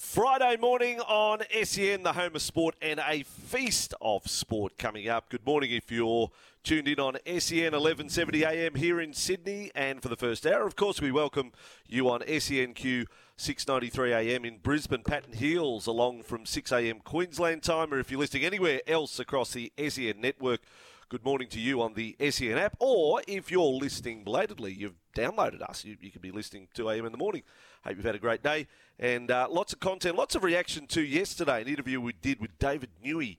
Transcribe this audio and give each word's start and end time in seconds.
Friday 0.00 0.56
morning 0.56 0.98
on 1.00 1.40
SEN, 1.62 2.02
the 2.02 2.14
home 2.14 2.34
of 2.34 2.40
sport, 2.40 2.74
and 2.80 2.98
a 3.06 3.22
feast 3.22 3.92
of 4.00 4.26
sport 4.26 4.78
coming 4.78 5.08
up. 5.08 5.28
Good 5.28 5.44
morning 5.44 5.72
if 5.72 5.92
you're 5.92 6.30
tuned 6.64 6.88
in 6.88 6.98
on 6.98 7.18
SEN 7.26 7.72
1170 7.74 8.44
AM 8.44 8.74
here 8.76 8.98
in 8.98 9.12
Sydney. 9.12 9.70
And 9.74 10.02
for 10.02 10.08
the 10.08 10.16
first 10.16 10.46
hour, 10.46 10.66
of 10.66 10.74
course, 10.74 11.02
we 11.02 11.12
welcome 11.12 11.52
you 11.86 12.08
on 12.08 12.22
SENQ 12.22 13.04
693 13.36 14.12
AM 14.14 14.44
in 14.46 14.56
Brisbane. 14.56 15.02
Patton 15.02 15.34
Hills 15.34 15.86
along 15.86 16.22
from 16.22 16.46
6 16.46 16.72
AM 16.72 17.00
Queensland 17.00 17.62
time, 17.62 17.92
or 17.92 18.00
if 18.00 18.10
you're 18.10 18.20
listening 18.20 18.46
anywhere 18.46 18.80
else 18.86 19.20
across 19.20 19.52
the 19.52 19.70
SEN 19.78 20.18
network, 20.18 20.62
good 21.10 21.24
morning 21.24 21.48
to 21.48 21.60
you 21.60 21.82
on 21.82 21.92
the 21.92 22.16
SEN 22.30 22.56
app. 22.56 22.74
Or 22.80 23.20
if 23.28 23.50
you're 23.50 23.62
listening 23.64 24.24
belatedly, 24.24 24.72
you've 24.72 24.96
downloaded 25.14 25.60
us. 25.60 25.84
You, 25.84 25.96
you 26.00 26.10
could 26.10 26.22
be 26.22 26.30
listening 26.30 26.68
2 26.72 26.88
AM 26.88 27.04
in 27.04 27.12
the 27.12 27.18
morning. 27.18 27.42
Hope 27.84 27.96
you've 27.96 28.04
had 28.04 28.14
a 28.14 28.18
great 28.18 28.42
day. 28.42 28.66
And 29.00 29.30
uh, 29.30 29.48
lots 29.50 29.72
of 29.72 29.80
content, 29.80 30.14
lots 30.14 30.34
of 30.34 30.44
reaction 30.44 30.86
to 30.88 31.00
yesterday, 31.00 31.62
an 31.62 31.68
interview 31.68 32.02
we 32.02 32.12
did 32.12 32.38
with 32.38 32.58
David 32.58 32.90
Niu, 33.02 33.34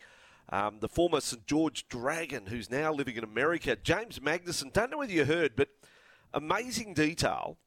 um, 0.49 0.77
the 0.79 0.89
former 0.89 1.21
St 1.21 1.45
George 1.45 1.87
Dragon, 1.87 2.47
who's 2.47 2.69
now 2.71 2.91
living 2.91 3.15
in 3.15 3.23
America. 3.23 3.77
James 3.81 4.17
Magnussen, 4.19 4.73
don't 4.73 4.89
know 4.89 4.97
whether 4.97 5.13
you 5.13 5.23
heard, 5.23 5.55
but 5.55 5.69
amazing 6.33 6.95
detail. 6.95 7.57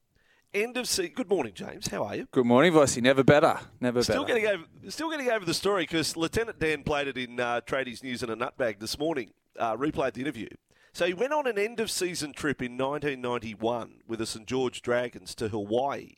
End 0.52 0.76
of 0.76 0.88
season. 0.88 1.12
Good 1.14 1.28
morning, 1.28 1.52
James. 1.54 1.86
How 1.86 2.04
are 2.04 2.16
you? 2.16 2.28
Good 2.32 2.46
morning, 2.46 2.72
Vossy. 2.72 3.00
Never 3.00 3.22
better. 3.22 3.60
Never 3.80 4.02
Still 4.02 4.24
better. 4.24 4.40
getting 4.40 4.60
over, 4.60 4.90
still 4.90 5.10
getting 5.10 5.30
over 5.30 5.44
the 5.44 5.54
story 5.54 5.84
because 5.84 6.16
Lieutenant 6.16 6.58
Dan 6.58 6.82
played 6.82 7.06
it 7.08 7.16
in 7.16 7.38
uh, 7.38 7.60
Tradies 7.60 8.02
News 8.02 8.24
in 8.24 8.30
a 8.30 8.36
nutbag 8.36 8.80
this 8.80 8.98
morning. 8.98 9.30
Uh, 9.58 9.76
replayed 9.76 10.14
the 10.14 10.20
interview. 10.20 10.48
So 10.92 11.06
he 11.06 11.14
went 11.14 11.32
on 11.32 11.46
an 11.46 11.58
end 11.58 11.78
of 11.78 11.90
season 11.92 12.32
trip 12.32 12.60
in 12.60 12.76
1991 12.76 14.02
with 14.08 14.18
the 14.18 14.26
St 14.26 14.46
George 14.46 14.82
Dragons 14.82 15.34
to 15.36 15.48
Hawaii. 15.48 16.14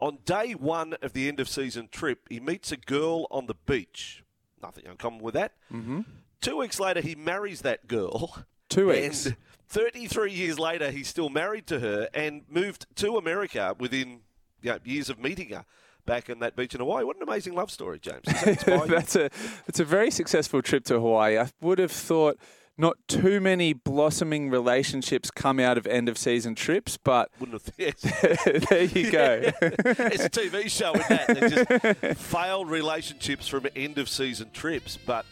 On 0.00 0.18
day 0.24 0.52
one 0.52 0.94
of 1.02 1.12
the 1.12 1.28
end 1.28 1.40
of 1.40 1.48
season 1.48 1.88
trip, 1.90 2.26
he 2.28 2.40
meets 2.40 2.72
a 2.72 2.76
girl 2.76 3.26
on 3.30 3.46
the 3.46 3.54
beach. 3.54 4.22
Nothing 4.62 4.86
uncommon 4.86 5.20
with 5.20 5.34
that. 5.34 5.52
Mm-hmm. 5.72 6.00
Two 6.40 6.58
weeks 6.58 6.78
later, 6.80 7.00
he 7.00 7.14
marries 7.14 7.62
that 7.62 7.86
girl. 7.86 8.44
Two 8.68 8.88
weeks. 8.88 9.26
And 9.26 9.36
33 9.68 10.32
years 10.32 10.58
later, 10.58 10.90
he's 10.90 11.08
still 11.08 11.28
married 11.28 11.66
to 11.68 11.80
her 11.80 12.08
and 12.12 12.42
moved 12.48 12.86
to 12.96 13.16
America 13.16 13.74
within 13.78 14.20
you 14.62 14.72
know, 14.72 14.78
years 14.84 15.08
of 15.08 15.18
meeting 15.18 15.50
her 15.50 15.64
back 16.06 16.28
in 16.28 16.40
that 16.40 16.56
beach 16.56 16.74
in 16.74 16.80
Hawaii. 16.80 17.04
What 17.04 17.16
an 17.16 17.22
amazing 17.22 17.54
love 17.54 17.70
story, 17.70 17.98
James. 17.98 18.24
That 18.24 18.86
that's 18.88 19.16
a 19.16 19.30
it's 19.66 19.80
a 19.80 19.84
very 19.84 20.10
successful 20.10 20.62
trip 20.62 20.84
to 20.86 20.94
Hawaii. 20.94 21.38
I 21.38 21.50
would 21.60 21.78
have 21.78 21.92
thought 21.92 22.38
not 22.76 22.96
too 23.06 23.40
many 23.40 23.72
blossoming 23.72 24.50
relationships 24.50 25.30
come 25.30 25.60
out 25.60 25.78
of 25.78 25.86
end 25.86 26.08
of 26.08 26.18
season 26.18 26.54
trips, 26.54 26.96
but 26.96 27.30
Wouldn't 27.38 27.62
have. 27.62 27.74
Yes. 27.78 28.00
there 28.68 28.82
you 28.82 29.10
go. 29.10 29.40
it's 29.62 30.24
a 30.24 30.30
TV 30.30 30.68
show 30.68 30.92
in 30.92 31.02
that. 31.08 31.26
They're 31.28 31.48
just 31.48 32.20
failed 32.20 32.68
relationships 32.68 33.46
from 33.46 33.66
end 33.76 33.98
of 33.98 34.08
season 34.08 34.50
trips. 34.52 34.96
But 34.96 35.24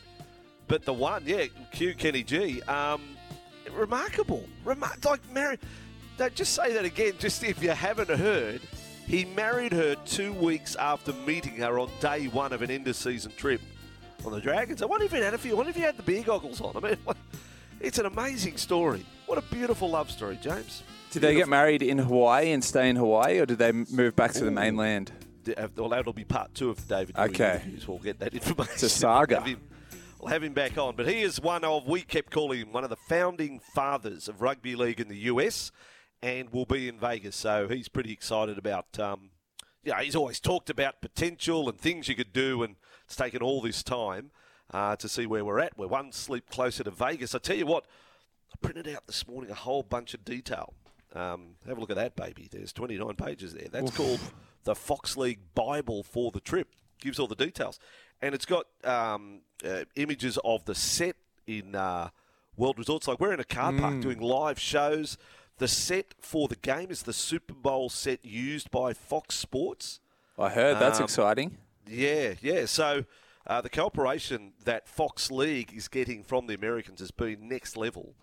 but 0.68 0.84
the 0.84 0.92
one, 0.92 1.24
yeah, 1.26 1.46
Q 1.72 1.94
Kenny 1.94 2.22
G, 2.22 2.62
um, 2.62 3.02
remarkable. 3.72 4.44
Remar- 4.64 5.04
like 5.04 5.20
Mary, 5.32 5.58
no, 6.18 6.28
just 6.28 6.54
say 6.54 6.72
that 6.72 6.84
again, 6.84 7.14
just 7.18 7.42
if 7.42 7.62
you 7.62 7.70
haven't 7.70 8.10
heard. 8.10 8.60
He 9.04 9.24
married 9.24 9.72
her 9.72 9.96
two 10.06 10.32
weeks 10.32 10.76
after 10.76 11.12
meeting 11.12 11.56
her 11.56 11.80
on 11.80 11.90
day 12.00 12.28
one 12.28 12.52
of 12.52 12.62
an 12.62 12.70
end 12.70 12.86
of 12.86 12.94
season 12.94 13.32
trip 13.36 13.60
on 14.24 14.32
the 14.32 14.40
Dragons. 14.40 14.80
I 14.80 14.86
wonder 14.86 15.04
if 15.04 15.12
it 15.12 15.22
had 15.22 15.34
a 15.34 15.38
few. 15.38 15.52
I 15.52 15.54
wonder 15.54 15.70
if 15.70 15.76
he 15.76 15.82
had 15.82 15.96
the 15.96 16.04
beer 16.04 16.22
goggles 16.22 16.60
on. 16.60 16.76
I 16.76 16.80
mean, 16.80 16.96
it's 17.82 17.98
an 17.98 18.06
amazing 18.06 18.56
story. 18.56 19.04
What 19.26 19.38
a 19.38 19.42
beautiful 19.54 19.90
love 19.90 20.10
story, 20.10 20.38
James. 20.40 20.82
Did 21.10 21.22
they 21.22 21.34
get 21.34 21.48
married 21.48 21.82
in 21.82 21.98
Hawaii 21.98 22.52
and 22.52 22.64
stay 22.64 22.88
in 22.88 22.96
Hawaii, 22.96 23.38
or 23.38 23.46
did 23.46 23.58
they 23.58 23.72
move 23.72 24.16
back 24.16 24.32
to 24.32 24.44
the 24.44 24.50
mainland? 24.50 25.12
Uh, 25.56 25.68
Well, 25.76 25.90
that'll 25.90 26.12
be 26.12 26.24
part 26.24 26.54
two 26.54 26.70
of 26.70 26.88
David. 26.88 27.18
Okay. 27.18 27.62
We'll 27.86 27.98
get 27.98 28.18
that 28.20 28.32
information. 28.32 28.72
It's 28.74 28.82
a 28.84 28.88
saga. 28.88 29.34
We'll 29.34 29.40
have, 29.42 29.48
him, 29.48 29.60
we'll 30.20 30.32
have 30.32 30.42
him 30.42 30.52
back 30.54 30.78
on. 30.78 30.96
But 30.96 31.08
he 31.08 31.20
is 31.20 31.40
one 31.40 31.64
of, 31.64 31.86
we 31.86 32.02
kept 32.02 32.30
calling 32.30 32.60
him 32.60 32.72
one 32.72 32.84
of 32.84 32.90
the 32.90 32.96
founding 32.96 33.60
fathers 33.74 34.28
of 34.28 34.40
rugby 34.40 34.74
league 34.74 35.00
in 35.00 35.08
the 35.08 35.18
US 35.18 35.70
and 36.22 36.50
will 36.50 36.64
be 36.66 36.88
in 36.88 36.98
Vegas. 36.98 37.36
So 37.36 37.68
he's 37.68 37.88
pretty 37.88 38.12
excited 38.12 38.56
about, 38.56 38.98
um, 38.98 39.30
yeah, 39.84 40.00
he's 40.00 40.16
always 40.16 40.40
talked 40.40 40.70
about 40.70 41.02
potential 41.02 41.68
and 41.68 41.78
things 41.78 42.08
you 42.08 42.14
could 42.14 42.32
do. 42.32 42.62
And 42.62 42.76
it's 43.04 43.16
taken 43.16 43.42
all 43.42 43.60
this 43.60 43.82
time 43.82 44.30
uh, 44.72 44.96
to 44.96 45.08
see 45.08 45.26
where 45.26 45.44
we're 45.44 45.60
at. 45.60 45.76
We're 45.78 45.86
one 45.88 46.12
sleep 46.12 46.48
closer 46.50 46.84
to 46.84 46.90
Vegas. 46.90 47.34
I 47.34 47.38
tell 47.38 47.56
you 47.56 47.66
what, 47.66 47.84
I 48.52 48.56
printed 48.66 48.88
out 48.94 49.06
this 49.06 49.26
morning 49.28 49.50
a 49.50 49.54
whole 49.54 49.82
bunch 49.82 50.14
of 50.14 50.24
detail. 50.24 50.74
Um, 51.14 51.56
have 51.68 51.76
a 51.76 51.80
look 51.80 51.90
at 51.90 51.96
that, 51.96 52.16
baby. 52.16 52.48
There's 52.50 52.72
29 52.72 53.14
pages 53.16 53.52
there. 53.52 53.68
That's 53.70 53.94
called 53.94 54.20
the 54.64 54.74
Fox 54.74 55.16
League 55.16 55.40
Bible 55.54 56.02
for 56.02 56.30
the 56.30 56.40
trip. 56.40 56.68
Gives 57.00 57.18
all 57.18 57.26
the 57.26 57.34
details. 57.34 57.78
And 58.22 58.34
it's 58.34 58.46
got 58.46 58.66
um, 58.84 59.40
uh, 59.64 59.84
images 59.96 60.38
of 60.44 60.64
the 60.64 60.74
set 60.74 61.16
in 61.46 61.74
uh, 61.74 62.08
World 62.56 62.78
Resorts. 62.78 63.08
Like 63.08 63.20
we're 63.20 63.34
in 63.34 63.40
a 63.40 63.44
car 63.44 63.72
park 63.72 64.00
doing 64.00 64.20
live 64.20 64.58
shows. 64.58 65.18
The 65.58 65.68
set 65.68 66.14
for 66.20 66.48
the 66.48 66.56
game 66.56 66.90
is 66.90 67.02
the 67.02 67.12
Super 67.12 67.52
Bowl 67.54 67.90
set 67.90 68.24
used 68.24 68.70
by 68.70 68.94
Fox 68.94 69.34
Sports. 69.34 70.00
I 70.38 70.48
heard 70.48 70.78
that's 70.78 70.98
Um, 70.98 71.04
exciting. 71.04 71.58
Yeah, 71.86 72.34
yeah. 72.40 72.64
So 72.66 73.04
uh, 73.46 73.60
the 73.60 73.70
cooperation 73.70 74.52
that 74.64 74.88
Fox 74.88 75.30
League 75.30 75.72
is 75.74 75.88
getting 75.88 76.22
from 76.22 76.46
the 76.46 76.54
Americans 76.54 77.00
has 77.00 77.10
been 77.10 77.48
next 77.48 77.76
level. 77.76 78.14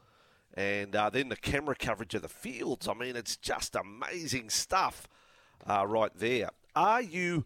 And 0.54 0.96
uh, 0.96 1.10
then 1.10 1.30
the 1.30 1.36
camera 1.36 1.76
coverage 1.76 2.16
of 2.16 2.22
the 2.22 2.30
fields. 2.30 2.88
I 2.88 2.94
mean, 2.94 3.16
it's 3.16 3.38
just 3.38 3.76
amazing 3.76 4.50
stuff 4.50 5.08
uh, 5.68 5.86
right 5.88 6.12
there. 6.16 6.50
Are 6.76 7.02
you 7.02 7.46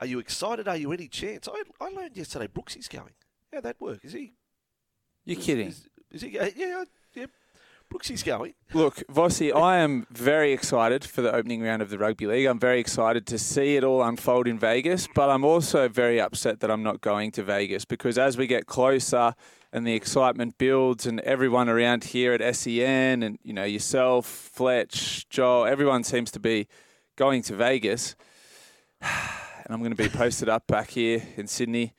are 0.00 0.06
you 0.06 0.18
excited? 0.18 0.68
Are 0.68 0.76
you 0.76 0.92
any 0.92 1.08
chance? 1.08 1.48
I, 1.48 1.62
I 1.80 1.88
learned 1.88 2.16
yesterday 2.16 2.48
Brooksy's 2.48 2.88
going. 2.88 3.14
How'd 3.52 3.62
that 3.62 3.80
work? 3.80 4.04
Is 4.04 4.12
he? 4.12 4.34
You're 5.24 5.38
is- 5.38 5.44
kidding. 5.44 5.68
Is, 5.68 5.88
is 6.10 6.22
he? 6.22 6.28
Yeah, 6.30 6.48
yeah. 6.54 6.84
Brooksy's 7.90 8.22
going. 8.22 8.54
Look, 8.74 8.96
Vossy, 9.08 9.54
I 9.54 9.78
am 9.78 10.06
very 10.10 10.52
excited 10.52 11.04
for 11.04 11.22
the 11.22 11.32
opening 11.32 11.62
round 11.62 11.82
of 11.82 11.90
the 11.90 11.98
rugby 11.98 12.26
league. 12.26 12.46
I'm 12.46 12.58
very 12.58 12.80
excited 12.80 13.26
to 13.28 13.38
see 13.38 13.76
it 13.76 13.84
all 13.84 14.02
unfold 14.02 14.48
in 14.48 14.58
Vegas, 14.58 15.08
but 15.14 15.30
I'm 15.30 15.44
also 15.44 15.88
very 15.88 16.20
upset 16.20 16.60
that 16.60 16.70
I'm 16.70 16.82
not 16.82 17.00
going 17.00 17.30
to 17.32 17.42
Vegas 17.42 17.84
because 17.84 18.18
as 18.18 18.36
we 18.36 18.46
get 18.46 18.66
closer 18.66 19.34
and 19.72 19.86
the 19.86 19.94
excitement 19.94 20.58
builds 20.58 21.06
and 21.06 21.20
everyone 21.20 21.68
around 21.68 22.04
here 22.04 22.32
at 22.32 22.56
SEN 22.56 23.22
and 23.22 23.38
you 23.42 23.52
know 23.52 23.64
yourself, 23.64 24.26
Fletch, 24.26 25.28
Joel, 25.28 25.66
everyone 25.66 26.02
seems 26.02 26.30
to 26.32 26.40
be 26.40 26.66
going 27.16 27.42
to 27.42 27.54
Vegas. 27.54 28.16
And 29.66 29.74
I'm 29.74 29.80
going 29.80 29.96
to 29.96 30.00
be 30.00 30.08
posted 30.08 30.48
up 30.48 30.68
back 30.68 30.90
here 30.90 31.20
in 31.36 31.48
Sydney. 31.48 31.92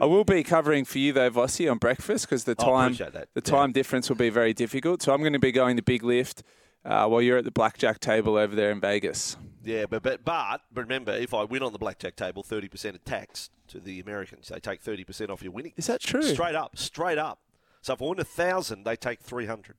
I 0.00 0.04
will 0.06 0.24
be 0.24 0.42
covering 0.42 0.84
for 0.84 0.98
you 0.98 1.12
though, 1.12 1.30
Vossy, 1.30 1.70
on 1.70 1.78
breakfast 1.78 2.26
because 2.26 2.44
the 2.44 2.54
time 2.54 2.94
the 2.94 3.26
Yeah. 3.34 3.40
time 3.40 3.72
difference 3.72 4.08
will 4.08 4.16
be 4.16 4.30
very 4.30 4.52
difficult. 4.54 5.02
So 5.02 5.12
I'm 5.12 5.20
going 5.20 5.32
to 5.32 5.38
be 5.38 5.52
going 5.52 5.76
to 5.76 5.82
Big 5.82 6.02
Lift 6.02 6.42
uh, 6.84 7.06
while 7.06 7.22
you're 7.22 7.38
at 7.38 7.44
the 7.44 7.50
blackjack 7.50 8.00
table 8.00 8.36
over 8.36 8.54
there 8.54 8.70
in 8.70 8.80
Vegas. 8.80 9.36
Yeah, 9.64 9.86
but, 9.88 10.02
but 10.02 10.24
but 10.24 10.60
remember, 10.74 11.12
if 11.12 11.32
I 11.34 11.44
win 11.44 11.62
on 11.62 11.72
the 11.72 11.78
blackjack 11.78 12.16
table, 12.16 12.42
thirty 12.42 12.68
percent 12.68 12.96
of 12.96 13.04
tax 13.04 13.50
to 13.68 13.78
the 13.80 14.00
Americans. 14.00 14.48
They 14.48 14.58
take 14.60 14.80
thirty 14.80 15.04
percent 15.04 15.30
off 15.30 15.42
your 15.42 15.52
winnings. 15.52 15.74
Is 15.76 15.86
that 15.86 16.00
true? 16.00 16.22
Straight 16.22 16.54
up, 16.54 16.76
straight 16.76 17.18
up. 17.18 17.38
So 17.80 17.94
if 17.94 18.02
I 18.02 18.04
win 18.04 18.20
a 18.20 18.24
thousand, 18.24 18.84
they 18.84 18.96
take 18.96 19.20
three 19.20 19.46
hundred. 19.46 19.76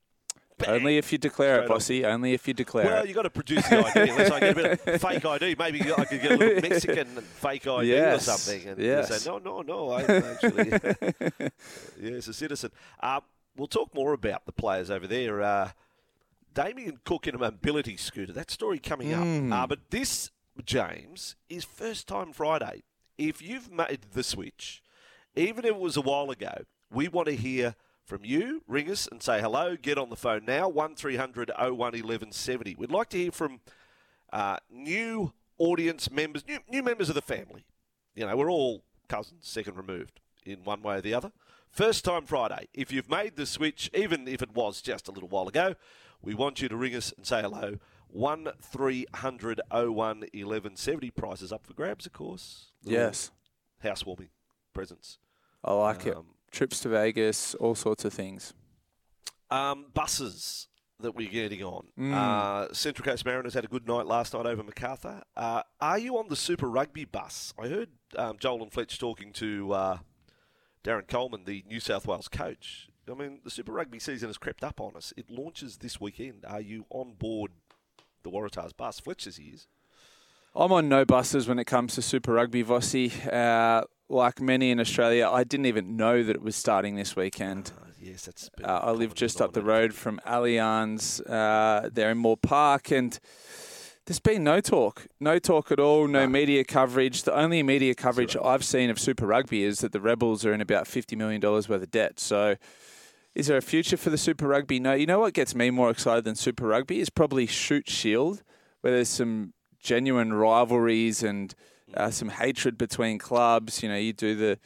Only 0.66 0.98
if 0.98 1.10
you 1.12 1.18
declare 1.18 1.56
it, 1.62 1.64
Straight 1.66 1.70
on. 1.74 1.78
Vossy. 1.80 2.04
Only 2.14 2.32
if 2.32 2.46
you 2.48 2.54
declare 2.54 2.84
Well, 2.84 2.94
it. 2.94 2.96
Well, 2.98 3.06
you 3.08 3.14
got 3.14 3.22
to 3.22 3.30
produce 3.30 3.68
the 3.68 3.78
ID. 3.84 4.10
Unless 4.10 4.30
I 4.30 4.40
get 4.40 4.50
a 4.50 4.54
bit 4.54 4.86
of 4.86 5.00
fake 5.00 5.24
ID, 5.24 5.56
maybe 5.58 5.80
I 5.92 6.04
could 6.04 6.22
get 6.22 6.32
a 6.32 6.36
little 6.36 6.62
Mexican 6.62 7.06
fake 7.06 7.66
ID 7.66 7.88
Yes, 7.88 8.28
or 8.28 8.36
something, 8.36 8.68
and 8.68 8.80
yes. 8.80 9.22
say, 9.22 9.28
no, 9.30 9.38
no, 9.38 9.62
no, 9.62 9.92
I'm 9.92 10.08
actually 10.10 10.70
yes, 12.00 12.28
a 12.28 12.32
citizen. 12.34 12.70
Uh, 13.00 13.20
we'll 13.56 13.66
talk 13.66 13.94
more 13.94 14.12
about 14.12 14.46
the 14.46 14.52
players 14.52 14.90
over 14.90 15.06
there. 15.06 15.42
Uh, 15.42 15.70
Damien 16.54 17.00
Cook 17.04 17.26
in 17.26 17.34
a 17.34 17.38
mobility 17.38 17.96
scooter. 17.96 18.32
That 18.32 18.50
story 18.50 18.78
coming 18.78 19.10
Hmm. 19.12 19.52
up. 19.52 19.64
Uh, 19.64 19.66
but 19.66 19.90
this, 19.90 20.30
James, 20.64 21.36
is 21.48 21.64
first 21.64 22.06
time 22.06 22.32
Friday. 22.32 22.84
If 23.18 23.42
you've 23.42 23.70
made 23.70 24.00
the 24.12 24.22
switch, 24.22 24.82
even 25.34 25.64
if 25.64 25.72
it 25.72 25.78
was 25.80 25.96
a 25.96 26.00
while 26.00 26.30
ago, 26.30 26.62
we 26.92 27.08
want 27.08 27.26
to 27.28 27.34
hear 27.36 27.74
from 28.04 28.24
you. 28.24 28.62
Ring 28.66 28.90
us 28.90 29.06
and 29.10 29.22
say 29.22 29.40
hello. 29.40 29.76
Get 29.76 29.98
on 29.98 30.10
the 30.10 30.16
phone 30.16 30.44
now, 30.44 30.68
1300 30.68 31.50
01 31.56 31.76
1170. 31.78 32.74
We'd 32.76 32.90
like 32.90 33.08
to 33.10 33.18
hear 33.18 33.32
from 33.32 33.60
uh, 34.32 34.58
new 34.70 35.32
audience 35.58 36.10
members, 36.10 36.46
new, 36.46 36.58
new 36.68 36.82
members 36.82 37.08
of 37.08 37.14
the 37.14 37.22
family. 37.22 37.64
You 38.14 38.26
know, 38.26 38.36
we're 38.36 38.50
all 38.50 38.82
cousins, 39.08 39.46
second 39.48 39.76
removed 39.76 40.20
in 40.44 40.64
one 40.64 40.82
way 40.82 40.96
or 40.96 41.00
the 41.00 41.14
other. 41.14 41.32
First 41.70 42.04
time 42.04 42.26
Friday. 42.26 42.68
If 42.72 42.92
you've 42.92 43.10
made 43.10 43.36
the 43.36 43.46
switch, 43.46 43.90
even 43.94 44.28
if 44.28 44.42
it 44.42 44.54
was 44.54 44.80
just 44.80 45.08
a 45.08 45.10
little 45.10 45.28
while 45.28 45.48
ago, 45.48 45.74
we 46.22 46.34
want 46.34 46.62
you 46.62 46.68
to 46.68 46.76
ring 46.76 46.94
us 46.94 47.12
and 47.16 47.26
say 47.26 47.42
hello. 47.42 47.78
1300 48.08 49.60
01 49.70 49.92
1170. 49.92 51.10
Prices 51.10 51.52
up 51.52 51.66
for 51.66 51.74
grabs, 51.74 52.06
of 52.06 52.12
course. 52.12 52.66
Little 52.84 53.00
yes, 53.00 53.32
Housewarming 53.82 54.28
presents. 54.72 55.18
I 55.64 55.72
like 55.72 56.06
it. 56.06 56.16
Trips 56.54 56.80
to 56.80 56.88
Vegas, 56.88 57.54
all 57.56 57.74
sorts 57.74 58.04
of 58.04 58.12
things. 58.12 58.54
Um, 59.50 59.86
buses. 59.92 60.68
that 61.00 61.14
we're 61.14 61.28
getting 61.28 61.62
on. 61.62 61.88
Mm. 61.98 62.14
Uh, 62.14 62.72
Central 62.72 63.04
Coast 63.04 63.24
Mariners 63.26 63.54
had 63.54 63.64
a 63.64 63.68
good 63.68 63.86
night 63.86 64.06
last 64.06 64.32
night 64.32 64.46
over 64.46 64.62
Macarthur. 64.62 65.22
Uh, 65.36 65.62
are 65.80 65.98
you 65.98 66.16
on 66.16 66.28
the 66.28 66.36
Super 66.36 66.68
Rugby 66.68 67.04
bus? 67.04 67.52
I 67.58 67.66
heard 67.68 67.88
um, 68.16 68.36
Joel 68.38 68.62
and 68.62 68.72
Fletch 68.72 68.98
talking 68.98 69.32
to 69.34 69.72
uh, 69.72 69.98
Darren 70.84 71.08
Coleman, 71.08 71.44
the 71.44 71.64
New 71.68 71.80
South 71.80 72.06
Wales 72.06 72.28
coach. 72.28 72.88
I 73.10 73.14
mean, 73.14 73.40
the 73.44 73.50
Super 73.50 73.72
Rugby 73.72 73.98
season 73.98 74.28
has 74.28 74.38
crept 74.38 74.62
up 74.64 74.80
on 74.80 74.96
us. 74.96 75.12
It 75.16 75.28
launches 75.30 75.78
this 75.78 76.00
weekend. 76.00 76.44
Are 76.46 76.60
you 76.60 76.86
on 76.90 77.14
board 77.14 77.50
the 78.22 78.30
Waratahs 78.30 78.74
bus? 78.76 79.00
Fletch 79.00 79.24
says 79.24 79.36
he 79.36 79.48
is. 79.48 79.66
I'm 80.56 80.72
on 80.72 80.88
no 80.88 81.04
buses 81.04 81.48
when 81.48 81.58
it 81.58 81.64
comes 81.64 81.96
to 81.96 82.02
Super 82.02 82.32
Rugby, 82.34 82.62
Vossy. 82.62 83.10
Like 84.08 84.40
many 84.40 84.70
in 84.70 84.80
Australia, 84.80 85.28
I 85.30 85.44
didn't 85.44 85.66
even 85.66 85.96
know 85.96 86.22
that 86.22 86.36
it 86.36 86.42
was 86.42 86.54
starting 86.56 86.94
this 86.94 87.16
weekend. 87.16 87.72
Uh, 87.80 87.86
yes, 87.98 88.26
that's. 88.26 88.50
Uh, 88.62 88.66
I 88.66 88.90
live 88.90 89.14
just 89.14 89.40
up 89.40 89.54
the 89.54 89.62
road 89.62 89.94
from 89.94 90.20
Allianz. 90.26 91.20
Uh, 91.28 91.88
there 91.90 92.10
in 92.10 92.18
Moore 92.18 92.36
Park, 92.36 92.90
and 92.92 93.18
there's 94.04 94.20
been 94.20 94.44
no 94.44 94.60
talk, 94.60 95.06
no 95.20 95.38
talk 95.38 95.72
at 95.72 95.80
all, 95.80 96.06
no 96.06 96.20
No. 96.24 96.28
media 96.28 96.64
coverage. 96.64 97.22
The 97.22 97.34
only 97.34 97.62
media 97.62 97.94
coverage 97.94 98.36
I've 98.36 98.62
seen 98.62 98.90
of 98.90 98.98
Super 99.00 99.26
Rugby 99.26 99.64
is 99.64 99.78
that 99.78 99.92
the 99.92 100.00
Rebels 100.02 100.44
are 100.44 100.52
in 100.52 100.60
about 100.60 100.86
fifty 100.86 101.16
million 101.16 101.40
dollars 101.40 101.66
worth 101.66 101.82
of 101.82 101.90
debt. 101.90 102.20
So, 102.20 102.56
is 103.34 103.46
there 103.46 103.56
a 103.56 103.62
future 103.62 103.96
for 103.96 104.10
the 104.10 104.18
Super 104.18 104.46
Rugby? 104.46 104.80
No. 104.80 104.92
You 104.92 105.06
know 105.06 105.20
what 105.20 105.32
gets 105.32 105.54
me 105.54 105.70
more 105.70 105.88
excited 105.88 106.24
than 106.24 106.34
Super 106.34 106.66
Rugby 106.66 107.00
is 107.00 107.08
probably 107.08 107.46
Shute 107.46 107.88
Shield, 107.88 108.42
where 108.82 108.92
there's 108.92 109.08
some 109.08 109.54
genuine 109.80 110.34
rivalries 110.34 111.22
and 111.22 111.54
uh, 111.96 112.10
some 112.10 112.28
hatred 112.28 112.76
between 112.78 113.18
clubs. 113.18 113.82
You 113.82 113.88
know, 113.88 113.96
you 113.96 114.12
do 114.12 114.34
the 114.34 114.58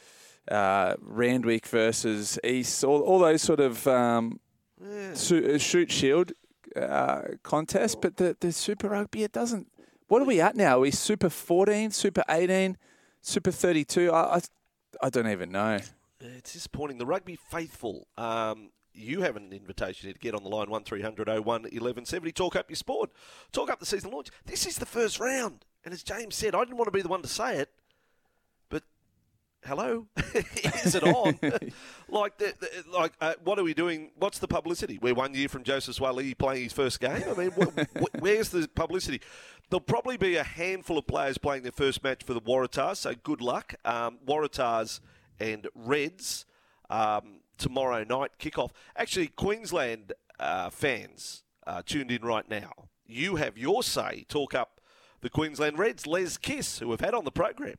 uh, 0.53 0.95
Randwick 0.99 1.67
versus 1.67 2.39
East, 2.43 2.83
all, 2.83 3.01
all 3.01 3.19
those 3.19 3.41
sort 3.41 3.59
of 3.59 3.85
um, 3.87 4.39
Yeah. 4.83 5.13
su- 5.13 5.51
uh, 5.55 5.57
Shute 5.57 5.91
Shield 5.91 6.31
uh, 6.75 7.21
contest. 7.43 8.01
But 8.01 8.17
the, 8.17 8.35
the 8.39 8.51
Super 8.51 8.89
Rugby, 8.89 9.23
it 9.23 9.31
doesn't. 9.31 9.67
What 10.07 10.21
are 10.21 10.25
we 10.25 10.41
at 10.41 10.55
now? 10.55 10.77
Are 10.77 10.81
we 10.81 10.91
Super 10.91 11.29
14, 11.29 11.91
Super 11.91 12.23
18, 12.27 12.77
Super 13.21 13.51
32? 13.51 14.11
I, 14.11 14.37
I, 14.37 14.41
I 15.03 15.09
don't 15.09 15.27
even 15.29 15.51
know. 15.51 15.77
It's 16.19 16.53
disappointing. 16.53 16.97
The 16.97 17.05
rugby 17.05 17.37
faithful. 17.49 18.07
Um, 18.17 18.71
you 18.91 19.21
have 19.21 19.35
an 19.37 19.53
invitation 19.53 20.07
here 20.07 20.13
to 20.13 20.19
get 20.19 20.33
on 20.35 20.43
the 20.43 20.49
line 20.49 20.69
1300 20.69 21.27
01 21.29 21.43
1170. 21.45 22.31
Talk 22.33 22.55
up 22.55 22.69
your 22.69 22.75
sport. 22.75 23.11
Talk 23.53 23.69
up 23.69 23.79
the 23.79 23.85
season 23.85 24.11
launch. 24.11 24.29
This 24.45 24.65
is 24.65 24.77
the 24.77 24.85
first 24.85 25.19
round. 25.19 25.63
And 25.83 25.93
as 25.93 26.03
James 26.03 26.35
said, 26.35 26.55
I 26.55 26.59
didn't 26.59 26.77
want 26.77 26.87
to 26.87 26.91
be 26.91 27.01
the 27.01 27.07
one 27.07 27.21
to 27.21 27.27
say 27.27 27.57
it, 27.57 27.69
but 28.69 28.83
hello, 29.65 30.07
is 30.35 30.93
it 30.95 31.03
on? 31.03 31.39
like, 32.09 32.37
the, 32.37 32.53
the, 32.59 32.83
like, 32.91 33.13
uh, 33.21 33.33
what 33.43 33.57
are 33.57 33.63
we 33.63 33.73
doing? 33.73 34.11
What's 34.17 34.39
the 34.39 34.47
publicity? 34.47 34.99
We're 35.01 35.13
one 35.13 35.33
year 35.33 35.47
from 35.47 35.63
Joseph 35.63 35.97
Suaalii 35.97 36.37
playing 36.37 36.63
his 36.63 36.73
first 36.73 36.99
game. 36.99 37.23
I 37.29 37.33
mean, 37.33 37.51
wh- 37.51 37.99
wh- 37.99 38.21
where's 38.21 38.49
the 38.49 38.67
publicity? 38.67 39.21
There'll 39.69 39.81
probably 39.81 40.17
be 40.17 40.35
a 40.35 40.43
handful 40.43 40.97
of 40.97 41.07
players 41.07 41.37
playing 41.37 41.63
their 41.63 41.71
first 41.71 42.03
match 42.03 42.23
for 42.23 42.33
the 42.33 42.41
Waratahs, 42.41 42.97
so 42.97 43.13
good 43.23 43.39
luck. 43.41 43.75
Um, 43.85 44.17
Waratahs 44.25 44.99
and 45.39 45.67
Reds 45.73 46.45
um, 46.89 47.41
tomorrow 47.57 48.03
night 48.03 48.31
kickoff. 48.39 48.71
Actually, 48.97 49.27
Queensland 49.27 50.13
uh, 50.39 50.69
fans 50.69 51.43
uh, 51.65 51.81
tuned 51.85 52.11
in 52.11 52.23
right 52.23 52.49
now. 52.49 52.71
You 53.05 53.37
have 53.37 53.57
your 53.57 53.81
say. 53.83 54.25
Talk 54.27 54.53
up 54.53 54.78
the 55.21 55.29
Queensland 55.29 55.77
Reds. 55.77 56.07
Les 56.07 56.37
Kiss, 56.37 56.79
who 56.79 56.87
we've 56.89 56.99
had 56.99 57.13
on 57.13 57.25
the 57.25 57.31
program, 57.31 57.75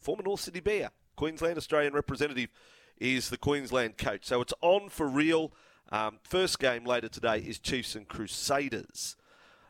former 0.00 0.22
North 0.22 0.40
Sydney 0.40 0.60
Bear, 0.60 0.90
Queensland 1.16 1.56
Australian 1.56 1.92
representative, 1.92 2.50
is 2.98 3.30
the 3.30 3.36
Queensland 3.36 3.98
coach. 3.98 4.26
So 4.26 4.40
it's 4.40 4.54
on 4.60 4.88
for 4.88 5.06
real. 5.06 5.52
Um, 5.92 6.18
first 6.22 6.58
game 6.58 6.84
later 6.84 7.08
today 7.08 7.38
is 7.38 7.58
Chiefs 7.58 7.96
and 7.96 8.06
Crusaders. 8.06 9.16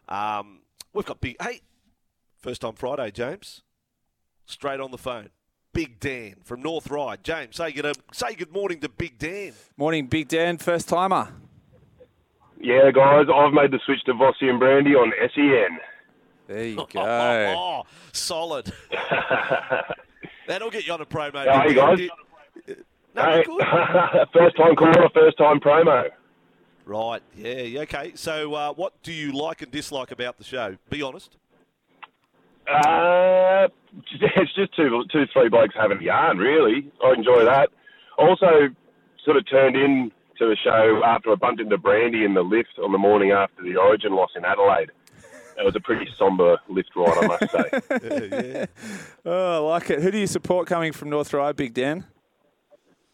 Um, 0.08 0.60
we've 0.92 1.06
got 1.06 1.20
big. 1.20 1.36
Hey, 1.40 1.60
first 2.38 2.60
time 2.60 2.74
Friday, 2.74 3.10
James. 3.10 3.62
Straight 4.46 4.80
on 4.80 4.90
the 4.90 4.98
phone. 4.98 5.30
Big 5.72 6.00
Dan 6.00 6.36
from 6.42 6.62
North 6.62 6.90
Ryde. 6.90 7.22
James, 7.22 7.56
say 7.56 7.70
good, 7.70 7.96
say 8.12 8.34
good 8.34 8.52
morning 8.52 8.80
to 8.80 8.88
Big 8.88 9.18
Dan. 9.18 9.52
Morning, 9.76 10.08
Big 10.08 10.26
Dan, 10.26 10.58
first 10.58 10.88
timer. 10.88 11.28
Yeah, 12.58 12.90
guys, 12.90 13.26
I've 13.32 13.54
made 13.54 13.70
the 13.70 13.78
switch 13.86 14.02
to 14.06 14.12
Vossy 14.12 14.50
and 14.50 14.58
Brandy 14.58 14.90
on 14.90 15.12
E 15.12 15.28
SEN. 15.34 15.78
There 16.50 16.64
you 16.66 16.76
go. 16.76 16.86
Oh, 16.96 17.82
go. 17.84 17.86
solid. 18.12 18.72
That'll 20.48 20.70
get 20.70 20.84
you 20.84 20.92
on 20.92 21.00
a 21.00 21.06
promo. 21.06 21.46
How 21.46 21.60
are 21.60 21.68
you, 21.68 21.74
guys? 21.76 21.98
Do- 21.98 22.74
No, 23.14 23.22
Hey, 23.22 23.44
good. 23.44 23.62
first 24.32 24.56
time 24.56 24.74
caller, 24.74 25.08
first 25.14 25.38
time 25.38 25.60
promo. 25.60 26.08
Right, 26.84 27.22
yeah, 27.36 27.60
yeah, 27.60 27.80
okay. 27.82 28.12
So, 28.16 28.54
uh, 28.54 28.72
what 28.72 29.00
do 29.04 29.12
you 29.12 29.30
like 29.32 29.62
and 29.62 29.70
dislike 29.70 30.10
about 30.10 30.38
the 30.38 30.44
show? 30.44 30.76
Be 30.88 31.02
honest. 31.02 31.36
Uh, 32.68 33.68
it's 34.12 34.54
just 34.54 34.74
two, 34.74 35.04
two, 35.12 35.24
three 35.32 35.48
blokes 35.48 35.74
having 35.78 35.98
a 35.98 36.02
yarn, 36.02 36.38
really. 36.38 36.90
I 37.04 37.12
enjoy 37.16 37.44
that. 37.44 37.68
Also, 38.18 38.70
sort 39.24 39.36
of 39.36 39.48
turned 39.48 39.76
in 39.76 40.10
to 40.38 40.46
the 40.48 40.56
show 40.64 41.00
after 41.04 41.30
I 41.30 41.36
bumped 41.36 41.60
into 41.60 41.78
Brandy 41.78 42.24
in 42.24 42.34
the 42.34 42.42
lift 42.42 42.78
on 42.82 42.90
the 42.90 42.98
morning 42.98 43.30
after 43.30 43.62
the 43.62 43.76
Origin 43.76 44.16
loss 44.16 44.30
in 44.34 44.44
Adelaide. 44.44 44.90
It 45.60 45.64
was 45.66 45.76
a 45.76 45.80
pretty 45.80 46.08
somber 46.18 46.58
lift 46.68 46.90
ride, 46.96 47.18
I 47.22 47.26
must 47.26 47.50
say. 47.50 47.70
Yeah, 48.40 48.42
yeah. 48.58 48.66
Oh, 49.26 49.66
I 49.68 49.70
like 49.72 49.90
it. 49.90 50.00
Who 50.02 50.10
do 50.10 50.18
you 50.18 50.26
support 50.26 50.66
coming 50.66 50.92
from 50.92 51.10
North 51.10 51.32
Ryde, 51.34 51.54
Big 51.56 51.74
Dan? 51.74 52.04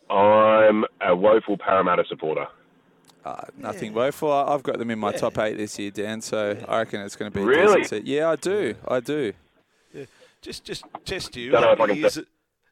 I'm 0.09 0.85
a 1.01 1.17
woeful 1.17 1.59
Parramatta 1.59 2.05
supporter. 2.09 2.47
Uh, 3.25 3.43
nothing 3.57 3.93
woeful. 3.93 4.31
I- 4.33 4.55
I've 4.55 4.63
got 4.63 4.79
them 4.79 4.91
in 4.93 4.99
my 5.01 5.11
Yeah. 5.11 5.17
top 5.19 5.39
eight 5.39 5.57
this 5.57 5.77
year, 5.81 5.91
Dan. 5.91 6.21
So 6.21 6.57
I 6.69 6.79
reckon 6.79 7.01
it's 7.01 7.17
going 7.17 7.31
to 7.33 7.37
be 7.37 7.43
a 7.43 7.47
Really? 7.47 7.83
decent. 7.83 8.07
Yeah, 8.07 8.31
I 8.31 8.37
do. 8.37 8.77
I 8.87 9.01
do. 9.01 9.33
Just, 10.43 10.63
just 10.63 10.85
test 11.05 11.35
you. 11.37 11.57
How 11.57 11.73
if 11.73 11.81
I 11.81 11.87
many, 11.87 11.95
can 11.95 12.03
years, 12.03 12.19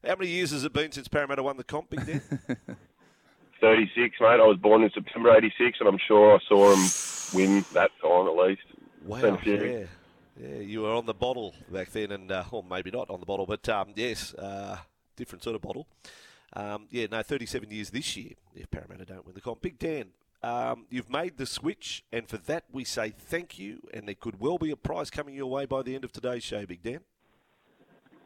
how 0.06 0.14
many 0.14 0.30
years 0.30 0.52
has 0.52 0.62
it 0.64 0.72
been 0.72 0.92
since 0.92 1.08
Parramatta 1.08 1.42
won 1.42 1.56
the 1.56 1.64
comp, 1.64 1.90
Big 1.90 2.06
Dan? 2.06 2.20
36, 3.60 4.20
mate. 4.20 4.26
I 4.26 4.36
was 4.46 4.58
born 4.58 4.84
in 4.84 4.90
September 4.90 5.34
86, 5.34 5.78
and 5.80 5.88
I'm 5.88 5.98
sure 6.06 6.36
I 6.36 6.38
saw 6.48 6.72
him 6.72 6.84
win 7.34 7.64
that 7.72 7.90
time 8.00 8.28
at 8.28 8.36
least. 8.36 8.62
Wow, 9.04 9.20
Been 9.20 9.34
a 9.34 9.38
few. 9.38 9.64
yeah. 9.64 9.84
Yeah, 10.36 10.58
you 10.60 10.82
were 10.82 10.92
on 10.92 11.06
the 11.06 11.14
bottle 11.14 11.54
back 11.70 11.90
then, 11.92 12.10
and 12.10 12.32
uh, 12.32 12.42
or 12.50 12.64
maybe 12.68 12.90
not 12.90 13.08
on 13.08 13.20
the 13.20 13.26
bottle, 13.26 13.46
but 13.46 13.68
um, 13.68 13.90
yes, 13.94 14.34
uh, 14.34 14.78
different 15.14 15.44
sort 15.44 15.54
of 15.54 15.62
bottle. 15.62 15.86
Um, 16.54 16.86
yeah, 16.90 17.06
no, 17.10 17.22
37 17.22 17.70
years 17.70 17.90
this 17.90 18.16
year 18.16 18.32
if 18.56 18.68
Parramatta 18.70 19.04
don't 19.04 19.24
win 19.24 19.34
the 19.34 19.40
comp. 19.40 19.60
Big 19.62 19.78
Dan, 19.78 20.06
um, 20.42 20.86
you've 20.90 21.08
made 21.10 21.36
the 21.36 21.46
switch, 21.46 22.02
and 22.12 22.28
for 22.28 22.36
that 22.36 22.64
we 22.72 22.82
say 22.82 23.10
thank 23.16 23.58
you, 23.60 23.78
and 23.92 24.08
there 24.08 24.14
could 24.16 24.40
well 24.40 24.58
be 24.58 24.72
a 24.72 24.76
prize 24.76 25.08
coming 25.08 25.36
your 25.36 25.46
way 25.46 25.66
by 25.66 25.82
the 25.82 25.94
end 25.94 26.04
of 26.04 26.10
today's 26.10 26.42
show, 26.42 26.66
Big 26.66 26.82
Dan. 26.82 27.00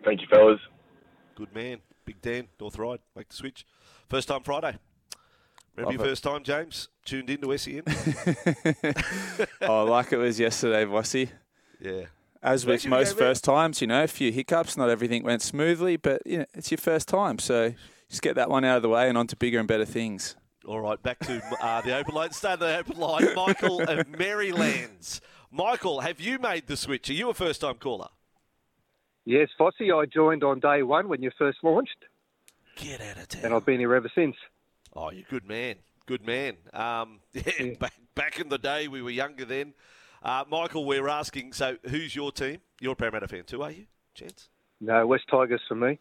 Thank 0.02 0.22
you, 0.22 0.28
fellas. 0.30 0.60
Good 1.34 1.54
man, 1.54 1.78
Big 2.06 2.22
Dan, 2.22 2.48
North 2.58 2.78
Ryde, 2.78 3.00
make 3.14 3.28
the 3.28 3.36
switch. 3.36 3.66
First 4.08 4.28
time 4.28 4.42
Friday. 4.42 4.78
Remember 5.78 6.02
your 6.04 6.10
first 6.10 6.22
time, 6.24 6.42
James? 6.44 6.88
Tuned 7.04 7.30
in 7.30 7.40
to 7.40 7.56
SEN? 7.58 7.82
oh, 9.62 9.84
like 9.84 10.12
it 10.12 10.16
was 10.18 10.38
yesterday, 10.38 10.84
Vossy. 10.84 11.30
yeah. 11.80 12.04
As 12.40 12.64
with 12.64 12.86
most 12.86 13.10
you 13.10 13.14
go 13.14 13.18
there. 13.20 13.28
first 13.30 13.44
times, 13.44 13.80
you 13.80 13.88
know, 13.88 14.04
a 14.04 14.06
few 14.06 14.30
hiccups. 14.30 14.76
Not 14.76 14.90
everything 14.90 15.24
went 15.24 15.42
smoothly, 15.42 15.96
but 15.96 16.22
you 16.24 16.38
know, 16.38 16.44
it's 16.54 16.70
your 16.70 16.78
first 16.78 17.08
time, 17.08 17.38
so 17.40 17.74
just 18.08 18.22
get 18.22 18.36
that 18.36 18.48
one 18.48 18.64
out 18.64 18.76
of 18.76 18.82
the 18.82 18.88
way 18.88 19.08
and 19.08 19.18
on 19.18 19.26
to 19.28 19.36
bigger 19.36 19.58
and 19.58 19.66
better 19.66 19.84
things. 19.84 20.36
All 20.66 20.80
right, 20.80 21.02
back 21.02 21.18
to 21.20 21.42
uh, 21.60 21.80
the 21.80 21.96
open 21.96 22.14
line. 22.14 22.30
Start 22.30 22.54
of 22.54 22.60
the 22.60 22.78
open 22.78 22.96
line. 22.96 23.34
Michael 23.34 23.80
of 23.82 24.06
Merrylands. 24.18 25.20
Michael, 25.50 26.00
have 26.00 26.20
you 26.20 26.38
made 26.38 26.66
the 26.68 26.76
switch? 26.76 27.10
Are 27.10 27.14
you 27.14 27.30
a 27.30 27.34
first 27.34 27.60
time 27.62 27.76
caller? 27.76 28.08
Yes, 29.24 29.48
Vossy, 29.58 29.92
I 29.92 30.06
joined 30.06 30.44
on 30.44 30.60
day 30.60 30.82
one 30.82 31.08
when 31.08 31.22
you 31.22 31.30
first 31.38 31.58
launched, 31.64 32.04
Get 32.76 33.00
out 33.00 33.16
of 33.18 33.28
town. 33.28 33.40
and 33.42 33.50
town. 33.50 33.52
I've 33.54 33.66
been 33.66 33.80
here 33.80 33.94
ever 33.94 34.10
since. 34.14 34.36
Oh, 35.00 35.10
you're 35.10 35.24
a 35.26 35.30
good 35.30 35.46
man. 35.46 35.76
Good 36.06 36.26
man. 36.26 36.56
Um, 36.72 37.20
yeah, 37.32 37.42
Yeah. 37.60 37.74
Back, 37.78 37.94
back 38.16 38.40
in 38.40 38.48
the 38.48 38.58
day, 38.58 38.88
we 38.88 39.00
were 39.00 39.10
younger 39.10 39.44
then. 39.44 39.74
Uh, 40.22 40.42
Michael, 40.50 40.84
we're 40.84 41.08
asking, 41.08 41.52
so 41.52 41.76
who's 41.88 42.16
your 42.16 42.32
team? 42.32 42.58
You're 42.80 42.94
a 42.94 42.96
Parramatta 42.96 43.28
fan 43.28 43.44
too, 43.44 43.62
are 43.62 43.70
you? 43.70 43.86
Chance? 44.14 44.48
No, 44.80 45.06
West 45.06 45.24
Tigers 45.30 45.60
for 45.68 45.76
me. 45.76 45.98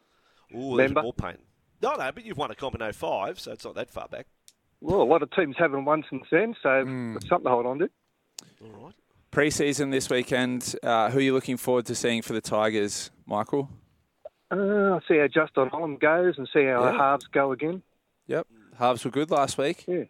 Ooh, 0.56 0.75
there's 0.77 0.94
more 0.96 1.13
pain. 1.13 1.38
No, 1.82 1.94
no, 1.96 2.12
but 2.12 2.25
you've 2.25 2.38
won 2.38 2.50
a 2.50 2.56
comp 2.56 2.74
in 2.82 2.92
05, 2.92 3.39
so 3.39 3.51
it's 3.51 3.63
not 3.66 3.75
that 3.75 3.92
far 3.92 4.08
back. 4.08 4.25
Well, 4.82 5.01
a 5.01 5.04
lot 5.04 5.22
of 5.22 5.30
teams 5.32 5.56
haven't 5.60 5.86
won 5.86 6.04
since 6.10 6.24
then, 6.32 6.56
so 6.63 6.84
it's 7.16 7.27
something 7.30 7.46
to 7.46 7.50
hold 7.51 7.66
on 7.68 7.80
to. 7.80 7.89
All 8.63 8.86
right. 8.86 8.94
Pre-season 9.30 9.92
this 9.92 10.10
weekend. 10.10 10.75
Uh, 10.82 11.12
who 11.12 11.20
are 11.20 11.22
you 11.22 11.34
looking 11.34 11.58
forward 11.58 11.86
to 11.88 11.96
seeing 11.96 12.24
for 12.24 12.34
the 12.34 12.42
Tigers, 12.42 13.12
Michael? 13.27 13.70
Uh, 14.50 14.56
I'll 14.56 15.01
see 15.08 15.18
how 15.18 15.27
Justin 15.27 15.70
Olam 15.70 16.00
goes 16.00 16.36
and 16.39 16.48
see 16.51 16.63
how 16.66 16.84
Yeah. 16.86 16.92
the 16.92 16.98
halves 16.98 17.27
go 17.27 17.51
again. 17.51 17.84
Yep, 18.27 18.48
halves 18.77 19.03
were 19.05 19.12
good 19.12 19.31
last 19.31 19.57
week. 19.57 19.86
Yeah. 19.88 20.03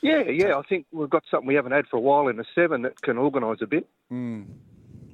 Yeah, 0.00 0.22
yeah, 0.28 0.56
I 0.56 0.62
think 0.62 0.86
we've 0.92 1.10
got 1.10 1.24
something 1.28 1.48
we 1.48 1.54
haven't 1.54 1.72
had 1.72 1.88
for 1.88 1.96
a 1.96 2.00
while 2.00 2.28
in 2.28 2.36
the 2.36 2.44
seven 2.54 2.82
that 2.82 3.02
can 3.02 3.18
organise 3.18 3.58
a 3.62 3.66
bit. 3.66 3.88
Mm. 4.12 4.46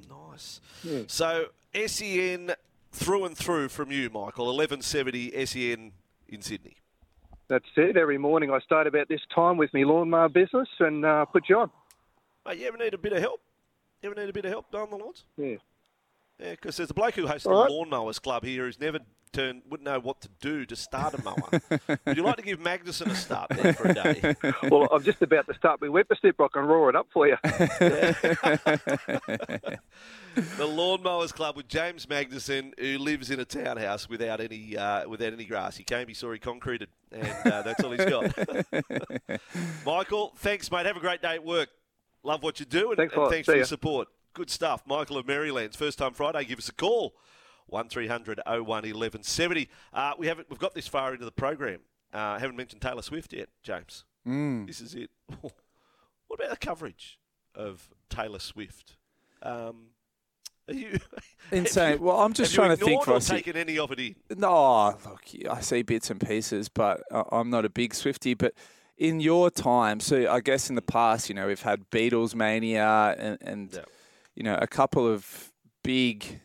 Nice. 0.07 0.61
Yeah. 0.83 1.01
So 1.07 1.45
SEN 1.73 2.51
through 2.91 3.25
and 3.25 3.35
through 3.35 3.69
from 3.69 3.91
you, 3.91 4.09
Michael. 4.09 4.45
1170 4.45 5.45
SEN 5.45 5.91
in 6.27 6.41
Sydney. 6.41 6.77
That's 7.47 7.65
it. 7.75 7.97
Every 7.97 8.17
morning 8.17 8.51
I 8.51 8.59
start 8.59 8.85
about 8.85 9.07
this 9.07 9.21
time 9.33 9.57
with 9.57 9.73
my 9.73 9.81
lawnmower 9.81 10.29
business 10.29 10.67
and 10.79 11.05
uh, 11.05 11.25
put 11.25 11.49
you 11.49 11.59
on. 11.59 11.71
Mate, 12.45 12.59
you 12.59 12.67
ever 12.67 12.77
need 12.77 12.93
a 12.93 12.97
bit 12.97 13.13
of 13.13 13.21
help? 13.21 13.41
You 14.01 14.11
ever 14.11 14.19
need 14.19 14.29
a 14.29 14.33
bit 14.33 14.45
of 14.45 14.51
help 14.51 14.71
down 14.71 14.89
the 14.91 14.97
lawns? 14.97 15.25
Yeah. 15.37 15.55
Yeah, 16.39 16.51
because 16.51 16.77
there's 16.77 16.89
a 16.89 16.93
bloke 16.93 17.15
who 17.15 17.27
hosts 17.27 17.45
right. 17.45 17.67
the 17.67 17.73
lawnmowers 17.73 18.21
club 18.21 18.43
here 18.43 18.65
who's 18.65 18.79
never 18.79 18.99
turned, 19.35 19.61
wouldn't 19.69 19.85
know 19.85 19.99
what 19.99 20.21
to 20.21 20.29
do 20.41 20.65
to 20.65 20.75
start 20.75 21.13
a 21.13 21.23
mower. 21.23 21.61
Would 22.05 22.17
you 22.17 22.23
like 22.23 22.37
to 22.37 22.41
give 22.41 22.59
Magnussen 22.59 23.07
a 23.07 23.15
start 23.15 23.49
there 23.51 23.73
for 23.73 23.89
a 23.89 23.93
day? 23.93 24.35
Well, 24.69 24.87
I'm 24.91 25.03
just 25.03 25.21
about 25.21 25.47
to 25.47 25.53
start 25.53 25.81
my 25.81 25.89
whipper 25.89 26.15
snip. 26.19 26.39
I 26.39 26.47
can 26.51 26.63
roar 26.63 26.89
it 26.89 26.95
up 26.95 27.07
for 27.13 27.27
you. 27.27 27.37
the 27.43 28.17
Lawnmowers 30.59 31.33
Club 31.33 31.55
with 31.55 31.67
James 31.67 32.05
Magnussen, 32.05 32.71
who 32.79 32.97
lives 32.97 33.29
in 33.29 33.39
a 33.39 33.45
townhouse 33.45 34.09
without 34.09 34.41
any 34.41 34.75
uh, 34.75 35.07
without 35.07 35.33
any 35.33 35.45
grass. 35.45 35.77
He 35.77 35.83
came, 35.83 36.07
he 36.07 36.13
saw 36.13 36.31
he 36.31 36.39
concreted, 36.39 36.89
and 37.11 37.27
uh, 37.45 37.61
that's 37.61 37.83
all 37.83 37.91
he's 37.91 38.05
got. 38.05 38.33
Michael, 39.85 40.33
thanks, 40.37 40.71
mate. 40.71 40.85
Have 40.85 40.97
a 40.97 41.01
great 41.01 41.21
day 41.21 41.35
at 41.35 41.45
work. 41.45 41.69
Love 42.23 42.41
what 42.41 42.59
you 42.59 42.65
do, 42.65 42.89
and 42.89 42.97
Thanks 42.97 43.13
and 43.15 43.29
thanks 43.29 43.45
See 43.45 43.51
for 43.51 43.57
your 43.57 43.65
support. 43.65 44.07
Good 44.35 44.49
stuff. 44.49 44.83
Michael 44.85 45.17
of 45.17 45.25
Merrylands 45.25 45.77
first 45.77 45.97
time 45.97 46.13
Friday. 46.13 46.43
Give 46.43 46.59
us 46.59 46.67
a 46.67 46.73
call. 46.73 47.15
One 47.67 47.87
01 47.87 48.05
1170. 48.09 49.69
Uh, 49.93 50.11
we 50.19 50.27
haven't. 50.27 50.49
We've 50.49 50.59
got 50.59 50.75
this 50.75 50.87
far 50.89 51.13
into 51.13 51.23
the 51.23 51.31
program. 51.31 51.79
Uh, 52.13 52.37
haven't 52.37 52.57
mentioned 52.57 52.81
Taylor 52.81 53.01
Swift 53.01 53.31
yet, 53.31 53.47
James. 53.63 54.03
Mm. 54.27 54.67
This 54.67 54.81
is 54.81 54.93
it. 54.93 55.09
what 55.41 55.53
about 56.33 56.49
the 56.49 56.57
coverage 56.57 57.17
of 57.55 57.87
Taylor 58.09 58.39
Swift? 58.39 58.97
Um, 59.41 59.87
are 60.67 60.73
you 60.73 60.99
Insane. 61.51 61.93
you- 61.93 62.03
Well, 62.03 62.19
I'm 62.19 62.33
just 62.33 62.53
trying 62.53 62.71
to 62.71 62.75
think, 62.75 63.01
ignored 63.01 63.21
or 63.23 63.25
taken 63.25 63.55
any 63.55 63.79
of 63.79 63.89
it 63.93 63.99
in? 63.99 64.15
No, 64.37 64.97
look, 65.05 65.23
I 65.49 65.61
see 65.61 65.81
bits 65.81 66.09
and 66.09 66.19
pieces, 66.19 66.67
but 66.67 67.01
I'm 67.09 67.49
not 67.49 67.63
a 67.63 67.69
big 67.69 67.93
Swifty. 67.95 68.33
But 68.33 68.53
in 68.97 69.21
your 69.21 69.49
time, 69.49 70.01
so 70.01 70.29
I 70.29 70.41
guess 70.41 70.69
in 70.69 70.75
the 70.75 70.81
past, 70.81 71.29
you 71.29 71.35
know, 71.35 71.47
we've 71.47 71.61
had 71.61 71.89
Beatles 71.89 72.35
mania 72.35 73.15
and, 73.17 73.37
and. 73.41 73.85
You 74.35 74.43
know, 74.43 74.57
a 74.61 74.67
couple 74.67 75.07
of 75.07 75.51
big 75.83 76.39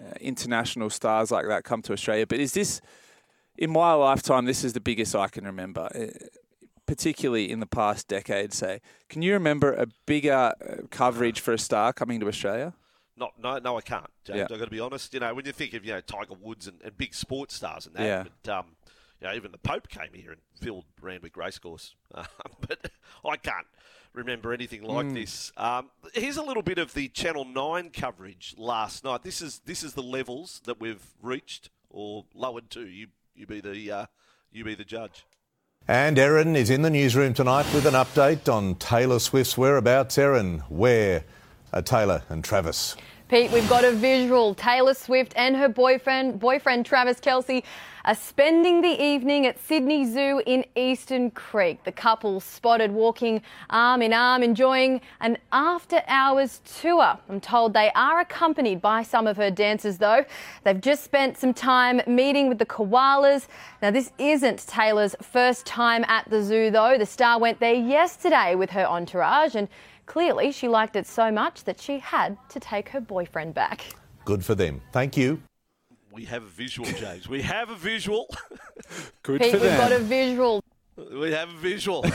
uh, 0.00 0.12
international 0.20 0.90
stars 0.90 1.30
like 1.30 1.46
that 1.46 1.64
come 1.64 1.82
to 1.82 1.92
Australia. 1.92 2.26
But 2.26 2.40
is 2.40 2.52
this, 2.52 2.80
in 3.56 3.70
my 3.70 3.92
lifetime, 3.94 4.44
this 4.44 4.64
is 4.64 4.72
the 4.72 4.80
biggest 4.80 5.14
I 5.14 5.28
can 5.28 5.44
remember, 5.44 5.88
uh, 5.94 6.06
particularly 6.86 7.50
in 7.50 7.60
the 7.60 7.66
past 7.66 8.08
decade, 8.08 8.52
say. 8.52 8.80
Can 9.08 9.22
you 9.22 9.32
remember 9.32 9.72
a 9.72 9.86
bigger 10.06 10.32
uh, 10.60 10.86
coverage 10.90 11.40
for 11.40 11.52
a 11.54 11.58
star 11.58 11.92
coming 11.92 12.20
to 12.20 12.28
Australia? 12.28 12.74
Not, 13.16 13.32
no, 13.40 13.58
no, 13.58 13.78
I 13.78 13.80
can't, 13.80 14.10
James. 14.24 14.38
Yeah. 14.38 14.42
I've 14.50 14.58
got 14.58 14.64
to 14.64 14.70
be 14.70 14.80
honest. 14.80 15.14
You 15.14 15.20
know, 15.20 15.32
when 15.34 15.46
you 15.46 15.52
think 15.52 15.72
of 15.74 15.84
you 15.84 15.92
know 15.92 16.00
Tiger 16.00 16.34
Woods 16.34 16.66
and, 16.66 16.82
and 16.82 16.96
big 16.96 17.14
sports 17.14 17.54
stars 17.54 17.86
and 17.86 17.94
that, 17.94 18.02
Yeah. 18.04 18.24
but 18.42 18.52
um, 18.52 18.66
you 19.20 19.26
know, 19.28 19.34
even 19.34 19.52
the 19.52 19.58
Pope 19.58 19.88
came 19.88 20.12
here 20.14 20.32
and 20.32 20.40
filled 20.60 20.84
Randwick 21.00 21.36
Racecourse. 21.36 21.94
Uh, 22.14 22.24
but 22.60 22.90
I 23.28 23.36
can't 23.36 23.66
remember 24.12 24.52
anything 24.52 24.82
like 24.84 25.06
Hmm. 25.06 25.14
this. 25.14 25.50
Um, 25.56 25.90
here's 26.14 26.36
a 26.36 26.42
little 26.42 26.62
bit 26.62 26.78
of 26.78 26.94
the 26.94 27.08
Channel 27.08 27.44
Nine 27.44 27.90
coverage 27.90 28.54
last 28.56 29.02
night. 29.04 29.22
This 29.24 29.42
is 29.42 29.60
this 29.66 29.82
is 29.82 29.94
the 29.94 30.02
levels 30.02 30.60
that 30.66 30.80
we've 30.80 31.04
reached 31.20 31.70
or 31.90 32.24
lowered 32.34 32.70
to. 32.70 32.86
You 32.86 33.08
you 33.34 33.46
be 33.46 33.60
the 33.60 33.90
uh, 33.90 34.06
you 34.52 34.62
be 34.64 34.74
the 34.76 34.84
judge. 34.84 35.24
And 35.88 36.18
Erin 36.18 36.54
is 36.56 36.70
in 36.70 36.82
the 36.82 36.90
newsroom 36.90 37.34
tonight 37.34 37.66
with 37.74 37.84
an 37.84 37.94
update 37.94 38.48
on 38.52 38.76
Taylor 38.76 39.18
Swift's 39.18 39.58
whereabouts. 39.58 40.16
Erin, 40.16 40.60
where 40.68 41.24
are 41.72 41.82
Taylor 41.82 42.22
and 42.28 42.44
Travis? 42.44 42.96
Pete, 43.26 43.50
we've 43.52 43.68
got 43.70 43.84
a 43.84 43.90
visual. 43.90 44.54
Taylor 44.54 44.92
Swift 44.92 45.32
and 45.34 45.56
her 45.56 45.68
boyfriend, 45.68 46.38
boyfriend 46.38 46.84
Travis 46.84 47.18
Kelce, 47.20 47.62
are 48.04 48.14
spending 48.14 48.82
the 48.82 49.02
evening 49.02 49.46
at 49.46 49.58
Sydney 49.58 50.04
Zoo 50.04 50.42
in 50.44 50.62
Eastern 50.76 51.30
Creek. 51.30 51.82
The 51.84 51.90
couple 51.90 52.38
spotted 52.38 52.92
walking 52.92 53.40
arm 53.70 54.02
in 54.02 54.12
arm, 54.12 54.42
enjoying 54.42 55.00
an 55.22 55.38
after-hours 55.52 56.60
tour. 56.82 57.18
I'm 57.30 57.40
told 57.40 57.72
they 57.72 57.90
are 57.94 58.20
accompanied 58.20 58.82
by 58.82 59.02
some 59.02 59.26
of 59.26 59.38
her 59.38 59.50
dancers, 59.50 59.96
though. 59.96 60.26
They've 60.64 60.78
just 60.78 61.02
spent 61.02 61.38
some 61.38 61.54
time 61.54 62.02
meeting 62.06 62.50
with 62.50 62.58
the 62.58 62.66
koalas. 62.66 63.46
Now, 63.80 63.90
this 63.90 64.12
isn't 64.18 64.66
Taylor's 64.66 65.16
first 65.22 65.64
time 65.64 66.04
at 66.08 66.28
the 66.28 66.42
zoo, 66.42 66.70
though. 66.70 66.98
The 66.98 67.06
star 67.06 67.38
went 67.38 67.58
there 67.58 67.72
yesterday 67.72 68.54
with 68.54 68.68
her 68.70 68.84
entourage 68.84 69.54
and. 69.54 69.66
Clearly, 70.06 70.52
she 70.52 70.68
liked 70.68 70.96
it 70.96 71.06
so 71.06 71.30
much 71.30 71.64
that 71.64 71.80
she 71.80 71.98
had 71.98 72.36
to 72.50 72.60
take 72.60 72.88
her 72.90 73.00
boyfriend 73.00 73.54
back. 73.54 73.84
Good 74.24 74.44
for 74.44 74.54
them. 74.54 74.80
Thank 74.92 75.16
you. 75.16 75.42
We 76.12 76.24
have 76.26 76.42
a 76.42 76.46
visual, 76.46 76.88
James. 76.92 77.28
We 77.28 77.42
have 77.42 77.70
a 77.70 77.74
visual. 77.74 78.26
Good 79.22 79.40
Pete, 79.40 79.52
for 79.56 79.60
we've 79.60 79.76
got 79.76 79.92
a 79.92 79.98
visual. 79.98 80.62
we 81.12 81.32
have 81.32 81.48
a 81.48 81.56
visual. 81.56 82.02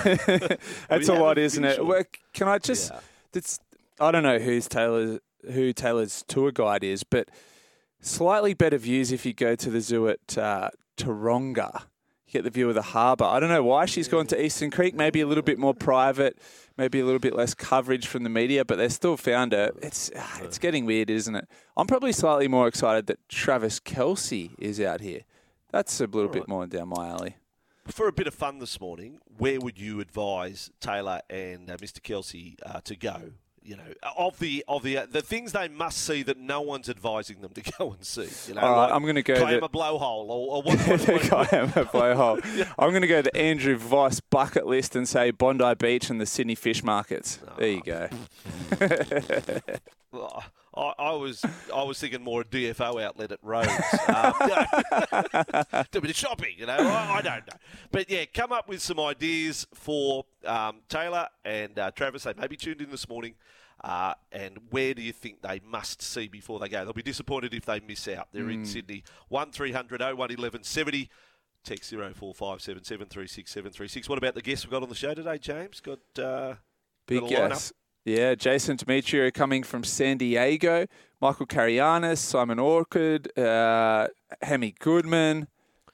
That's 0.87 1.09
We 1.09 1.15
a 1.15 1.19
lot, 1.19 1.37
a 1.37 1.41
isn't 1.41 1.63
it? 1.65 1.69
visual. 1.69 1.87
Well, 1.87 2.03
can 2.33 2.47
I 2.47 2.59
just? 2.59 2.91
Yeah. 2.91 2.99
It's, 3.33 3.59
I 3.99 4.11
don't 4.11 4.23
know 4.23 4.39
who's 4.39 4.67
Taylor, 4.69 5.19
who 5.51 5.73
Taylor's 5.73 6.23
tour 6.27 6.51
guide 6.51 6.83
is, 6.83 7.03
but 7.03 7.29
slightly 7.99 8.53
better 8.53 8.77
views 8.77 9.11
if 9.11 9.25
you 9.25 9.33
go 9.33 9.55
to 9.55 9.69
the 9.69 9.81
zoo 9.81 10.07
at 10.07 10.37
uh, 10.37 10.69
Taronga. 10.95 11.83
Get 12.31 12.43
the 12.43 12.49
view 12.49 12.69
of 12.69 12.75
the 12.75 12.81
harbour. 12.81 13.25
I 13.25 13.39
don't 13.39 13.49
know 13.49 13.63
why 13.63 13.85
she's 13.85 14.07
gone 14.07 14.27
to 14.27 14.43
Eastern 14.43 14.69
Creek. 14.69 14.93
Maybe 14.93 15.21
a 15.21 15.25
little 15.25 15.41
bit 15.43 15.57
more 15.57 15.73
private, 15.73 16.37
maybe 16.77 16.99
a 16.99 17.05
little 17.05 17.19
bit 17.19 17.35
less 17.35 17.55
coverage 17.55 18.05
from 18.05 18.23
the 18.23 18.29
media, 18.29 18.63
but 18.63 18.77
they 18.77 18.87
still 18.89 19.17
found 19.17 19.51
her. 19.53 19.71
It's 19.81 20.11
ah, 20.15 20.39
it's 20.43 20.59
getting 20.59 20.85
weird, 20.85 21.09
isn't 21.09 21.35
it? 21.35 21.47
I'm 21.75 21.87
probably 21.87 22.11
slightly 22.11 22.47
more 22.47 22.67
excited 22.67 23.07
that 23.07 23.17
Travis 23.29 23.79
Kelce 23.79 24.51
is 24.59 24.79
out 24.79 25.01
here. 25.01 25.21
That's 25.71 25.99
a 25.99 26.05
little 26.05 26.29
bit 26.29 26.47
more 26.47 26.67
down 26.67 26.89
my 26.89 27.07
alley. 27.07 27.35
For 27.87 28.07
a 28.07 28.13
bit 28.13 28.27
of 28.27 28.35
fun 28.35 28.59
this 28.59 28.79
morning, 28.79 29.19
where 29.37 29.59
would 29.59 29.79
you 29.79 29.99
advise 29.99 30.69
Taylor 30.79 31.21
and 31.29 31.69
uh, 31.71 31.77
Mr. 31.77 31.99
Kelce 31.99 32.55
uh, 32.63 32.81
to 32.81 32.95
go? 32.95 33.33
You 33.69 33.77
know, 33.77 33.83
of 34.17 34.39
the 34.39 34.65
of 34.67 34.81
the 34.81 34.97
uh, 34.97 35.05
the 35.11 35.21
things 35.21 35.51
they 35.51 35.67
must 35.67 35.99
see 35.99 36.23
that 36.23 36.39
no 36.39 36.59
one's 36.59 36.89
advising 36.89 37.41
them 37.41 37.51
to 37.51 37.61
go 37.77 37.91
and 37.91 38.03
see. 38.03 38.27
You 38.47 38.55
know, 38.55 38.61
All 38.61 38.71
right, 38.71 38.85
like 38.85 38.93
I'm 38.93 39.05
gonna 39.05 39.21
go 39.21 39.35
claim 39.35 39.61
a 39.61 39.69
blowhole 39.69 40.27
or, 40.27 40.55
or 40.55 40.63
what? 40.63 40.79
what, 40.87 41.07
what- 41.07 41.29
guy 41.29 41.41
at 41.55 41.77
a 41.77 41.85
blowhole. 41.93 42.67
I'm 42.79 42.89
going 42.89 43.03
to 43.03 43.07
go 43.07 43.21
the 43.21 43.37
Andrew 43.37 43.75
Voss 43.77 44.21
bucket 44.21 44.65
list 44.65 44.95
and 44.95 45.07
say 45.07 45.29
Bondi 45.29 45.75
Beach 45.75 46.09
and 46.09 46.19
the 46.19 46.25
Sydney 46.25 46.55
fish 46.55 46.83
markets. 46.83 47.37
There 47.59 47.67
you 47.67 47.83
go. 47.83 48.09
I, 50.75 50.93
I 50.97 51.11
was 51.11 51.43
I 51.73 51.83
was 51.83 51.99
thinking 51.99 52.23
more 52.23 52.41
a 52.41 52.45
DFO 52.45 53.03
outlet 53.03 53.31
at 53.31 53.39
Rhodes. 53.43 53.69
Um, 54.07 54.33
you 54.41 54.47
know, 54.47 54.65
do 55.91 55.99
a 55.99 56.01
bit 56.01 56.09
of 56.09 56.15
shopping, 56.15 56.55
you 56.57 56.65
know. 56.65 56.73
I, 56.77 57.17
I 57.17 57.21
don't 57.21 57.45
know, 57.47 57.57
but 57.91 58.09
yeah, 58.09 58.25
come 58.33 58.51
up 58.51 58.67
with 58.67 58.81
some 58.81 58.99
ideas 58.99 59.67
for 59.75 60.25
um, 60.45 60.77
Taylor 60.89 61.27
and 61.45 61.77
uh, 61.77 61.91
Travis. 61.91 62.23
They 62.23 62.33
may 62.33 62.47
be 62.47 62.57
tuned 62.57 62.81
in 62.81 62.89
this 62.89 63.07
morning. 63.07 63.35
Uh, 63.81 64.13
and 64.31 64.57
where 64.69 64.93
do 64.93 65.01
you 65.01 65.13
think 65.13 65.41
they 65.41 65.61
must 65.65 66.01
see 66.01 66.27
before 66.27 66.59
they 66.59 66.69
go? 66.69 66.83
They'll 66.83 66.93
be 66.93 67.01
disappointed 67.01 67.53
if 67.53 67.65
they 67.65 67.79
miss 67.79 68.07
out. 68.07 68.27
They're 68.31 68.49
in 68.49 68.65
Sydney. 68.65 69.03
One 69.29 69.51
01 69.57 69.71
1170. 69.79 71.09
Text 71.63 71.91
0457736736. 71.91 74.07
What 74.07 74.17
about 74.17 74.33
the 74.33 74.41
guests 74.41 74.65
we've 74.65 74.71
got 74.71 74.81
on 74.81 74.87
the 74.89 74.95
show 74.95 75.13
today, 75.13 75.37
James? 75.37 75.81
Got 75.81 75.99
uh, 76.17 76.55
Big 77.05 77.29
got 77.29 77.51
a. 77.51 77.73
Yeah, 78.05 78.33
Jason 78.33 78.77
Demetriou 78.77 79.33
coming 79.33 79.63
from 79.63 79.83
San 79.83 80.17
Diego, 80.17 80.87
Michael 81.21 81.45
Carayannis, 81.45 82.21
Simon 82.21 82.57
Orchard, 82.57 83.37
uh, 83.37 84.07
Hemi 84.41 84.73
Goodman, 84.79 85.49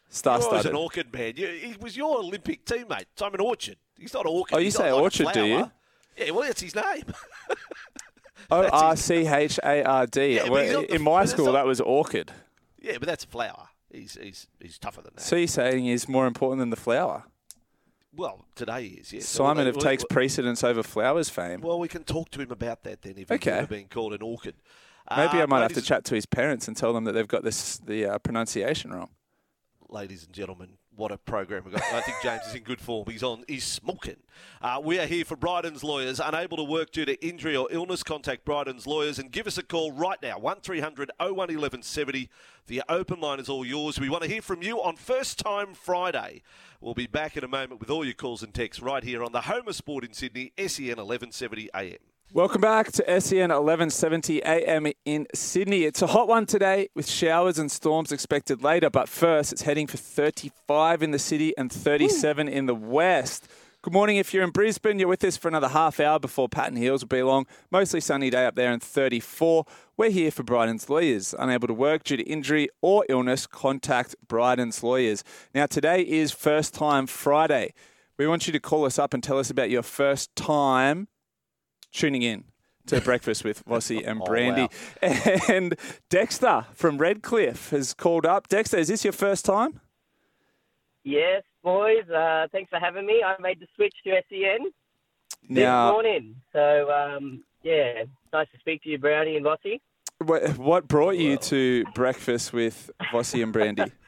star 0.07 0.39
You're 0.39 0.67
an 0.67 0.75
Orchid 0.75 1.11
man. 1.11 1.33
You, 1.35 1.47
he 1.47 1.75
was 1.79 1.97
your 1.97 2.19
Olympic 2.19 2.63
teammate, 2.63 3.05
Simon 3.17 3.41
Orchard. 3.41 3.77
He's 3.97 4.13
not 4.13 4.27
Orchid. 4.27 4.55
Oh, 4.55 4.59
you 4.59 4.71
say 4.71 4.91
like 4.91 4.91
a 4.91 5.03
Orchard, 5.03 5.27
do 5.33 5.45
you? 5.45 5.71
Yeah, 6.17 6.31
well, 6.31 6.41
that's 6.47 6.61
his 6.61 6.75
name. 6.75 7.03
O 8.51 8.63
R 8.67 8.95
C 8.95 9.25
H 9.27 9.59
A 9.63 9.83
R 9.83 10.05
D. 10.05 10.35
Yeah, 10.35 10.49
Well, 10.49 10.61
he's 10.81 10.87
the- 10.89 10.95
In 10.95 11.01
my 11.01 11.25
school, 11.25 11.45
not- 11.47 11.53
that 11.53 11.65
was 11.65 11.81
Orchid. 11.81 12.31
yeah, 12.79 12.97
but 12.99 13.07
that's 13.07 13.23
a 13.23 13.27
flower. 13.27 13.69
He's 13.91 14.17
he's 14.21 14.47
he's 14.61 14.77
tougher 14.77 15.01
than 15.01 15.13
that. 15.15 15.21
So 15.23 15.35
you're 15.35 15.47
saying 15.47 15.87
is 15.87 16.07
more 16.07 16.27
important 16.27 16.59
than 16.59 16.69
the 16.69 16.75
flower? 16.75 17.23
well, 18.15 18.45
today 18.55 18.87
he 18.87 18.95
is. 18.95 19.11
Yeah. 19.11 19.19
So 19.21 19.43
Simon 19.45 19.65
well, 19.65 19.73
takes 19.73 20.03
precedence 20.09 20.63
over 20.63 20.83
flowers 20.83 21.29
fame. 21.29 21.61
Well, 21.61 21.79
we 21.79 21.87
can 21.87 22.03
talk 22.03 22.29
to 22.31 22.41
him 22.41 22.51
about 22.51 22.83
that 22.83 23.01
then. 23.01 23.15
If 23.17 23.31
Okay. 23.31 23.49
he's 23.51 23.57
ever 23.59 23.67
been 23.67 23.87
called 23.87 24.13
an 24.13 24.21
orchid. 24.21 24.55
Maybe 25.09 25.39
Uh, 25.39 25.43
I 25.43 25.45
might 25.47 25.61
have 25.61 25.73
to 25.73 25.81
chat 25.81 26.03
to 26.05 26.15
his 26.15 26.25
parents 26.25 26.67
and 26.67 26.77
tell 26.77 26.93
them 26.93 27.03
that 27.05 27.11
they've 27.13 27.27
got 27.27 27.43
this 27.43 27.77
the 27.77 28.05
uh, 28.05 28.17
pronunciation 28.19 28.93
wrong. 28.93 29.09
ladies 29.89 30.23
and 30.23 30.33
gentlemen, 30.33 30.77
what 30.95 31.11
a 31.11 31.17
program 31.17 31.63
we've 31.65 31.73
got. 31.73 31.83
I 31.93 32.01
think 32.01 32.17
James 32.21 32.45
is 32.47 32.55
in 32.55 32.63
good 32.63 32.79
form. 32.79 33.05
He's 33.09 33.23
on. 33.23 33.43
He's 33.47 33.63
smoking. 33.63 34.17
Uh, 34.61 34.81
we 34.83 34.99
are 34.99 35.05
here 35.05 35.25
for 35.25 35.35
Bryden's 35.35 35.83
lawyers. 35.83 36.19
Unable 36.19 36.57
to 36.57 36.63
work 36.63 36.91
due 36.91 37.05
to 37.05 37.25
injury 37.25 37.55
or 37.55 37.67
illness, 37.71 38.03
contact 38.03 38.45
Bryden's 38.45 38.87
lawyers 38.87 39.19
and 39.19 39.31
give 39.31 39.47
us 39.47 39.57
a 39.57 39.63
call 39.63 39.91
right 39.91 40.21
now. 40.21 40.39
One 40.39 40.57
01 40.65 40.81
1170 41.19 42.29
The 42.67 42.83
open 42.89 43.19
line 43.19 43.39
is 43.39 43.49
all 43.49 43.65
yours. 43.65 43.99
We 43.99 44.09
want 44.09 44.23
to 44.23 44.29
hear 44.29 44.41
from 44.41 44.61
you 44.61 44.81
on 44.81 44.95
First 44.95 45.39
Time 45.39 45.73
Friday. 45.73 46.41
We'll 46.79 46.93
be 46.93 47.07
back 47.07 47.35
in 47.35 47.43
a 47.43 47.47
moment 47.47 47.79
with 47.79 47.89
all 47.89 48.05
your 48.05 48.13
calls 48.13 48.43
and 48.43 48.53
texts 48.53 48.81
right 48.81 49.03
here 49.03 49.23
on 49.23 49.31
the 49.31 49.41
home 49.41 49.67
of 49.67 49.75
sport 49.75 50.03
in 50.03 50.13
Sydney, 50.13 50.53
SEN 50.57 50.97
1170 50.97 51.69
AM. 51.73 52.14
Welcome 52.33 52.59
back 52.59 52.91
to 52.93 53.21
SEN 53.21 53.49
1170 53.49 54.43
AM 54.43 54.87
in 55.05 55.25
Sydney. 55.33 55.83
It's 55.83 56.01
a 56.01 56.07
hot 56.07 56.27
one 56.27 56.45
today 56.45 56.89
with 56.93 57.07
showers 57.07 57.57
and 57.57 57.71
storms 57.71 58.11
expected 58.11 58.61
later, 58.61 58.89
but 58.89 59.07
first 59.07 59.53
it's 59.53 59.61
heading 59.61 59.87
for 59.87 59.95
35 59.95 61.01
in 61.01 61.11
the 61.11 61.19
city 61.19 61.55
and 61.57 61.71
37 61.71 62.49
in 62.49 62.65
the 62.65 62.75
west. 62.75 63.47
Good 63.81 63.93
morning. 63.93 64.17
If 64.17 64.33
you're 64.33 64.43
in 64.43 64.49
Brisbane, 64.49 64.99
you're 64.99 65.07
with 65.07 65.23
us 65.23 65.37
for 65.37 65.47
another 65.47 65.69
half 65.69 65.99
hour 65.99 66.19
before 66.19 66.49
Patton 66.49 66.75
Hills 66.75 67.03
will 67.03 67.07
be 67.07 67.19
along. 67.19 67.45
Mostly 67.71 68.01
sunny 68.01 68.29
day 68.29 68.45
up 68.45 68.55
there 68.55 68.73
in 68.73 68.81
34. 68.81 69.63
We're 69.95 70.09
here 70.09 70.31
for 70.31 70.43
Bryden's 70.43 70.89
Lawyers. 70.89 71.33
Unable 71.39 71.67
to 71.69 71.73
work 71.73 72.03
due 72.03 72.17
to 72.17 72.23
injury 72.23 72.67
or 72.81 73.05
illness, 73.07 73.47
contact 73.47 74.15
Bryden's 74.27 74.83
Lawyers. 74.83 75.23
Now, 75.53 75.67
today 75.67 76.01
is 76.01 76.31
First 76.31 76.73
Time 76.73 77.07
Friday. 77.07 77.73
We 78.17 78.27
want 78.27 78.47
you 78.47 78.53
to 78.53 78.59
call 78.59 78.85
us 78.85 78.99
up 78.99 79.13
and 79.13 79.23
tell 79.23 79.39
us 79.39 79.49
about 79.49 79.69
your 79.69 79.83
first 79.83 80.35
time 80.35 81.07
tuning 81.95 82.21
in 82.21 82.43
to 82.87 83.01
Breakfast 83.01 83.43
with 83.43 83.65
Vossy 83.65 84.05
and 84.05 84.21
Oh, 84.21 84.25
Brandy. 84.25 84.67
And 85.49 85.75
Dexter 86.09 86.65
from 86.73 86.97
Redcliffe 86.97 87.69
has 87.71 87.93
called 87.93 88.25
up. 88.25 88.47
Dexter, 88.47 88.77
is 88.77 88.87
this 88.89 89.03
your 89.03 89.13
first 89.13 89.45
time? 89.45 89.79
Yes, 91.03 91.43
boys. 91.63 92.07
Uh, 92.09 92.47
thanks 92.51 92.69
for 92.69 92.79
having 92.79 93.05
me. 93.05 93.23
I 93.25 93.39
made 93.41 93.59
the 93.59 93.67
switch 93.75 93.93
to 94.03 94.11
SEN 94.29 94.65
this 95.47 95.49
Now, 95.49 95.91
morning. 95.91 96.35
So, 96.53 96.91
um, 96.91 97.43
yeah, 97.63 98.03
nice 98.33 98.47
to 98.53 98.59
speak 98.59 98.83
to 98.83 98.89
you, 98.89 98.97
Brownie 98.97 99.37
and 99.37 99.45
Vossy. 99.45 99.79
what 100.57 100.87
brought 100.87 101.15
you 101.17 101.37
to 101.37 101.85
Breakfast 101.93 102.53
with 102.53 102.91
Vossy 103.11 103.41
and 103.43 103.53
Brandy? 103.53 103.91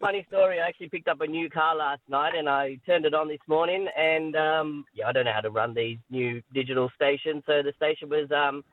Funny 0.00 0.24
story, 0.28 0.60
I 0.60 0.66
actually 0.68 0.88
picked 0.88 1.08
up 1.08 1.20
a 1.20 1.26
new 1.26 1.48
car 1.48 1.74
last 1.76 2.02
night 2.08 2.34
and 2.36 2.48
I 2.48 2.78
turned 2.86 3.04
it 3.04 3.14
on 3.14 3.28
this 3.28 3.40
morning. 3.48 3.88
And, 3.96 4.36
um, 4.36 4.84
yeah, 4.94 5.08
I 5.08 5.12
don't 5.12 5.24
know 5.24 5.32
how 5.32 5.40
to 5.40 5.50
run 5.50 5.74
these 5.74 5.98
new 6.10 6.42
digital 6.52 6.90
stations. 6.94 7.42
So 7.46 7.62
the 7.62 7.72
station 7.76 8.08
was 8.08 8.30
um, 8.30 8.64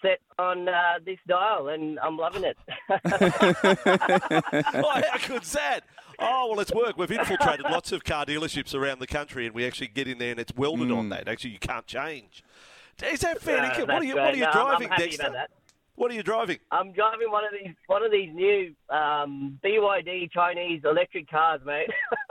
set 0.00 0.20
on 0.38 0.68
uh, 0.68 0.98
this 1.04 1.18
dial 1.28 1.68
and 1.68 1.98
I'm 2.00 2.16
loving 2.16 2.44
it. 2.44 2.56
oh, 4.74 5.02
how 5.10 5.28
good's 5.28 5.52
that? 5.52 5.80
Oh, 6.18 6.48
well, 6.50 6.60
it's 6.60 6.72
work. 6.72 6.96
We've 6.96 7.10
infiltrated 7.10 7.64
lots 7.70 7.92
of 7.92 8.04
car 8.04 8.24
dealerships 8.26 8.74
around 8.74 8.98
the 8.98 9.06
country, 9.06 9.46
and 9.46 9.54
we 9.54 9.66
actually 9.66 9.88
get 9.88 10.06
in 10.06 10.18
there 10.18 10.32
and 10.32 10.40
it's 10.40 10.52
welded 10.54 10.90
on 10.90 11.08
that. 11.08 11.28
Actually, 11.28 11.50
you 11.50 11.58
can't 11.58 11.86
change. 11.86 12.44
Is 13.02 13.20
that 13.20 13.40
fair? 13.40 13.62
Uh, 13.62 13.80
what 13.86 13.90
are 13.90 14.04
you? 14.04 14.14
What 14.16 14.34
are 14.34 14.34
you 14.34 14.40
No, 14.40 14.50
I'm- 14.50 14.52
driving, 14.52 14.86
I'm 14.88 14.92
happy 14.92 15.16
Dexter? 15.16 15.46
About 16.00 16.08
that. 16.08 16.10
What 16.10 16.10
are 16.10 16.14
you 16.14 16.22
driving? 16.22 16.58
I'm 16.70 16.92
driving 16.92 17.30
one 17.30 17.44
of 17.44 17.50
these 17.52 17.74
one 17.86 18.02
of 18.02 18.10
these 18.10 18.30
new 18.32 18.74
um, 18.88 19.58
BYD 19.64 20.30
Chinese 20.32 20.82
electric 20.84 21.30
cars, 21.30 21.60
mate. 21.64 21.88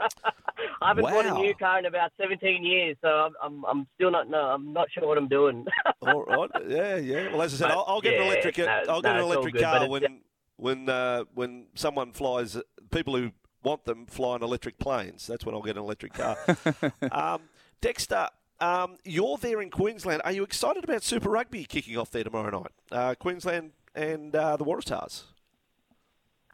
I 0.82 0.88
haven't 0.88 1.04
bought 1.04 1.26
a 1.26 1.34
new 1.34 1.54
car 1.54 1.78
in 1.78 1.86
about 1.86 2.12
17 2.20 2.64
years, 2.64 2.96
so 3.02 3.08
I'm 3.08 3.32
I'm, 3.42 3.64
I'm 3.64 3.86
still 3.94 4.10
not 4.10 4.28
no, 4.28 4.38
I'm 4.38 4.72
not 4.72 4.88
sure 4.90 5.06
what 5.06 5.18
I'm 5.18 5.28
doing. 5.28 5.66
All 6.02 6.24
right. 6.24 6.50
Yeah, 6.68 6.96
yeah. 6.96 7.30
Well, 7.32 7.42
as 7.42 7.54
I 7.54 7.56
said, 7.68 7.70
I'll, 7.70 7.84
I'll 7.86 8.00
get 8.00 8.14
an 8.14 8.26
electric. 8.26 8.58
no, 8.58 8.82
I'll 8.88 9.02
get 9.02 9.16
no, 9.16 9.18
an 9.18 9.24
electric 9.24 9.54
good, 9.54 9.62
car 9.62 9.88
when 9.88 10.20
when 10.56 10.88
uh, 10.88 11.24
when 11.34 11.66
someone 11.74 12.12
flies. 12.12 12.58
People 12.90 13.16
who 13.16 13.30
want 13.62 13.84
them 13.84 14.06
fly 14.06 14.34
on 14.34 14.42
electric 14.42 14.78
planes. 14.78 15.26
That's 15.26 15.44
when 15.46 15.54
I'll 15.54 15.62
get 15.62 15.76
an 15.76 15.82
electric 15.82 16.14
car. 16.14 16.36
um, 17.12 17.42
Dexter. 17.80 18.28
Um, 18.60 18.96
you're 19.04 19.38
there 19.38 19.60
in 19.62 19.70
Queensland. 19.70 20.22
Are 20.24 20.32
you 20.32 20.42
excited 20.42 20.84
about 20.84 21.02
Super 21.02 21.30
Rugby 21.30 21.64
kicking 21.64 21.96
off 21.96 22.10
there 22.10 22.24
tomorrow 22.24 22.50
night? 22.50 22.72
Uh, 22.92 23.14
Queensland 23.14 23.72
and 23.94 24.34
uh, 24.36 24.56
the 24.56 24.64
Waratahs. 24.64 25.24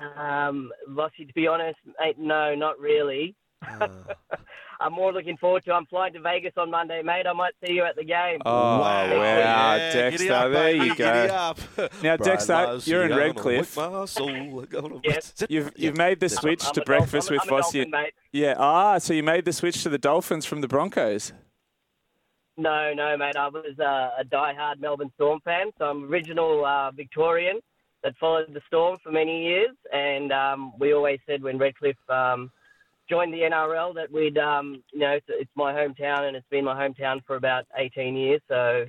um, 0.00 0.70
Vossy, 0.90 1.26
to 1.26 1.32
be 1.34 1.46
honest, 1.46 1.78
mate, 2.00 2.18
no, 2.18 2.54
not 2.54 2.78
really. 2.78 3.34
Uh. 3.66 3.88
I'm 4.78 4.92
more 4.92 5.10
looking 5.10 5.38
forward 5.38 5.64
to. 5.64 5.72
I'm 5.72 5.86
flying 5.86 6.12
to 6.12 6.20
Vegas 6.20 6.52
on 6.58 6.70
Monday, 6.70 7.00
mate. 7.02 7.26
I 7.26 7.32
might 7.32 7.54
see 7.64 7.72
you 7.72 7.82
at 7.84 7.96
the 7.96 8.04
game. 8.04 8.40
Oh, 8.44 8.52
wow, 8.52 9.06
Yeah, 9.06 10.10
giddy 10.10 10.28
Dexter. 10.28 10.32
up, 10.34 10.52
there 10.52 10.70
you 10.74 10.94
go. 10.94 11.88
Now, 12.02 12.16
Dexter, 12.18 12.52
Lowe's 12.52 12.86
you're 12.86 13.04
in 13.04 13.16
Redcliffe. 13.16 13.74
whip 13.74 13.90
my 13.90 14.04
soul, 14.04 14.60
gonna- 14.66 15.00
Yes. 15.02 15.32
You've, 15.48 15.72
you've 15.76 15.96
made 15.96 16.20
the 16.20 16.28
switch 16.28 16.62
I'm 16.66 16.74
to 16.74 16.82
a 16.82 16.84
Dolphin- 16.84 16.98
Breakfast 16.98 17.30
I'm 17.30 17.36
with 17.36 17.50
I'm 17.50 17.62
Vossy. 17.62 18.10
Yeah, 18.32 18.54
ah, 18.58 18.98
so 18.98 19.14
you 19.14 19.22
made 19.22 19.46
the 19.46 19.52
switch 19.54 19.82
to 19.84 19.88
the 19.88 19.96
Dolphins 19.98 20.44
from 20.44 20.60
the 20.60 20.68
Broncos. 20.68 21.32
No, 22.56 22.94
no, 22.94 23.16
mate. 23.16 23.36
I 23.36 23.48
was 23.48 23.78
uh, 23.78 24.10
a 24.18 24.24
die-hard 24.24 24.80
Melbourne 24.80 25.10
Storm 25.14 25.40
fan, 25.44 25.70
so 25.78 25.86
I'm 25.86 26.10
original 26.10 26.64
uh, 26.64 26.90
Victorian 26.90 27.60
that 28.02 28.14
followed 28.18 28.52
the 28.52 28.62
Storm 28.66 28.96
for 29.02 29.12
many 29.12 29.44
years, 29.44 29.76
and 29.92 30.32
um, 30.32 30.72
we 30.78 30.94
always 30.94 31.18
said 31.26 31.42
when 31.42 31.58
Redcliffe 31.58 31.96
um, 32.08 32.50
joined 33.08 33.34
the 33.34 33.40
NRL 33.40 33.94
that 33.94 34.10
we'd, 34.10 34.38
um, 34.38 34.82
you 34.92 35.00
know, 35.00 35.12
it's, 35.12 35.26
it's 35.28 35.50
my 35.54 35.72
hometown 35.72 36.22
and 36.26 36.36
it's 36.36 36.46
been 36.50 36.64
my 36.64 36.74
hometown 36.74 37.22
for 37.26 37.36
about 37.36 37.66
18 37.76 38.16
years. 38.16 38.40
So, 38.48 38.86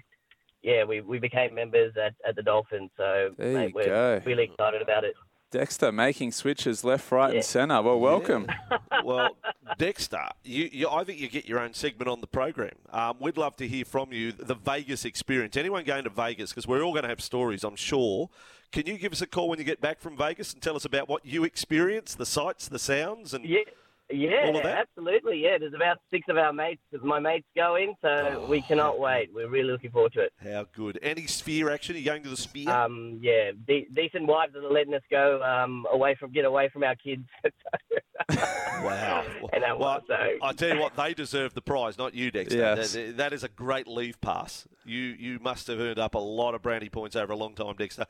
yeah, 0.61 0.83
we, 0.83 1.01
we 1.01 1.19
became 1.19 1.53
members 1.55 1.93
at, 1.97 2.13
at 2.27 2.35
the 2.35 2.43
Dolphins. 2.43 2.89
So, 2.97 3.31
mate, 3.37 3.73
we're 3.75 3.85
go. 3.85 4.21
really 4.25 4.45
excited 4.45 4.81
about 4.81 5.03
it. 5.03 5.13
Dexter 5.51 5.91
making 5.91 6.31
switches 6.33 6.83
left, 6.83 7.09
right, 7.11 7.29
Yeah. 7.31 7.35
and 7.37 7.45
centre. 7.45 7.81
Well, 7.81 7.99
welcome. 7.99 8.47
well, 9.03 9.37
Dexter, 9.77 10.27
you, 10.43 10.69
you, 10.71 10.89
I 10.89 11.03
think 11.05 11.19
you 11.19 11.29
get 11.29 11.45
your 11.47 11.59
own 11.59 11.73
segment 11.73 12.09
on 12.09 12.19
the 12.21 12.27
program. 12.27 12.73
Um, 12.91 13.17
we'd 13.19 13.37
love 13.37 13.55
to 13.57 13.67
hear 13.67 13.85
from 13.85 14.11
you 14.11 14.31
the 14.33 14.55
Vegas 14.55 15.05
experience. 15.05 15.55
Anyone 15.55 15.85
going 15.85 16.03
to 16.03 16.09
Vegas? 16.09 16.51
Because 16.51 16.67
we're 16.67 16.81
all 16.83 16.91
going 16.91 17.03
to 17.03 17.09
have 17.09 17.21
stories, 17.21 17.63
I'm 17.63 17.77
sure. 17.77 18.29
Can 18.73 18.85
you 18.85 18.97
give 18.97 19.13
us 19.13 19.21
a 19.21 19.27
call 19.27 19.47
when 19.47 19.59
you 19.59 19.65
get 19.65 19.79
back 19.79 20.01
from 20.01 20.17
Vegas 20.17 20.51
and 20.53 20.61
tell 20.61 20.75
us 20.75 20.83
about 20.83 21.07
what 21.07 21.25
you 21.25 21.45
experienced, 21.45 22.17
the 22.17 22.25
sights, 22.25 22.67
the 22.67 22.79
sounds, 22.79 23.33
and 23.33 23.45
Yeah. 23.45 23.59
Yeah, 24.09 24.45
All 24.45 24.55
of 24.57 24.63
that? 24.63 24.77
absolutely. 24.87 25.43
Yeah, 25.43 25.57
there's 25.57 25.73
about 25.73 25.97
six 26.09 26.27
of 26.29 26.37
our 26.37 26.53
mates, 26.53 26.81
my 27.03 27.19
mates 27.19 27.45
going, 27.57 27.93
so 28.01 28.45
we 28.49 28.61
cannot 28.61 28.99
wait. 28.99 29.29
We're 29.33 29.49
really 29.49 29.69
looking 29.69 29.91
forward 29.91 30.13
to 30.13 30.21
it. 30.21 30.33
how 30.41 30.65
good? 30.73 30.97
Any 31.01 31.27
sphere 31.27 31.69
action? 31.69 31.95
Are 31.95 31.99
you 31.99 32.05
going 32.05 32.23
to 32.23 32.29
the 32.29 32.37
sphere? 32.37 32.69
Um, 32.69 33.19
yeah, 33.21 33.51
de- 33.67 33.87
decent 33.93 34.25
wives 34.27 34.55
are 34.55 34.61
letting 34.71 34.93
us 34.93 35.01
go 35.11 35.41
um, 35.43 35.85
away 35.91 36.15
from 36.15 36.31
get 36.31 36.45
away 36.45 36.69
from 36.69 36.83
our 36.85 36.95
kids. 36.95 37.25
wow. 38.31 39.23
and 39.53 39.63
our 39.63 39.77
Well, 39.77 39.89
wives, 39.89 40.05
so 40.07 40.15
I 40.41 40.53
tell 40.53 40.75
you 40.75 40.81
what, 40.81 40.95
they 40.95 41.13
deserve 41.13 41.53
the 41.53 41.61
prize, 41.61 41.97
not 41.97 42.13
you, 42.13 42.31
Dexter. 42.31 42.57
Yes. 42.57 42.93
That, 42.93 43.17
that 43.17 43.33
is 43.33 43.43
a 43.43 43.49
great 43.49 43.87
leave 43.87 44.19
pass. 44.21 44.67
You 44.85 44.99
you 44.99 45.39
must 45.39 45.67
have 45.67 45.79
earned 45.79 45.99
up 45.99 46.15
a 46.15 46.19
lot 46.19 46.55
of 46.55 46.61
brandy 46.61 46.89
points 46.89 47.15
over 47.15 47.33
a 47.33 47.35
long 47.37 47.55
time, 47.55 47.75
Dexter. 47.77 48.05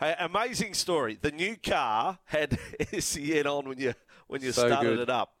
Hey, 0.00 0.14
amazing 0.18 0.74
story. 0.74 1.18
The 1.20 1.30
new 1.30 1.56
car 1.56 2.18
had 2.24 2.58
SEN 2.98 3.46
on 3.46 3.68
when 3.68 3.78
you 3.78 3.94
when 4.28 4.40
you 4.40 4.52
So 4.52 4.66
started 4.66 4.88
good. 4.88 4.98
it 5.00 5.10
up. 5.10 5.34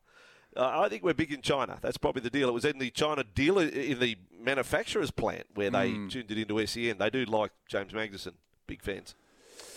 Uh, 0.56 0.80
I 0.80 0.88
think 0.88 1.02
we're 1.02 1.14
big 1.14 1.32
in 1.32 1.40
China. 1.42 1.78
That's 1.80 1.96
probably 1.96 2.22
the 2.22 2.30
deal. 2.30 2.48
It 2.48 2.52
was 2.52 2.64
in 2.64 2.78
the 2.78 2.90
China 2.90 3.24
dealer 3.24 3.64
in 3.64 3.98
the 3.98 4.16
manufacturer's 4.38 5.10
plant 5.10 5.46
where 5.54 5.70
they 5.70 5.90
Hmm. 5.90 6.08
tuned 6.08 6.30
it 6.30 6.38
into 6.38 6.58
SEN. 6.66 6.98
They 6.98 7.10
do 7.10 7.24
like 7.24 7.52
James 7.68 7.92
Magnussen. 7.92 8.34
Big 8.66 8.82
fans. 8.82 9.14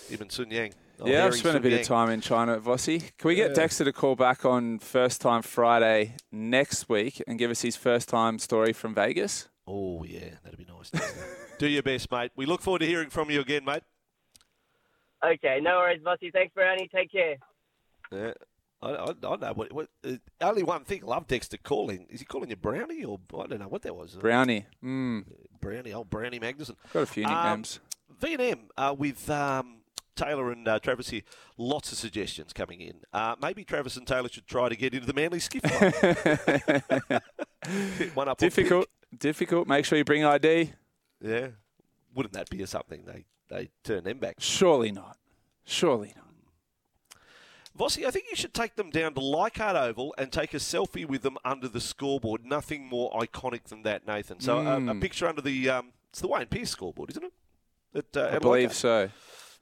Even 0.09 0.29
Sun 0.29 0.51
Yang. 0.51 0.73
Oh, 0.99 1.07
yeah, 1.07 1.25
I've 1.25 1.35
spent 1.35 1.57
a 1.57 1.59
bit 1.59 1.71
Yang. 1.71 1.81
of 1.81 1.87
time 1.87 2.09
in 2.09 2.21
China 2.21 2.53
at 2.53 2.61
Vossy. 2.61 3.11
Can 3.17 3.27
we 3.29 3.35
get 3.35 3.49
Yeah. 3.49 3.55
Dexter 3.55 3.83
to 3.85 3.91
call 3.93 4.15
back 4.15 4.45
on 4.45 4.79
First 4.79 5.19
Time 5.21 5.41
Friday 5.41 6.15
next 6.31 6.87
week 6.89 7.21
and 7.27 7.37
give 7.39 7.51
us 7.51 7.61
his 7.61 7.75
first 7.75 8.07
time 8.09 8.37
story 8.39 8.71
from 8.73 8.93
Vegas? 8.93 9.47
Oh 9.67 10.03
yeah, 10.03 10.35
that'd 10.43 10.57
be 10.59 10.65
nice. 10.65 10.91
Do 11.57 11.67
your 11.67 11.83
best, 11.83 12.11
mate. 12.11 12.31
We 12.35 12.45
look 12.45 12.61
forward 12.61 12.79
to 12.79 12.85
hearing 12.85 13.09
from 13.09 13.31
you 13.31 13.39
again, 13.41 13.65
mate. 13.65 13.83
okay, 15.23 15.59
no 15.61 15.77
worries, 15.77 16.01
Vossy. 16.03 16.31
Thanks, 16.31 16.53
Brownie. 16.53 16.87
Take 16.93 17.11
care. 17.11 17.37
Yeah. 18.11 18.33
I, 18.81 18.89
I, 18.89 19.09
I 19.09 19.35
know 19.37 19.53
what, 19.53 19.71
what 19.73 19.89
uh, 20.05 20.13
only 20.41 20.63
one 20.63 20.83
thing. 20.83 21.01
Love 21.03 21.27
Dexter 21.27 21.57
calling. 21.57 22.07
Is 22.09 22.19
he 22.19 22.25
calling 22.25 22.49
you 22.49 22.55
Brownie 22.55 23.03
or 23.03 23.19
I 23.39 23.47
don't 23.47 23.59
know 23.59 23.67
what 23.67 23.81
that 23.83 23.95
was? 23.95 24.15
Brownie. 24.15 24.65
Mm, 24.83 25.25
Brownie, 25.61 25.93
old 25.93 26.09
Brownie 26.09 26.39
Magnussen. 26.39 26.75
got 26.93 27.03
a 27.03 27.05
few 27.05 27.25
Um, 27.25 27.31
nicknames. 27.33 27.79
V 28.19 28.33
and 28.33 28.41
M 28.41 28.59
uh, 28.77 28.95
with 28.97 29.29
um, 29.29 29.77
Taylor 30.15 30.51
and 30.51 30.67
uh, 30.67 30.79
Travis 30.79 31.09
here. 31.09 31.21
Lots 31.57 31.91
of 31.91 31.97
suggestions 31.97 32.53
coming 32.53 32.81
in. 32.81 32.95
Uh, 33.11 33.35
maybe 33.41 33.63
Travis 33.63 33.97
and 33.97 34.07
Taylor 34.07 34.29
should 34.29 34.47
try 34.47 34.69
to 34.69 34.75
get 34.75 34.93
into 34.93 35.07
the 35.07 35.13
Manly 35.13 35.39
Skiff 35.39 35.63
one 38.13 38.27
up 38.27 38.41
on 38.41 38.47
difficult. 38.47 38.87
Difficult. 39.17 39.67
Make 39.67 39.85
sure 39.85 39.97
you 39.97 40.05
bring 40.05 40.23
ID. 40.25 40.73
Yeah. 41.21 41.47
Wouldn't 42.13 42.33
that 42.33 42.49
be 42.49 42.65
something 42.65 43.03
they 43.05 43.25
they 43.49 43.69
turn 43.83 44.03
them 44.03 44.19
back? 44.19 44.35
Surely 44.39 44.91
not. 44.91 45.17
Surely 45.65 46.13
not. 46.15 46.24
Vossy, 47.77 48.05
I 48.05 48.11
think 48.11 48.25
you 48.29 48.37
should 48.37 48.53
take 48.53 48.75
them 48.75 48.89
down 48.89 49.13
to 49.15 49.19
Leichhardt 49.19 49.75
Oval 49.75 50.15
and 50.17 50.31
take 50.31 50.53
a 50.53 50.57
selfie 50.57 51.05
with 51.05 51.23
them 51.23 51.37
under 51.43 51.67
the 51.67 51.81
scoreboard. 51.81 52.45
Nothing 52.45 52.87
more 52.87 53.11
iconic 53.11 53.65
than 53.65 53.83
that, 53.83 54.07
Nathan. 54.07 54.39
So 54.39 54.59
uh, 54.59 54.77
a 54.77 54.79
Mm. 54.79 55.01
picture 55.01 55.27
under 55.27 55.41
the 55.41 55.69
um, 55.69 55.91
it's 56.09 56.21
the 56.21 56.27
Wayne 56.27 56.45
Pearce 56.47 56.69
scoreboard, 56.69 57.09
isn't 57.11 57.23
it? 57.25 57.33
At, 57.93 58.17
uh, 58.17 58.21
I 58.27 58.35
at 58.35 58.41
believe 58.41 58.69
Leichhardt. 58.69 58.75
so. 58.77 59.09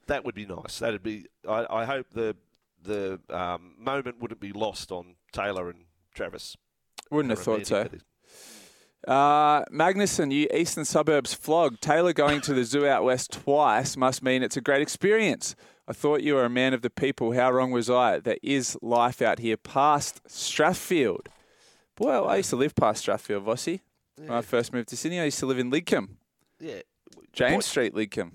That 0.06 0.24
would 0.24 0.34
be 0.34 0.46
nice. 0.46 0.78
That'd 0.78 1.02
be. 1.02 1.26
I, 1.48 1.66
I 1.68 1.84
hope 1.86 2.06
the 2.12 2.36
the 2.82 3.18
um, 3.30 3.74
moment 3.78 4.20
wouldn't 4.20 4.40
be 4.40 4.52
lost 4.52 4.92
on 4.92 5.16
Taylor 5.32 5.70
and 5.70 5.86
Travis. 6.14 6.56
Wouldn't 7.10 7.30
have 7.30 7.40
thought 7.40 7.66
so. 7.66 7.88
Uh, 9.06 9.64
Magnussen, 9.66 10.32
you 10.32 10.46
eastern 10.54 10.84
suburbs 10.84 11.34
flog. 11.34 11.80
Taylor 11.80 12.12
going 12.12 12.40
to 12.42 12.54
the 12.54 12.64
zoo 12.64 12.86
out 12.86 13.04
west 13.04 13.32
twice 13.32 13.96
must 13.96 14.22
mean 14.22 14.42
it's 14.42 14.56
a 14.56 14.60
great 14.62 14.80
experience. 14.82 15.54
I 15.86 15.92
thought 15.92 16.22
you 16.22 16.34
were 16.34 16.44
a 16.44 16.50
man 16.50 16.72
of 16.72 16.82
the 16.82 16.90
people. 16.90 17.32
How 17.32 17.50
wrong 17.52 17.70
was 17.70 17.90
I? 17.90 18.18
There 18.18 18.38
is 18.42 18.76
life 18.80 19.20
out 19.20 19.38
here 19.38 19.56
past 19.56 20.22
Strathfield. 20.28 21.26
Boy, 21.96 22.24
I 22.24 22.36
used 22.36 22.50
to 22.50 22.56
live 22.56 22.74
past 22.74 23.04
Strathfield, 23.06 23.44
Vossy. 23.44 23.80
When 24.16 24.30
I 24.30 24.40
first 24.40 24.72
moved 24.72 24.88
to 24.88 24.96
Sydney, 24.96 25.20
I 25.20 25.24
used 25.24 25.38
to 25.40 25.46
live 25.46 25.58
in 25.58 25.70
Lidcombe. 25.70 26.08
Yeah. 26.58 26.80
James 27.32 27.66
Street, 27.66 27.94
Lidcombe. 27.94 28.32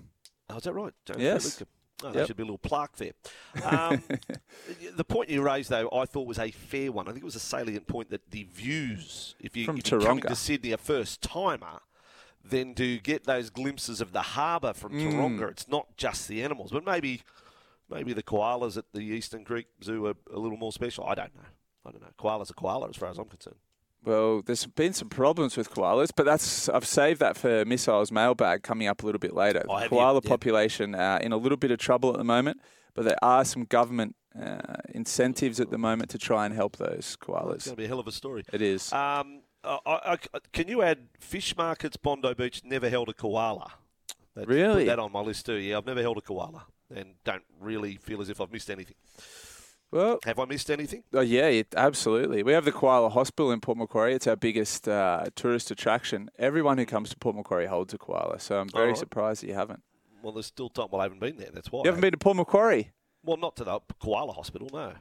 Oh, 0.48 0.56
is 0.58 0.62
that 0.64 0.72
right? 0.72 0.92
James 1.06 1.20
Yes. 1.20 1.44
Street, 1.54 1.66
Lidcombe. 1.66 1.70
Oh, 2.02 2.06
Yep. 2.06 2.14
there 2.14 2.26
should 2.26 2.36
be 2.36 2.42
a 2.42 2.46
little 2.46 2.58
plaque 2.58 2.96
there. 2.96 3.12
Um, 3.62 4.02
the 4.96 5.04
point 5.04 5.28
you 5.28 5.42
raised, 5.42 5.68
though, 5.68 5.90
I 5.92 6.06
thought 6.06 6.26
was 6.26 6.38
a 6.38 6.50
fair 6.50 6.90
one. 6.92 7.06
I 7.08 7.10
think 7.10 7.22
it 7.22 7.26
was 7.26 7.36
a 7.36 7.40
salient 7.40 7.86
point 7.86 8.08
that 8.10 8.30
the 8.30 8.44
views, 8.44 9.34
if, 9.40 9.54
you, 9.56 9.66
From 9.66 9.76
if 9.76 9.90
you're 9.90 10.00
coming 10.00 10.22
to 10.22 10.34
Sydney 10.34 10.72
a 10.72 10.78
first 10.78 11.20
timer, 11.20 11.80
then 12.44 12.74
to 12.76 12.98
get 12.98 13.24
those 13.24 13.50
glimpses 13.50 14.00
of 14.00 14.12
the 14.12 14.22
harbour 14.22 14.72
from 14.72 14.92
Taronga, 14.92 15.50
it's 15.50 15.68
not 15.68 15.96
just 15.96 16.28
the 16.28 16.42
animals, 16.42 16.70
but 16.72 16.84
maybe 16.84 17.22
maybe 17.90 18.12
the 18.12 18.22
koalas 18.22 18.76
at 18.76 18.84
the 18.92 19.00
Eastern 19.00 19.44
Creek 19.44 19.66
Zoo 19.82 20.06
are 20.06 20.14
a 20.32 20.38
little 20.38 20.58
more 20.58 20.72
special. 20.72 21.04
I 21.06 21.14
don't 21.14 21.34
know. 21.34 21.42
I 21.86 21.90
don't 21.90 22.02
know. 22.02 22.08
Koalas 22.18 22.50
are 22.50 22.54
koala 22.54 22.88
as 22.88 22.96
far 22.96 23.08
as 23.10 23.18
I'm 23.18 23.24
concerned. 23.26 23.56
Well, 24.04 24.40
there's 24.42 24.64
been 24.66 24.92
some 24.94 25.08
problems 25.10 25.56
with 25.56 25.70
koalas, 25.70 26.10
but 26.14 26.24
that's 26.24 26.68
I've 26.68 26.86
saved 26.86 27.20
that 27.20 27.36
for 27.36 27.64
missiles 27.66 28.10
mailbag 28.10 28.62
coming 28.62 28.86
up 28.88 29.02
a 29.02 29.06
little 29.06 29.18
bit 29.18 29.34
later. 29.34 29.64
Oh, 29.68 29.76
the 29.78 29.82
you? 29.84 29.88
koala 29.90 30.20
Yeah. 30.24 30.28
population 30.28 30.94
uh, 30.94 31.18
in 31.22 31.32
a 31.32 31.36
little 31.36 31.58
bit 31.58 31.70
of 31.70 31.78
trouble 31.78 32.10
at 32.10 32.16
the 32.18 32.24
moment, 32.24 32.60
but 32.94 33.04
there 33.04 33.22
are 33.22 33.44
some 33.44 33.64
government 33.64 34.16
uh, 34.40 34.58
incentives 34.94 35.58
at 35.60 35.70
the 35.70 35.76
moment 35.78 36.08
to 36.10 36.18
try 36.18 36.46
and 36.46 36.54
help 36.54 36.76
those 36.76 37.16
koalas. 37.20 37.54
It's 37.56 37.64
going 37.66 37.76
to 37.76 37.80
be 37.80 37.84
a 37.84 37.88
hell 37.88 37.98
of 38.00 38.06
a 38.06 38.12
story. 38.12 38.44
It 38.52 38.62
is. 38.62 38.92
Um, 38.92 39.39
I, 39.64 39.78
I, 39.86 40.12
I- 40.12 40.38
can 40.52 40.68
you 40.68 40.82
add 40.82 41.08
fish 41.18 41.56
markets? 41.56 41.96
Bondi 41.96 42.34
Beach 42.34 42.62
never 42.64 42.88
held 42.88 43.08
a 43.08 43.12
koala. 43.12 43.72
That's- 44.34 44.48
Really? 44.48 44.84
Put 44.84 44.86
that 44.86 44.98
on 44.98 45.12
my 45.12 45.20
list 45.20 45.46
too. 45.46 45.54
Yeah, 45.54 45.78
I've 45.78 45.86
never 45.86 46.00
held 46.02 46.16
a 46.18 46.20
koala, 46.22 46.66
and 46.94 47.14
don't 47.24 47.42
really 47.60 47.96
feel 47.96 48.20
as 48.22 48.28
if 48.30 48.40
I've 48.40 48.52
missed 48.52 48.70
anything. 48.70 48.94
well, 49.90 50.18
Have 50.24 50.38
I 50.38 50.44
missed 50.44 50.70
anything? 50.70 51.02
Oh, 51.12 51.20
yeah, 51.20 51.46
it, 51.48 51.74
absolutely. 51.76 52.42
We 52.42 52.52
have 52.52 52.64
the 52.64 52.72
Koala 52.72 53.08
Hospital 53.10 53.50
in 53.50 53.60
Port 53.60 53.76
Macquarie. 53.76 54.14
It's 54.14 54.26
our 54.28 54.36
biggest 54.36 54.86
uh, 54.88 55.26
tourist 55.34 55.70
attraction. 55.72 56.30
Everyone 56.38 56.78
who 56.78 56.86
comes 56.86 57.10
to 57.10 57.16
Port 57.16 57.34
Macquarie 57.36 57.66
holds 57.66 57.92
a 57.92 57.98
koala, 57.98 58.38
so 58.38 58.60
I'm 58.60 58.68
very 58.68 58.84
Alright. 58.84 58.98
surprised 58.98 59.42
that 59.42 59.48
you 59.48 59.54
haven't. 59.54 59.82
Well, 60.22 60.32
there's 60.32 60.46
still 60.46 60.68
time. 60.68 60.88
Well, 60.92 61.00
I 61.00 61.04
haven't 61.04 61.20
been 61.20 61.36
there. 61.38 61.50
That's 61.52 61.72
why. 61.72 61.80
You 61.80 61.86
haven't 61.88 62.02
been 62.02 62.12
to 62.12 62.18
Port 62.18 62.36
Macquarie? 62.36 62.92
Well, 63.24 63.36
not 63.36 63.56
to 63.56 63.64
the 63.64 63.80
koala 63.98 64.32
hospital. 64.32 64.68
No. 64.72 64.92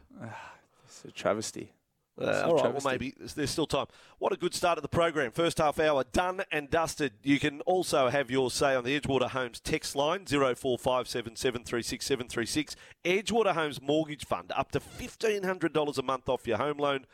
It's 0.86 1.06
a 1.06 1.12
travesty. 1.12 1.74
Uh, 2.19 2.43
all 2.45 2.55
right. 2.55 2.73
Well, 2.73 2.82
maybe 2.84 3.13
there's, 3.17 3.34
there's 3.34 3.49
still 3.49 3.67
time. 3.67 3.88
What 4.17 4.34
a 4.34 4.36
good 4.36 4.53
start 4.53 4.77
of 4.77 4.82
the 4.82 4.89
program. 4.89 5.32
First 5.32 5.58
half 5.58 5.79
hour 5.79 6.03
done 6.12 6.41
and 6.51 6.69
dusted. 6.69 7.13
You 7.23 7.39
can 7.39 7.62
also 7.62 8.10
have 8.10 8.29
your 8.29 8.51
say 8.51 8.75
on 8.75 8.84
the 8.84 8.99
Edgewater 8.99 9.29
Homes 9.29 9.60
text 9.60 9.95
line 9.95 10.27
zero 10.27 10.55
four 10.55 10.77
five 10.77 11.08
seven 11.08 11.36
seven 11.36 11.63
three 11.63 11.82
six 11.82 12.05
seven 12.05 12.27
three 12.27 12.45
six. 12.45 12.75
Edgewater 13.05 13.53
Homes 13.53 13.82
Mortgage 13.82 14.25
Fund 14.25 14.51
up 14.55 14.71
to 14.73 14.79
fifteen 14.79 15.43
hundred 15.43 15.73
dollars 15.73 15.97
a 15.97 16.03
month 16.03 16.27
off 16.27 16.45
your 16.45 16.58
home 16.58 16.77
loan. 16.77 17.05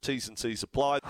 T's 0.00 0.28
and 0.28 0.38
C's 0.38 0.62
apply. 0.62 1.00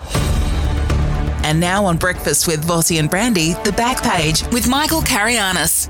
And 1.43 1.59
now 1.59 1.85
on 1.85 1.97
Breakfast 1.97 2.47
with 2.47 2.65
Vossi 2.65 2.99
and 2.99 3.09
Brandy, 3.09 3.53
the 3.65 3.73
back 3.73 4.01
page 4.01 4.43
with 4.53 4.67
Michael 4.67 5.01
Carayannis. 5.01 5.89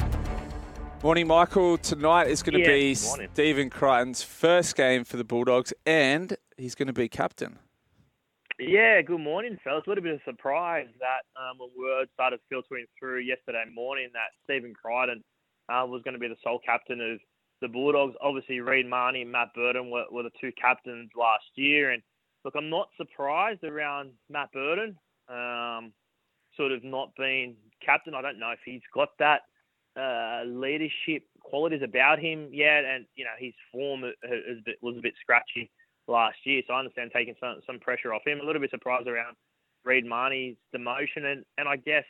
Morning, 1.03 1.27
Michael. 1.27 1.77
Tonight 1.79 2.29
is 2.29 2.41
going 2.41 2.53
to 2.53 2.61
Yeah, 2.61 2.93
be 2.93 2.95
morning. 3.03 3.27
Stephen 3.33 3.69
Crichton's 3.69 4.23
first 4.23 4.73
game 4.77 5.03
for 5.03 5.17
the 5.17 5.25
Bulldogs, 5.25 5.73
and 5.85 6.37
he's 6.55 6.75
going 6.75 6.87
to 6.87 6.93
be 6.93 7.09
captain. 7.09 7.59
Yeah, 8.57 9.01
good 9.01 9.19
morning, 9.19 9.57
fellas. 9.65 9.83
A 9.85 9.89
little 9.89 10.01
bit 10.01 10.13
of 10.13 10.21
surprise 10.23 10.87
that 11.01 11.25
um, 11.35 11.57
when 11.57 11.71
word 11.77 12.07
started 12.13 12.39
filtering 12.49 12.85
through 12.97 13.19
yesterday 13.19 13.65
morning 13.75 14.11
that 14.13 14.31
Stephen 14.45 14.73
Crichton 14.73 15.21
uh, 15.67 15.85
was 15.85 16.01
going 16.03 16.13
to 16.13 16.21
be 16.21 16.29
the 16.29 16.37
sole 16.41 16.61
captain 16.65 17.01
of 17.01 17.19
the 17.59 17.67
Bulldogs. 17.67 18.15
Obviously, 18.21 18.61
Reed 18.61 18.89
Mahoney 18.89 19.23
and 19.23 19.31
Matt 19.33 19.49
Burton 19.53 19.89
were, 19.89 20.05
were 20.09 20.23
the 20.23 20.31
two 20.39 20.53
captains 20.53 21.09
last 21.19 21.43
year. 21.55 21.91
And 21.91 22.01
look, 22.45 22.53
I'm 22.55 22.69
not 22.69 22.87
surprised 22.95 23.65
around 23.65 24.11
Matt 24.29 24.53
Burton 24.53 24.95
um, 25.27 25.91
sort 26.55 26.71
of 26.71 26.81
not 26.85 27.09
being 27.17 27.57
captain. 27.85 28.15
I 28.15 28.21
don't 28.21 28.39
know 28.39 28.51
if 28.51 28.59
he's 28.63 28.79
got 28.93 29.09
that 29.19 29.41
uh, 29.95 30.43
leadership 30.45 31.23
qualities 31.41 31.81
about 31.83 32.19
him 32.19 32.49
yet, 32.51 32.85
and 32.85 33.05
you 33.15 33.25
know 33.25 33.35
his 33.37 33.53
form 33.71 34.01
was 34.81 34.97
a 34.97 35.01
bit 35.01 35.13
scratchy 35.21 35.69
last 36.07 36.37
year. 36.45 36.61
So 36.67 36.73
I 36.73 36.79
understand 36.79 37.11
taking 37.13 37.35
some 37.39 37.59
some 37.65 37.79
pressure 37.79 38.13
off 38.13 38.25
him. 38.25 38.39
A 38.41 38.43
little 38.43 38.61
bit 38.61 38.71
surprised 38.71 39.07
around 39.07 39.35
Reed 39.83 40.05
Mahoney's 40.05 40.55
demotion, 40.75 41.25
and 41.25 41.45
and 41.57 41.67
I 41.67 41.75
guess 41.77 42.05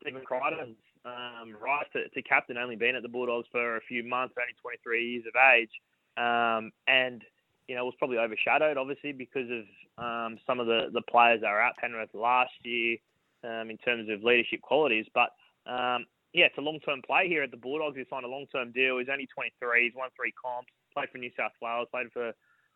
Stephen 0.00 0.22
Crichton's 0.24 0.76
um, 1.04 1.54
right 1.60 1.86
to, 1.92 2.08
to 2.08 2.22
captain, 2.22 2.56
only 2.56 2.76
been 2.76 2.96
at 2.96 3.02
the 3.02 3.08
Bulldogs 3.08 3.48
for 3.52 3.76
a 3.76 3.80
few 3.82 4.02
months, 4.02 4.34
only 4.38 4.54
23 4.62 5.12
years 5.12 5.24
of 5.26 5.34
age, 5.54 5.70
um, 6.16 6.70
and 6.86 7.22
you 7.68 7.74
know 7.74 7.84
was 7.84 7.94
probably 7.98 8.18
overshadowed 8.18 8.76
obviously 8.76 9.12
because 9.12 9.48
of 9.50 10.04
um, 10.04 10.38
some 10.46 10.60
of 10.60 10.66
the 10.66 10.88
the 10.92 11.02
players 11.02 11.40
that 11.42 11.50
were 11.50 11.60
at 11.62 11.76
Penrith 11.76 12.14
last 12.14 12.52
year 12.62 12.96
um, 13.42 13.70
in 13.70 13.76
terms 13.78 14.08
of 14.08 14.22
leadership 14.22 14.62
qualities, 14.62 15.06
but. 15.14 15.30
Um, 15.66 16.04
yeah, 16.34 16.46
it's 16.46 16.58
a 16.58 16.60
long-term 16.60 17.02
play 17.06 17.28
here 17.28 17.44
at 17.44 17.52
the 17.52 17.56
Bulldogs. 17.56 17.96
He 17.96 18.04
signed 18.10 18.24
a 18.24 18.28
long-term 18.28 18.72
deal. 18.72 18.98
He's 18.98 19.08
only 19.10 19.28
23. 19.32 19.84
He's 19.84 19.94
won 19.94 20.10
three 20.16 20.34
comps. 20.34 20.68
Played 20.92 21.10
for 21.10 21.18
New 21.18 21.30
South 21.36 21.52
Wales. 21.62 21.86
Played 21.92 22.10
for 22.12 22.32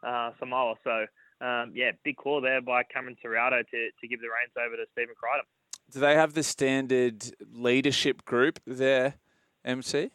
uh, 0.06 0.30
Samoa. 0.38 0.74
So, 0.84 1.06
um, 1.44 1.72
yeah, 1.74 1.90
big 2.04 2.16
call 2.16 2.40
there 2.40 2.62
by 2.62 2.84
Cameron 2.84 3.16
Ciraldo 3.24 3.66
to, 3.66 3.90
to 4.00 4.08
give 4.08 4.20
the 4.20 4.28
reins 4.30 4.54
over 4.56 4.76
to 4.76 4.86
Stephen 4.92 5.14
Crichton. 5.18 5.44
Do 5.90 6.00
they 6.00 6.14
have 6.14 6.34
the 6.34 6.44
standard 6.44 7.24
leadership 7.52 8.24
group 8.24 8.60
there, 8.64 9.14
MC? 9.64 10.10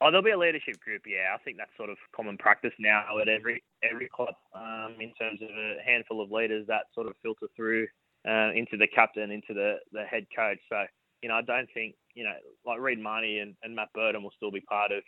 Oh, 0.00 0.10
there'll 0.10 0.22
be 0.22 0.30
a 0.30 0.38
leadership 0.38 0.78
group. 0.80 1.02
Yeah, 1.06 1.34
I 1.34 1.38
think 1.42 1.56
that's 1.56 1.70
sort 1.76 1.88
of 1.90 1.96
common 2.14 2.36
practice 2.36 2.72
now 2.78 3.04
at 3.20 3.28
every 3.28 3.62
every 3.82 4.08
club 4.08 4.34
um, 4.54 4.96
in 5.00 5.12
terms 5.14 5.40
of 5.40 5.48
a 5.48 5.76
handful 5.86 6.20
of 6.20 6.30
leaders 6.30 6.66
that 6.66 6.86
sort 6.94 7.06
of 7.06 7.14
filter 7.22 7.46
through 7.56 7.86
uh, 8.28 8.50
into 8.54 8.76
the 8.76 8.86
captain, 8.86 9.30
into 9.30 9.54
the, 9.54 9.76
the 9.92 10.04
head 10.04 10.26
coach. 10.36 10.58
So, 10.68 10.84
you 11.22 11.28
know, 11.28 11.36
I 11.36 11.42
don't 11.42 11.68
think 11.72 11.94
you 12.14 12.24
know 12.24 12.34
like 12.66 12.80
Reed 12.80 13.00
Mahoney 13.00 13.38
and, 13.38 13.54
and 13.62 13.74
Matt 13.74 13.88
Burton 13.94 14.22
will 14.22 14.32
still 14.36 14.50
be 14.50 14.60
part 14.60 14.90
of 14.92 15.02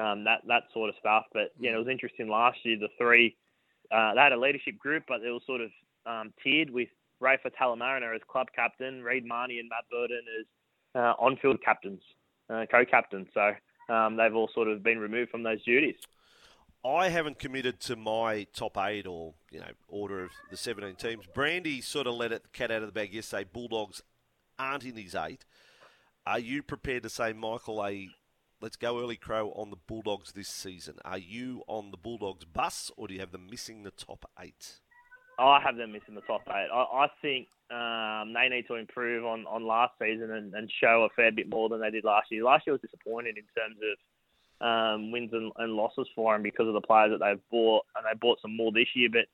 um, 0.00 0.24
that 0.24 0.42
that 0.48 0.64
sort 0.72 0.88
of 0.88 0.94
stuff. 0.98 1.24
But 1.32 1.50
you 1.58 1.70
know, 1.70 1.78
it 1.78 1.80
was 1.80 1.90
interesting 1.90 2.28
last 2.28 2.58
year. 2.64 2.78
The 2.78 2.88
three 2.98 3.36
uh, 3.92 4.14
they 4.14 4.20
had 4.20 4.32
a 4.32 4.40
leadership 4.40 4.78
group, 4.78 5.04
but 5.08 5.18
they 5.22 5.30
were 5.30 5.40
sort 5.46 5.60
of 5.60 5.70
um, 6.06 6.32
tiered 6.42 6.70
with 6.70 6.88
Rafa 7.20 7.50
Talamariner 7.50 8.14
as 8.14 8.22
club 8.30 8.48
captain, 8.54 9.02
Reed 9.02 9.24
Mahoney 9.26 9.58
and 9.58 9.68
Matt 9.68 9.84
Burton 9.90 10.22
as 10.40 10.46
uh, 10.94 11.14
on-field 11.18 11.58
captains, 11.64 12.02
uh, 12.50 12.64
co-captains. 12.70 13.28
So 13.34 13.52
um, 13.92 14.16
they've 14.16 14.34
all 14.34 14.50
sort 14.54 14.68
of 14.68 14.82
been 14.82 14.98
removed 14.98 15.30
from 15.30 15.42
those 15.42 15.62
duties. 15.64 15.96
I 16.84 17.08
haven't 17.08 17.38
committed 17.38 17.80
to 17.80 17.96
my 17.96 18.46
top 18.54 18.76
eight 18.78 19.06
or 19.06 19.34
you 19.50 19.60
know 19.60 19.70
order 19.88 20.24
of 20.24 20.30
the 20.50 20.56
17 20.56 20.94
teams. 20.96 21.26
Brandy 21.34 21.80
sort 21.80 22.06
of 22.06 22.14
let 22.14 22.32
it 22.32 22.52
cat 22.52 22.70
out 22.70 22.82
of 22.82 22.86
the 22.86 22.92
bag 22.92 23.12
yesterday. 23.12 23.48
Bulldogs 23.50 24.02
aren't 24.58 24.84
in 24.84 24.96
his 24.96 25.14
eight. 25.14 25.44
Are 26.26 26.38
you 26.38 26.62
prepared 26.62 27.04
to 27.04 27.10
say, 27.10 27.32
Michael, 27.32 27.84
a 27.84 28.08
let's 28.60 28.76
go 28.76 29.00
early 29.00 29.16
crow 29.16 29.50
on 29.50 29.70
the 29.70 29.76
Bulldogs 29.76 30.32
this 30.32 30.48
season? 30.48 30.96
Are 31.04 31.18
you 31.18 31.62
on 31.66 31.90
the 31.90 31.96
Bulldogs 31.96 32.44
bus, 32.44 32.90
or 32.96 33.08
do 33.08 33.14
you 33.14 33.20
have 33.20 33.32
them 33.32 33.48
missing 33.50 33.82
the 33.82 33.90
top 33.90 34.28
eight? 34.40 34.80
I 35.38 35.60
have 35.60 35.76
them 35.76 35.92
missing 35.92 36.14
the 36.14 36.22
top 36.22 36.42
eight. 36.48 36.68
I, 36.72 37.04
I 37.04 37.08
think 37.20 37.48
um, 37.70 38.32
they 38.32 38.48
need 38.48 38.66
to 38.68 38.74
improve 38.76 39.24
on, 39.24 39.46
on 39.46 39.66
last 39.66 39.92
season 40.00 40.30
and, 40.30 40.54
and 40.54 40.70
show 40.80 41.06
a 41.10 41.14
fair 41.14 41.32
bit 41.32 41.48
more 41.48 41.68
than 41.68 41.80
they 41.80 41.90
did 41.90 42.04
last 42.04 42.30
year. 42.30 42.44
Last 42.44 42.66
year 42.66 42.74
was 42.74 42.80
disappointing 42.80 43.34
in 43.36 43.44
terms 43.54 43.76
of 43.82 43.98
um, 44.66 45.12
wins 45.12 45.30
and, 45.32 45.52
and 45.58 45.74
losses 45.74 46.08
for 46.14 46.32
them 46.32 46.42
because 46.42 46.66
of 46.66 46.74
the 46.74 46.80
players 46.80 47.10
that 47.10 47.24
they've 47.24 47.50
bought, 47.50 47.84
and 47.96 48.04
they 48.04 48.18
bought 48.18 48.40
some 48.40 48.56
more 48.56 48.72
this 48.72 48.88
year. 48.94 49.08
But 49.12 49.26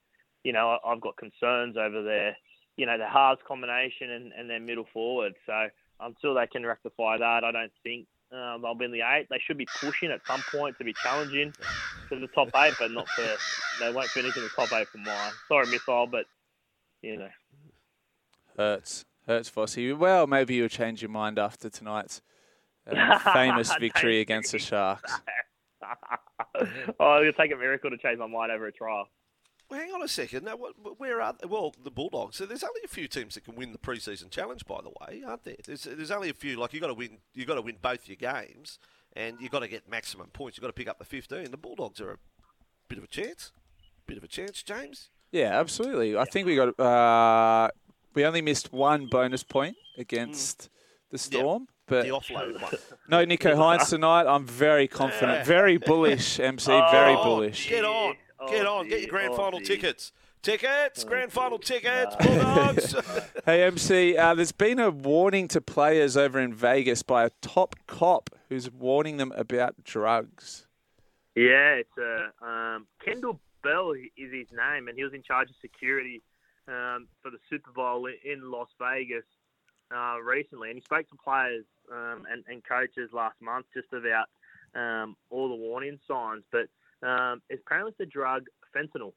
you 0.45 0.53
know, 0.53 0.77
I, 0.85 0.93
I've 0.93 1.01
got 1.01 1.17
concerns 1.17 1.77
over 1.77 2.03
their, 2.03 2.37
you 2.83 2.87
know, 2.87 2.99
the 2.99 3.07
halves 3.07 3.39
combination 3.47 4.11
and, 4.11 4.33
and 4.33 4.51
their 4.51 4.59
middle 4.59 4.87
forward. 4.93 5.35
So 5.47 5.69
until 6.01 6.35
they 6.35 6.49
can 6.49 6.67
rectify 6.67 7.17
that, 7.17 7.45
I 7.45 7.53
don't 7.53 7.71
think 7.85 8.09
uh, 8.35 8.59
they'll 8.59 8.75
be 8.75 8.87
in 8.87 8.91
the 8.91 9.03
eight. 9.03 9.29
They 9.31 9.41
should 9.47 9.57
be 9.57 9.69
pushing 9.81 10.11
at 10.11 10.19
some 10.27 10.43
point 10.51 10.77
to 10.79 10.85
be 10.85 10.93
challenging 11.01 11.53
to 12.09 12.19
the 12.19 12.27
top 12.35 12.49
eight, 12.57 12.75
but 12.81 12.91
not 12.91 13.09
for 13.11 13.23
they 13.79 13.93
won't 13.93 14.09
finish 14.09 14.37
in 14.37 14.43
the 14.43 14.49
top 14.49 14.73
eight 14.73 14.89
for 14.89 14.99
mine. 14.99 15.31
Sorry, 15.47 15.69
missile, 15.69 16.09
but 16.11 16.25
you 17.03 17.19
know. 17.19 17.29
Hurts. 18.57 19.05
Hurts, 19.29 19.49
Vossy. 19.49 19.97
Well, 19.97 20.27
maybe 20.27 20.57
you'll 20.57 20.67
change 20.67 21.03
your 21.03 21.11
mind 21.13 21.39
after 21.39 21.71
tonight's 21.71 22.21
uh, 22.91 23.19
famous 23.33 23.73
victory 23.77 24.19
against 24.19 24.51
the 24.51 24.59
Sharks. 24.59 25.21
oh, 26.99 27.21
it'll 27.21 27.33
take 27.35 27.53
a 27.53 27.57
miracle 27.57 27.91
to 27.91 27.99
change 27.99 28.19
my 28.19 28.27
mind 28.27 28.51
over 28.51 28.67
a 28.67 28.73
trial. 28.73 29.07
Well, 29.73 29.81
hang 29.81 29.95
on 29.95 30.03
a 30.03 30.09
second. 30.09 30.45
Now, 30.45 30.57
what, 30.57 30.75
where 31.01 31.23
are 31.23 31.33
they? 31.33 31.47
well 31.47 31.73
the 31.83 31.91
Bulldogs? 31.91 32.37
So 32.37 32.45
there's 32.45 32.63
only 32.63 32.83
a 32.85 32.89
few 32.89 33.09
teams 33.09 33.37
that 33.37 33.45
can 33.45 33.55
win 33.55 33.73
the 33.73 33.79
preseason 33.79 34.31
challenge, 34.31 34.67
by 34.67 34.81
the 34.83 34.91
way, 34.91 35.23
aren't 35.27 35.45
there? 35.45 35.57
There's, 35.65 35.85
there's 35.85 36.11
only 36.11 36.29
a 36.29 36.35
few. 36.35 36.61
Like 36.61 36.75
you 36.75 36.81
got 36.81 36.89
to 36.89 36.95
win. 36.95 37.17
You 37.33 37.47
got 37.47 37.55
to 37.55 37.63
win 37.63 37.77
both 37.81 38.07
your 38.07 38.17
games, 38.17 38.79
and 39.15 39.37
you 39.39 39.45
have 39.45 39.53
got 39.53 39.61
to 39.61 39.69
get 39.69 39.89
maximum 39.89 40.27
points. 40.27 40.59
You 40.59 40.61
have 40.61 40.69
got 40.69 40.77
to 40.77 40.79
pick 40.79 40.89
up 40.91 40.99
the 40.99 41.07
15. 41.07 41.51
The 41.51 41.57
Bulldogs 41.57 42.03
are 42.03 42.11
a 42.11 42.17
bit 42.89 42.99
of 42.99 43.05
a 43.05 43.07
chance. 43.07 43.51
Bit 44.07 44.19
of 44.19 44.25
a 44.25 44.29
chance, 44.29 44.63
James. 44.63 45.09
Yeah, 45.31 45.59
absolutely. 45.59 46.19
I 46.19 46.27
think 46.27 46.47
we 46.47 46.55
got. 46.55 46.79
Uh, 46.79 47.71
we 48.13 48.27
only 48.27 48.43
missed 48.43 48.75
one 48.75 49.07
bonus 49.07 49.43
point 49.43 49.77
against 49.97 50.69
the 51.11 51.17
Storm, 51.17 51.67
but 51.87 52.03
The 52.03 52.11
offload 52.11 52.61
one. 52.61 52.73
no 53.09 53.25
Nicho 53.25 53.55
Hynes 53.55 53.89
tonight. 53.89 54.27
I'm 54.27 54.47
very 54.47 54.87
confident, 54.87 55.47
very 55.47 55.79
bullish. 55.79 56.39
MC, 56.39 56.71
very 56.91 57.15
Oh, 57.15 57.25
bullish. 57.25 57.71
Get 57.71 57.87
on. 57.87 58.17
Get 58.49 58.67
on. 58.67 58.89
Get 58.89 59.01
your 59.01 59.11
grand 59.11 59.35
final 59.35 59.59
dear. 59.59 59.67
tickets. 59.67 60.13
Tickets, 60.43 61.05
grand 61.05 61.33
final 61.33 61.57
tickets, 61.57 62.17
Bulldogs. 62.17 62.97
Hey, 63.45 63.63
MC, 63.63 64.17
uh, 64.17 64.35
there's 64.35 64.51
been 64.51 64.81
a 64.81 64.91
warning 64.91 65.47
to 65.49 65.61
players 65.61 66.17
over 66.17 66.41
in 66.41 66.53
Vegas 66.53 67.05
by 67.05 67.25
a 67.25 67.31
top 67.41 67.77
cop 67.87 68.29
who's 68.49 68.69
warning 68.69 69.19
them 69.19 69.33
about 69.37 69.85
drugs. 69.85 70.67
Yeah, 71.37 71.75
it's 71.75 71.97
uh, 71.97 72.45
um, 72.45 72.87
Kendall 73.05 73.39
Bell 73.63 73.93
is 73.93 74.33
his 74.33 74.49
name, 74.51 74.89
and 74.89 74.97
he 74.97 75.05
was 75.05 75.15
in 75.15 75.23
charge 75.23 75.49
of 75.49 75.57
security 75.61 76.23
um, 76.67 77.07
for 77.23 77.31
the 77.31 77.39
Super 77.49 77.71
Bowl 77.71 78.07
in 78.07 78.51
Las 78.51 78.69
Vegas 78.81 79.25
uh, 79.95 80.21
recently. 80.21 80.71
And 80.71 80.79
he 80.79 80.85
spoke 80.85 81.09
to 81.09 81.17
players 81.23 81.65
um, 81.91 82.25
and, 82.31 82.45
and 82.49 82.63
coaches 82.65 83.11
last 83.13 83.41
month 83.41 83.67
just 83.75 83.93
about 83.93 84.27
um, 84.75 85.17
all 85.31 85.49
the 85.49 85.55
warning 85.55 85.99
signs. 86.09 86.43
But 86.51 86.67
um, 87.03 87.43
apparently, 87.51 87.93
the 87.99 88.07
drug 88.07 88.45
fentanyl, 88.75 89.13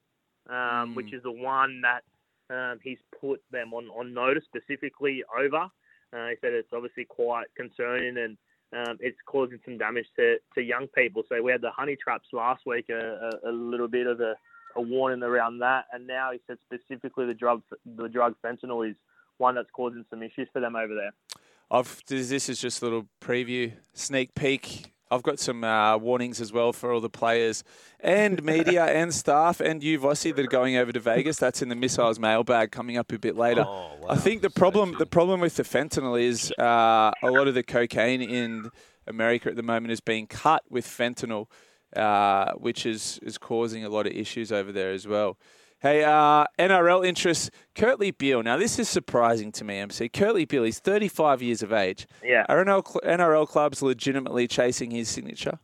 um, 0.50 0.95
which 0.95 1.13
is 1.13 1.24
the 1.24 1.32
one 1.32 1.82
that 1.82 2.04
um, 2.50 2.80
he's 2.84 2.98
put 3.19 3.41
them 3.52 3.74
on, 3.74 3.88
on 3.89 4.13
notice 4.13 4.43
specifically 4.45 5.24
over. 5.38 5.67
Uh, 6.13 6.28
he 6.30 6.36
said 6.41 6.54
it's 6.54 6.69
obviously 6.74 7.06
quite 7.06 7.48
concerning 7.56 8.17
and 8.17 8.38
um, 8.74 8.98
it's 9.00 9.17
causing 9.26 9.60
some 9.65 9.78
damage 9.78 10.06
to, 10.15 10.38
to 10.54 10.62
young 10.62 10.88
people. 10.88 11.24
So 11.30 11.41
we 11.41 11.52
had 11.52 11.62
the 11.62 11.71
honey 11.71 11.95
traps 12.02 12.28
last 12.34 12.65
week, 12.65 12.86
a, 12.89 13.39
a, 13.43 13.50
a 13.50 13.52
little 13.52 13.88
bit 13.88 14.08
of 14.08 14.19
a, 14.19 14.36
a 14.76 14.82
warning 14.82 15.24
around 15.24 15.60
that, 15.60 15.86
and 15.93 16.06
now 16.06 16.32
he 16.32 16.39
said 16.48 16.58
specifically 16.65 17.26
the 17.26 17.34
drug 17.34 17.62
the 17.86 18.10
drug 18.10 18.36
fentanyl 18.43 18.89
is 18.89 18.95
one 19.38 19.56
that's 19.56 19.69
causing 19.71 20.06
some 20.10 20.21
issues 20.24 20.48
for 20.52 20.60
them 20.60 20.76
over 20.76 20.93
there. 20.93 21.13
I've 21.71 22.02
this 22.08 22.50
is 22.50 22.60
just 22.60 22.82
a 22.82 22.86
little 22.86 23.08
preview, 23.21 23.74
sneak 23.93 24.36
peek. 24.36 24.91
I've 25.12 25.24
got 25.24 25.39
some 25.39 25.63
uh, 25.63 25.98
warnings 25.98 26.41
as 26.41 26.52
well 26.52 26.74
for 26.74 26.91
all 26.91 27.00
the 27.00 27.10
players 27.10 27.63
and 28.00 28.44
media 28.44 28.86
and 28.86 29.13
staff 29.13 29.60
and 29.60 29.84
you, 29.84 30.00
Vossy, 30.00 30.36
that 30.36 30.46
are 30.46 30.48
going 30.48 30.78
over 30.78 30.91
to 30.91 31.00
Vegas. 31.00 31.38
That's 31.38 31.62
in 31.62 31.70
the 31.70 31.76
missiles 31.76 32.20
mailbag 32.20 32.72
coming 32.72 32.98
up 32.98 33.12
a 33.12 33.20
bit 33.20 33.36
later. 33.36 33.63
Oh, 33.65 33.91
wow. 34.00 34.08
I 34.10 34.15
think 34.15 34.41
the 34.41 34.50
problem 34.50 34.96
the 34.98 35.06
problem 35.06 35.39
with 35.41 35.56
the 35.56 35.63
fentanyl 35.63 36.22
is 36.22 36.52
uh, 36.54 37.12
a 37.22 37.30
lot 37.30 37.48
of 37.48 37.54
the 37.54 37.63
cocaine 37.63 38.22
in 38.22 38.72
America 39.08 39.50
at 39.50 39.56
the 39.56 39.63
moment 39.63 39.91
is 39.91 40.02
being 40.02 40.26
cut 40.26 40.63
with 40.70 40.88
fentanyl, 40.88 41.48
uh, 41.96 42.54
which 42.54 42.86
is 42.86 43.20
is 43.22 43.38
causing 43.38 43.86
a 43.86 43.89
lot 43.89 44.08
of 44.08 44.13
issues 44.13 44.52
over 44.52 44.72
there 44.72 44.91
as 44.91 45.08
well. 45.08 45.38
Hey, 45.82 46.04
uh, 46.04 46.46
NRL 46.58 47.06
interests. 47.06 47.50
Kurtley 47.76 48.18
Beale. 48.18 48.42
Now, 48.42 48.58
this 48.58 48.80
is 48.80 48.90
surprising 48.90 49.52
to 49.54 49.64
me, 49.64 49.78
MC. 49.78 50.10
Kurtley 50.10 50.48
Beale, 50.48 50.64
he's 50.64 50.80
35 50.80 51.42
years 51.42 51.62
of 51.62 51.74
age. 51.74 52.08
Yeah. 52.24 52.46
Are 52.50 52.64
NRL, 52.64 52.88
cl- 52.88 53.18
NRL 53.18 53.48
clubs 53.48 53.82
legitimately 53.82 54.48
chasing 54.48 54.92
his 54.92 55.10
signature? 55.10 55.60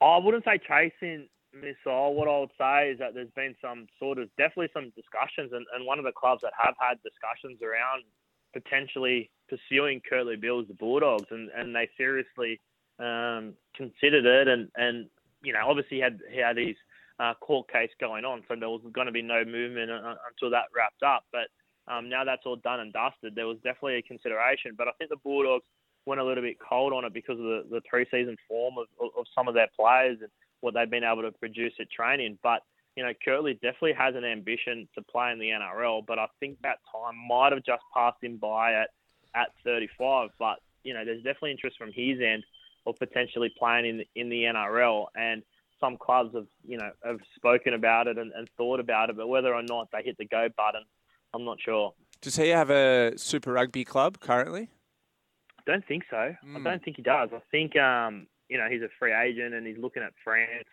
I 0.00 0.18
wouldn't 0.18 0.44
say 0.44 0.58
chasing 0.58 1.28
missile. 1.54 2.14
What 2.14 2.28
I 2.28 2.40
would 2.40 2.50
say 2.58 2.90
is 2.90 2.98
that 2.98 3.14
there's 3.14 3.30
been 3.34 3.54
some 3.62 3.86
sort 3.98 4.18
of 4.18 4.28
definitely 4.36 4.70
some 4.74 4.92
discussions, 4.96 5.52
and, 5.52 5.64
and 5.74 5.86
one 5.86 5.98
of 5.98 6.04
the 6.04 6.12
clubs 6.12 6.42
that 6.42 6.52
have 6.62 6.74
had 6.78 6.98
discussions 7.02 7.60
around 7.62 8.04
potentially 8.52 9.30
pursuing 9.48 10.00
Kurtley 10.10 10.40
Beale 10.40 10.60
is 10.60 10.68
the 10.68 10.74
Bulldogs, 10.74 11.26
and, 11.30 11.50
and 11.56 11.74
they 11.74 11.88
seriously 11.96 12.60
um, 12.98 13.54
considered 13.76 14.26
it, 14.26 14.48
and, 14.48 14.68
and 14.76 15.06
you 15.42 15.52
know 15.52 15.60
obviously 15.66 15.98
he 15.98 16.02
had 16.02 16.18
he 16.30 16.38
had 16.38 16.56
his 16.56 16.76
uh, 17.18 17.34
court 17.34 17.70
case 17.70 17.90
going 18.00 18.24
on, 18.24 18.42
so 18.48 18.54
there 18.58 18.68
was 18.68 18.82
going 18.92 19.06
to 19.06 19.12
be 19.12 19.22
no 19.22 19.44
movement 19.44 19.90
uh, 19.90 20.14
until 20.30 20.50
that 20.50 20.66
wrapped 20.74 21.02
up. 21.02 21.24
But 21.32 21.48
um, 21.92 22.08
now 22.08 22.24
that's 22.24 22.42
all 22.44 22.56
done 22.56 22.80
and 22.80 22.92
dusted, 22.92 23.34
there 23.34 23.46
was 23.46 23.56
definitely 23.58 23.96
a 23.96 24.02
consideration. 24.02 24.72
But 24.76 24.88
I 24.88 24.92
think 24.98 25.10
the 25.10 25.16
Bulldogs 25.16 25.64
went 26.06 26.20
a 26.20 26.24
little 26.24 26.42
bit 26.42 26.58
cold 26.60 26.92
on 26.92 27.04
it 27.04 27.12
because 27.12 27.38
of 27.38 27.44
the, 27.44 27.64
the 27.70 27.82
preseason 27.92 28.36
form 28.46 28.74
of, 28.78 28.86
of, 29.16 29.26
some 29.34 29.48
of 29.48 29.54
their 29.54 29.68
players 29.78 30.18
and 30.20 30.30
what 30.60 30.74
they've 30.74 30.90
been 30.90 31.04
able 31.04 31.22
to 31.22 31.32
produce 31.32 31.74
at 31.80 31.90
training. 31.90 32.38
But 32.42 32.62
you 32.96 33.04
know, 33.04 33.12
Kurtley 33.26 33.54
definitely 33.54 33.92
has 33.92 34.16
an 34.16 34.24
ambition 34.24 34.88
to 34.96 35.02
play 35.02 35.30
in 35.30 35.38
the 35.38 35.50
NRL, 35.50 36.04
but 36.04 36.18
I 36.18 36.26
think 36.40 36.58
that 36.62 36.78
time 36.90 37.16
might 37.28 37.52
have 37.52 37.62
just 37.64 37.82
passed 37.94 38.22
him 38.22 38.38
by 38.38 38.74
at 38.74 38.90
at 39.34 39.48
35. 39.64 40.30
But 40.38 40.58
you 40.82 40.94
know, 40.94 41.04
there's 41.04 41.22
definitely 41.22 41.52
interest 41.52 41.78
from 41.78 41.92
his 41.92 42.20
end 42.20 42.44
of 42.86 42.96
potentially 42.98 43.52
playing 43.56 43.86
in 43.86 44.04
in 44.16 44.28
the 44.28 44.44
NRL, 44.44 45.06
and 45.14 45.42
some 45.80 45.96
clubs 45.96 46.34
have 46.34 46.46
you 46.66 46.78
know 46.78 46.90
have 47.04 47.20
spoken 47.36 47.74
about 47.74 48.06
it 48.06 48.18
and, 48.18 48.32
and 48.32 48.48
thought 48.56 48.80
about 48.80 49.10
it, 49.10 49.16
but 49.16 49.28
whether 49.28 49.54
or 49.54 49.62
not 49.62 49.88
they 49.92 50.02
hit 50.02 50.16
the 50.18 50.24
go 50.26 50.48
button, 50.56 50.82
I'm 51.34 51.44
not 51.44 51.58
sure. 51.60 51.94
Does 52.20 52.36
he 52.36 52.48
have 52.48 52.70
a 52.70 53.16
Super 53.16 53.52
Rugby 53.52 53.84
club 53.84 54.18
currently? 54.20 54.68
I 55.58 55.62
don't 55.70 55.86
think 55.86 56.04
so. 56.10 56.16
I 56.16 56.36
Hmm. 56.42 56.64
don't 56.64 56.82
think 56.82 56.96
he 56.96 57.02
does. 57.02 57.30
I 57.32 57.40
think 57.50 57.76
um, 57.76 58.26
you 58.48 58.58
know 58.58 58.68
he's 58.70 58.82
a 58.82 58.88
free 58.98 59.12
agent 59.12 59.54
and 59.54 59.66
he's 59.66 59.78
looking 59.78 60.02
at 60.02 60.12
France, 60.24 60.64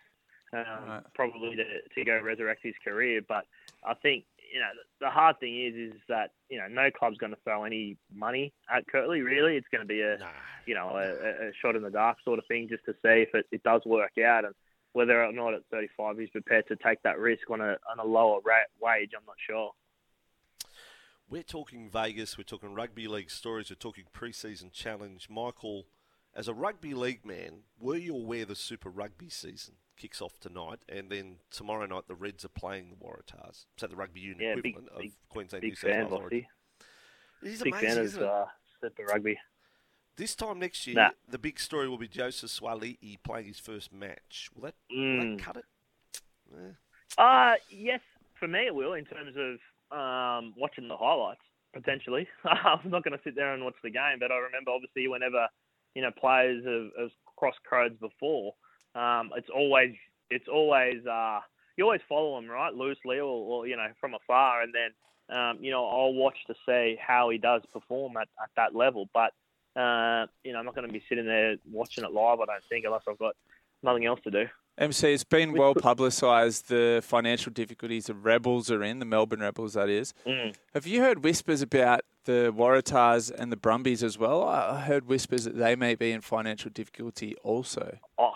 um, 0.54 0.64
Right. 0.90 1.04
probably 1.14 1.56
to, 1.58 1.64
to 1.96 2.06
go 2.06 2.20
resurrect 2.20 2.62
his 2.64 2.76
career. 2.84 3.22
But 3.28 3.46
I 3.86 3.94
think 3.96 4.26
you 4.54 4.60
know 4.60 4.70
the 5.02 5.10
hard 5.10 5.40
thing 5.40 5.60
is 5.66 5.76
is 5.94 6.02
that 6.08 6.32
you 6.50 6.58
know 6.58 6.68
no 6.68 6.90
club's 6.92 7.18
going 7.18 7.34
to 7.34 7.40
throw 7.44 7.64
any 7.66 7.98
money 8.14 8.54
at 8.74 8.86
Kurtley. 8.88 9.24
Really, 9.24 9.58
it's 9.58 9.68
going 9.72 9.82
to 9.82 9.88
be 9.88 10.02
a 10.02 10.18
you 10.66 10.74
know 10.74 10.90
a, 10.96 11.48
a 11.50 11.52
shot 11.62 11.76
in 11.76 11.84
the 11.84 11.90
dark 11.92 12.18
sort 12.24 12.40
of 12.40 12.46
thing 12.48 12.68
just 12.70 12.86
to 12.86 12.94
see 12.94 13.22
if 13.28 13.36
it, 13.36 13.46
it 13.52 13.62
does 13.64 13.82
work 13.86 14.18
out 14.26 14.46
and 14.46 14.56
whether 14.96 15.22
or 15.22 15.34
not 15.34 15.54
at 15.54 15.62
35 15.72 16.18
he's 16.18 16.30
prepared 16.30 16.66
to 16.70 16.78
take 16.78 17.04
that 17.04 17.20
risk 17.20 17.50
on 17.52 17.60
a 17.60 17.76
on 17.92 18.00
a 18.00 18.06
lower 18.06 18.40
rate 18.46 18.68
wage. 18.82 19.12
I'm 19.16 19.26
not 19.28 19.36
sure. 19.46 19.72
We're 21.30 21.44
talking 21.44 21.90
Vegas, 21.90 22.38
we're 22.38 22.44
talking 22.46 22.74
rugby 22.74 23.08
league 23.08 23.30
stories, 23.30 23.70
we're 23.70 23.76
talking 23.76 24.06
preseason 24.16 24.72
challenge. 24.72 25.28
Michael, 25.30 25.88
as 26.34 26.48
a 26.48 26.54
rugby 26.54 26.94
league 26.94 27.26
man, 27.26 27.64
were 27.78 27.98
you 27.98 28.16
aware 28.16 28.46
the 28.46 28.56
Super 28.56 28.90
Rugby 28.90 29.30
season 29.30 29.76
kicks 29.98 30.22
off 30.22 30.40
tonight 30.40 30.80
and 30.88 31.10
then 31.10 31.38
tomorrow 31.52 31.86
night 31.88 32.04
the 32.08 32.16
Reds 32.16 32.46
are 32.46 32.50
playing 32.50 32.90
the 32.92 32.96
Waratahs? 32.96 33.66
So 33.76 33.88
the 33.88 33.96
rugby 33.98 34.22
union 34.22 34.40
Yeah, 34.50 34.56
big- 34.56 34.66
equivalent 34.68 34.94
of 34.94 35.02
big- 35.02 35.12
Queensland 35.28 35.62
Big 35.62 35.72
New 35.72 35.76
South 35.76 36.12
Wales. 36.12 36.30
Big 36.32 37.62
amazing, 37.62 37.74
fan 37.74 37.98
of 37.98 38.18
uh, 38.22 38.46
Super 38.82 39.04
Rugby. 39.04 39.38
This 40.18 40.36
time 40.36 40.60
next 40.60 40.88
year, 40.88 40.96
Nah. 40.96 41.10
the 41.28 41.38
big 41.38 41.60
story 41.60 41.90
will 41.90 41.98
be 41.98 42.08
Joseph 42.08 42.50
Suaalii 42.50 43.18
playing 43.24 43.48
his 43.48 43.60
first 43.60 43.92
match. 43.92 44.50
Will 44.56 44.64
that, 44.64 44.76
will 44.90 44.98
Mm. 44.98 45.38
that 45.38 45.44
cut 45.44 45.58
it? 45.58 45.66
Eh. 46.54 46.72
Uh, 47.22 47.56
yes, 47.70 48.00
for 48.40 48.48
me 48.48 48.66
it 48.68 48.76
will 48.76 48.94
in 48.94 49.06
terms 49.06 49.36
of 49.36 49.60
um, 49.98 50.54
watching 50.58 50.88
the 50.88 50.96
highlights 50.98 51.42
potentially. 51.74 52.28
I'm 52.46 52.90
not 52.90 53.04
going 53.04 53.18
to 53.18 53.24
sit 53.24 53.36
there 53.36 53.54
and 53.54 53.64
watch 53.64 53.76
the 53.84 53.90
game, 53.90 54.20
but 54.20 54.32
I 54.32 54.38
remember 54.38 54.72
obviously 54.72 55.08
whenever 55.08 55.48
you 55.96 56.02
know 56.02 56.12
players 56.12 56.64
have, 56.66 56.92
have 57.02 57.12
crossed 57.36 57.60
codes 57.70 57.96
before, 58.00 58.54
um, 58.96 59.32
it's 59.36 59.50
always 59.50 59.96
it's 60.30 60.48
always 60.48 61.06
uh, 61.06 61.40
you 61.78 61.84
always 61.84 62.02
follow 62.08 62.36
them 62.40 62.50
right 62.50 62.74
loosely 62.74 63.18
or, 63.20 63.24
or 63.64 63.68
you 63.68 63.76
know 63.76 63.88
from 64.00 64.14
afar, 64.14 64.62
and 64.62 64.74
then 64.74 65.38
um, 65.38 65.58
you 65.62 65.72
know 65.72 65.86
I'll 65.86 66.14
watch 66.14 66.38
to 66.48 66.56
see 66.66 66.98
how 67.06 67.30
he 67.30 67.38
does 67.38 67.62
perform 67.74 68.16
at, 68.18 68.30
at 68.42 68.50
that 68.56 68.74
level, 68.76 69.10
but. 69.14 69.34
Uh, 69.76 70.28
you 70.44 70.54
know, 70.54 70.60
I'm 70.60 70.66
not 70.66 70.76
going 70.76 70.88
to 70.88 70.94
be 70.94 71.04
sitting 71.10 71.26
there 71.26 71.56
watching 71.70 72.04
it 72.04 72.12
live. 72.12 72.40
I 72.40 72.46
don't 72.46 72.64
think, 72.70 72.86
unless 72.86 73.04
I've 73.10 73.20
got 73.20 73.36
nothing 73.84 74.06
else 74.06 74.20
to 74.24 74.32
do. 74.32 74.46
MC, 74.78 75.14
it's 75.14 75.24
been 75.24 75.54
well 75.54 75.74
publicised 75.74 76.68
the 76.68 77.02
financial 77.04 77.52
difficulties 77.52 78.08
the 78.08 78.14
Rebels 78.14 78.70
are 78.70 78.84
in, 78.84 79.00
the 79.00 79.06
Melbourne 79.06 79.40
Rebels, 79.40 79.74
that 79.74 79.88
is. 79.88 80.14
Mm. 80.28 80.54
Have 80.74 80.86
you 80.86 81.02
heard 81.02 81.24
whispers 81.24 81.62
about 81.62 82.02
the 82.26 82.54
Waratahs 82.56 83.32
and 83.32 83.54
the 83.54 83.56
Brumbies 83.58 84.04
as 84.04 84.18
well? 84.18 84.44
I 84.44 84.72
I 84.76 84.82
heard 84.82 85.08
whispers 85.08 85.46
that 85.46 85.56
they 85.58 85.78
may 85.78 85.96
be 85.96 86.12
in 86.12 86.20
financial 86.20 86.70
difficulty 86.72 87.36
also. 87.42 87.98
Oh, 88.18 88.32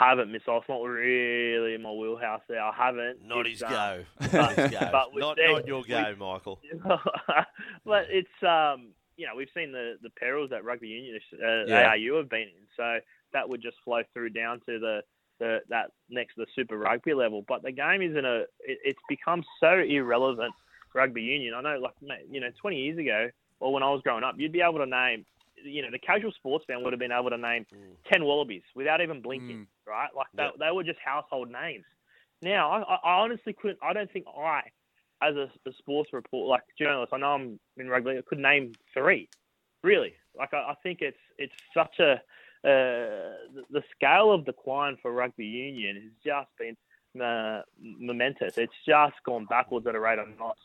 I 0.00 0.08
haven't 0.08 0.32
missed. 0.32 0.46
It's 0.48 0.68
not 0.68 0.82
really 0.82 1.74
in 1.74 1.82
my 1.82 1.92
wheelhouse 1.92 2.42
there. 2.48 2.60
I 2.60 2.72
haven't. 2.74 3.24
Not 3.24 3.46
It's, 3.46 3.60
his 3.60 3.62
um, 3.62 3.70
go. 3.70 4.04
but- 4.18 4.32
Not 4.32 4.56
his 4.58 4.70
go. 4.70 4.90
Not, 5.20 5.38
not 5.38 5.66
your 5.68 5.82
go, 5.84 6.04
with- 6.08 6.18
Michael. 6.18 6.60
but 7.84 8.06
it's 8.08 8.42
um, 8.42 8.88
you 9.20 9.26
know, 9.26 9.34
we've 9.36 9.52
seen 9.54 9.70
the 9.72 9.96
the 10.02 10.10
perils 10.10 10.50
that 10.50 10.64
rugby 10.64 10.88
union 10.88 11.20
uh, 11.34 11.64
Yeah. 11.66 11.88
ARU 11.90 12.14
have 12.16 12.28
been 12.30 12.48
in, 12.58 12.64
so 12.76 12.98
that 13.32 13.48
would 13.48 13.60
just 13.62 13.76
flow 13.84 14.02
through 14.12 14.30
down 14.30 14.60
to 14.66 14.78
the. 14.78 15.02
The, 15.38 15.60
that 15.70 15.92
next 16.10 16.36
the 16.36 16.44
Super 16.54 16.76
Rugby 16.76 17.14
level, 17.14 17.42
but 17.48 17.62
the 17.62 17.72
game 17.72 18.02
isn't 18.02 18.26
a. 18.26 18.40
It, 18.60 18.78
it's 18.84 19.00
become 19.08 19.42
so 19.58 19.78
irrelevant. 19.78 20.52
Rugby 20.92 21.22
union. 21.22 21.54
I 21.54 21.62
know, 21.62 21.78
like 21.78 21.94
mate, 22.02 22.26
you 22.30 22.40
know, 22.40 22.50
20 22.60 22.76
years 22.76 22.98
ago, 22.98 23.30
or 23.58 23.72
when 23.72 23.82
I 23.82 23.88
was 23.88 24.02
growing 24.02 24.22
up, 24.22 24.34
you'd 24.36 24.52
be 24.52 24.60
able 24.60 24.80
to 24.80 24.84
name, 24.86 25.24
you 25.64 25.80
know, 25.80 25.88
the 25.90 25.98
casual 25.98 26.30
sports 26.32 26.66
fan 26.66 26.82
would 26.84 26.92
have 26.92 27.00
been 27.00 27.10
able 27.10 27.30
to 27.30 27.38
name 27.38 27.64
10 28.12 28.22
Wallabies 28.22 28.64
without 28.74 29.00
even 29.00 29.22
blinking, 29.22 29.66
right? 29.86 30.10
Like 30.14 30.26
they, 30.34 30.42
Yeah. 30.42 30.50
they 30.58 30.70
were 30.76 30.84
just 30.84 30.98
household 31.02 31.50
names. 31.50 31.86
Now, 32.42 32.70
I, 32.70 32.96
I 33.02 33.20
honestly 33.22 33.54
couldn't. 33.54 33.78
I 33.82 33.94
don't 33.94 34.12
think 34.12 34.26
I, 34.28 34.60
as 35.22 35.36
a, 35.36 35.50
a 35.68 35.72
sports 35.78 36.12
report, 36.12 36.48
like 36.48 36.62
journalist, 36.78 37.12
I 37.12 37.18
know 37.18 37.34
I'm 37.34 37.60
in 37.76 37.88
rugby. 37.88 38.18
I 38.18 38.22
could 38.26 38.38
name 38.38 38.72
three, 38.94 39.28
really. 39.82 40.14
Like 40.36 40.54
I, 40.54 40.58
I 40.58 40.74
think 40.82 41.00
it's 41.00 41.18
it's 41.38 41.54
such 41.74 41.98
a 41.98 42.12
uh, 42.62 43.36
the, 43.54 43.62
the 43.70 43.82
scale 43.94 44.32
of 44.32 44.44
decline 44.44 44.96
for 45.00 45.12
rugby 45.12 45.46
union 45.46 45.96
has 45.96 46.12
just 46.24 46.48
been 46.58 46.76
uh, 47.20 47.62
momentous. 47.80 48.58
It's 48.58 48.74
just 48.86 49.14
gone 49.24 49.46
backwards 49.46 49.86
at 49.86 49.94
a 49.94 50.00
rate 50.00 50.18
of 50.18 50.28
knots. 50.38 50.60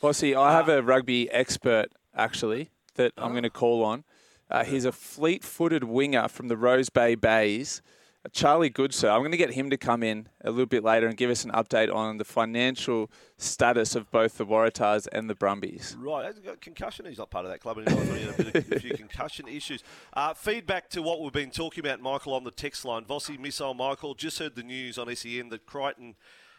Well, 0.00 0.12
see, 0.12 0.34
I 0.34 0.52
have 0.52 0.68
a 0.68 0.82
rugby 0.82 1.30
expert 1.30 1.88
actually 2.14 2.70
that 2.94 3.12
I'm 3.16 3.32
going 3.32 3.42
to 3.42 3.50
call 3.50 3.84
on. 3.84 4.04
Uh, 4.50 4.64
he's 4.64 4.84
a 4.84 4.92
fleet-footed 4.92 5.84
winger 5.84 6.28
from 6.28 6.48
the 6.48 6.56
Rose 6.56 6.90
Bay 6.90 7.14
Bays. 7.14 7.82
Charlie 8.30 8.70
Goodsir. 8.70 9.12
I'm 9.12 9.20
going 9.20 9.32
to 9.32 9.36
get 9.36 9.52
him 9.52 9.70
to 9.70 9.76
come 9.76 10.02
in 10.02 10.28
a 10.42 10.50
little 10.50 10.66
bit 10.66 10.84
later 10.84 11.08
and 11.08 11.16
give 11.16 11.28
us 11.28 11.44
an 11.44 11.50
update 11.50 11.92
on 11.92 12.18
the 12.18 12.24
financial 12.24 13.10
status 13.36 13.96
of 13.96 14.10
both 14.12 14.38
the 14.38 14.46
Waratahs 14.46 15.08
and 15.10 15.28
the 15.28 15.34
Brumbies. 15.34 15.96
Right, 15.98 16.26
he's 16.26 16.38
got 16.38 16.60
concussion. 16.60 17.06
He's 17.06 17.18
not 17.18 17.30
part 17.30 17.44
of 17.44 17.50
that 17.50 17.60
club 17.60 17.78
anymore. 17.78 18.04
He 18.14 18.24
had 18.24 18.38
a, 18.38 18.42
bit 18.42 18.54
of, 18.54 18.72
a 18.72 18.80
few 18.80 18.94
concussion 18.96 19.48
issues. 19.48 19.82
Uh, 20.12 20.34
feedback 20.34 20.88
to 20.90 21.02
what 21.02 21.20
we've 21.20 21.32
been 21.32 21.50
talking 21.50 21.84
about, 21.84 22.00
Michael, 22.00 22.34
on 22.34 22.44
the 22.44 22.52
text 22.52 22.84
line. 22.84 23.04
Vossi, 23.04 23.38
Missile 23.38 23.74
Michael, 23.74 24.14
just 24.14 24.38
heard 24.38 24.54
the 24.54 24.62
news 24.62 24.98
on 24.98 25.14
SEN 25.16 25.48
that 25.48 25.66
Crichton 25.66 26.14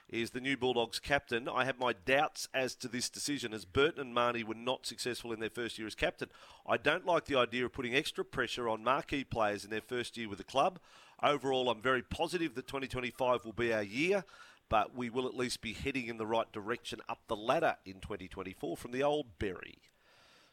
is 0.10 0.32
the 0.32 0.42
new 0.42 0.58
Bulldogs 0.58 1.00
captain. 1.00 1.48
I 1.48 1.66
have 1.66 1.80
my 1.80 1.94
doubts 1.94 2.48
as 2.54 2.76
to 2.76 2.88
this 2.88 3.10
decision 3.10 3.54
as 3.54 3.66
Burton 3.66 4.02
and 4.02 4.14
Mahoney 4.14 4.44
were 4.44 4.54
not 4.54 4.86
successful 4.86 5.32
in 5.32 5.40
their 5.40 5.50
first 5.50 5.80
year 5.80 5.88
as 5.88 5.96
captain. 5.96 6.30
I 6.68 6.78
don't 6.78 7.06
like 7.06 7.26
the 7.26 7.38
idea 7.38 7.66
of 7.66 7.74
putting 7.74 7.96
extra 7.96 8.24
pressure 8.24 8.70
on 8.70 8.84
marquee 8.84 9.24
players 9.24 9.64
in 9.64 9.72
their 9.72 9.82
first 9.82 10.18
year 10.18 10.30
with 10.30 10.38
the 10.38 10.44
club. 10.44 10.80
Overall, 11.24 11.70
I'm 11.70 11.82
very 11.82 12.02
positive 12.02 12.54
that 12.56 12.68
2025 12.68 13.46
will 13.46 13.54
be 13.54 13.74
our 13.74 13.82
year, 13.84 14.26
but 14.70 14.96
we 14.96 15.10
will 15.10 15.28
at 15.28 15.36
least 15.36 15.62
be 15.62 15.74
heading 15.74 16.08
in 16.08 16.18
the 16.18 16.26
right 16.26 16.52
direction 16.52 17.00
up 17.08 17.20
the 17.28 17.36
ladder 17.36 17.78
in 17.86 18.02
2024 18.02 18.76
from 18.78 18.92
the 18.92 19.04
old 19.04 19.40
Berry. 19.40 19.78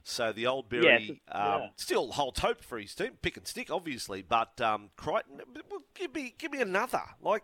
So 0.03 0.33
the 0.33 0.47
old 0.47 0.69
Berry 0.69 0.85
Yes, 0.85 1.11
um, 1.11 1.61
yeah. 1.61 1.69
still 1.77 2.13
holds 2.13 2.41
hope 2.41 2.63
for 2.65 2.79
his 2.79 2.95
team. 2.95 3.19
Pick 3.21 3.37
and 3.37 3.47
stick, 3.47 3.71
obviously, 3.71 4.23
but 4.23 4.59
um, 4.61 4.91
Crichton, 4.97 5.41
give 5.95 6.15
me 6.15 6.35
give 6.39 6.53
me 6.53 6.61
another. 6.63 7.03
Like, 7.21 7.43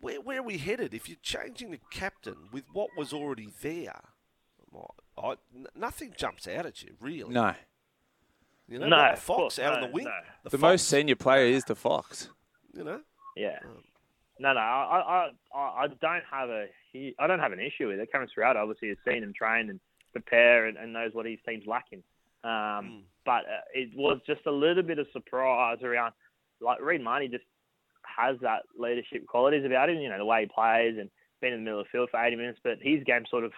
where 0.00 0.20
where 0.20 0.38
are 0.40 0.42
we 0.42 0.58
headed? 0.58 0.94
If 0.94 1.08
you're 1.08 1.18
changing 1.22 1.72
the 1.72 1.80
captain 1.90 2.48
with 2.52 2.64
what 2.72 2.88
was 2.96 3.12
already 3.12 3.48
there, 3.60 4.00
well, 4.70 4.94
I, 5.18 5.32
n- 5.54 5.66
nothing 5.74 6.14
jumps 6.16 6.48
out 6.48 6.64
at 6.66 6.82
you 6.82 6.94
really. 7.00 7.34
No. 7.34 7.54
You 8.68 8.78
know, 8.80 8.88
No, 8.88 9.10
the 9.14 9.20
Fox 9.20 9.26
course, 9.26 9.58
out 9.58 9.74
on 9.74 9.80
the 9.82 9.86
wing. 9.94 10.04
no. 10.04 10.10
The, 10.44 10.50
Fox, 10.50 10.60
most 10.60 10.88
senior 10.88 11.16
player 11.16 11.46
is 11.46 11.64
the 11.64 11.74
Fox. 11.76 12.30
you 12.74 12.84
know. 12.84 13.00
Yeah. 13.36 13.58
No, 14.38 14.52
no, 14.52 14.60
I, 14.60 15.30
I, 15.54 15.58
I, 15.58 15.84
I 15.84 15.86
don't 15.86 16.24
have 16.30 16.50
a, 16.50 16.66
he, 16.92 17.14
I 17.18 17.26
don't 17.26 17.38
have 17.38 17.52
an 17.52 17.60
issue 17.60 17.88
with 17.88 17.98
it. 18.00 18.10
Cameron 18.12 18.30
Ciraldo 18.36 18.56
obviously 18.56 18.88
has 18.88 18.98
seen 19.06 19.22
him 19.22 19.32
train 19.34 19.70
and 19.70 19.80
prepare 20.12 20.66
and, 20.66 20.76
and 20.76 20.92
knows 20.92 21.12
what 21.14 21.26
his 21.26 21.38
team's 21.48 21.66
lacking. 21.66 22.02
Um, 22.44 23.04
But 23.24 23.44
uh, 23.44 23.64
it 23.74 23.90
was 23.96 24.20
just 24.26 24.44
a 24.46 24.50
little 24.52 24.82
bit 24.82 24.98
of 24.98 25.06
surprise 25.12 25.78
around, 25.82 26.12
like 26.60 26.80
Reed 26.82 27.02
Mahoney 27.02 27.28
just 27.28 27.44
has 28.04 28.36
that 28.40 28.62
leadership 28.78 29.26
qualities 29.26 29.64
about 29.64 29.88
him. 29.90 29.96
You 29.98 30.08
know, 30.10 30.18
the 30.18 30.24
way 30.24 30.42
he 30.42 30.46
plays 30.46 30.96
and 30.98 31.08
been 31.40 31.52
in 31.52 31.60
the 31.60 31.64
middle 31.64 31.80
of 31.80 31.86
the 31.86 31.90
field 31.90 32.08
for 32.10 32.22
80 32.22 32.36
minutes, 32.36 32.58
but 32.62 32.78
his 32.80 33.02
game 33.04 33.24
sort 33.30 33.44
of 33.44 33.52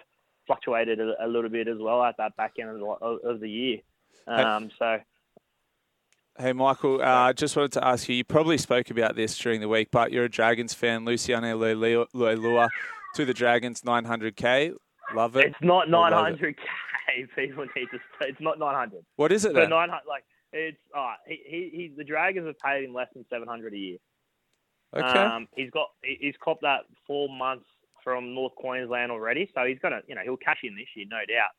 fluctuated 0.47 1.01
a, 1.01 1.15
a 1.25 1.27
little 1.29 1.51
bit 1.51 1.69
as 1.69 1.79
well 1.81 2.03
at 2.03 2.17
that 2.19 2.37
back 2.37 2.53
end 2.61 2.71
of 2.71 2.79
the, 2.79 2.85
of, 2.87 3.19
of 3.25 3.41
the 3.41 3.51
year. 3.51 3.79
Um, 4.27 4.71
so. 4.79 4.99
Hey, 6.39 6.53
Michael, 6.53 7.03
I 7.03 7.31
uh, 7.31 7.33
just 7.33 7.57
wanted 7.57 7.73
to 7.73 7.87
ask 7.87 8.09
you, 8.09 8.15
you 8.15 8.25
probably 8.25 8.59
spoke 8.59 8.91
about 8.91 9.17
this 9.17 9.37
during 9.37 9.61
the 9.61 9.69
week, 9.69 9.89
but 9.91 10.13
you're 10.13 10.25
a 10.25 10.29
Dragons 10.29 10.73
fan. 10.73 11.05
Luciano 11.05 11.59
Leilua 11.59 12.69
to 13.15 13.25
the 13.25 13.35
Dragons, 13.35 13.81
900K. 13.81 14.75
Love 15.15 15.37
it. 15.37 15.47
It's 15.47 15.57
not 15.63 15.89
Or 15.89 16.11
love 16.11 16.29
it? 16.29 16.41
900k. 16.41 16.57
People 17.35 17.67
need 17.75 17.89
to. 17.91 17.99
It's 18.21 18.41
not 18.41 18.59
900. 18.59 19.05
What 19.17 19.33
is 19.33 19.45
it 19.45 19.53
So 19.55 19.67
900, 19.67 20.03
like 20.07 20.25
it's. 20.53 20.79
Uh, 20.97 21.15
he, 21.27 21.41
he, 21.45 21.71
he, 21.73 21.93
the 21.97 22.05
Dragons 22.05 22.47
have 22.47 22.59
paid 22.59 22.85
him 22.85 22.95
less 22.95 23.09
than 23.15 23.25
700 23.31 23.73
a 23.73 23.77
year. 23.77 23.97
Okay. 24.95 25.07
Um, 25.07 25.49
he's 25.57 25.71
got. 25.71 25.89
He's 26.03 26.35
copped 26.43 26.63
that 26.63 26.83
four 27.07 27.29
months 27.29 27.67
from 28.05 28.35
North 28.35 28.55
Queensland 28.55 29.11
already, 29.11 29.51
so 29.55 29.65
he's 29.65 29.79
gonna. 29.81 30.01
You 30.07 30.15
know, 30.15 30.23
he'll 30.23 30.37
cash 30.37 30.61
in 30.63 30.77
this 30.77 30.87
year, 30.95 31.07
no 31.09 31.21
doubt. 31.27 31.51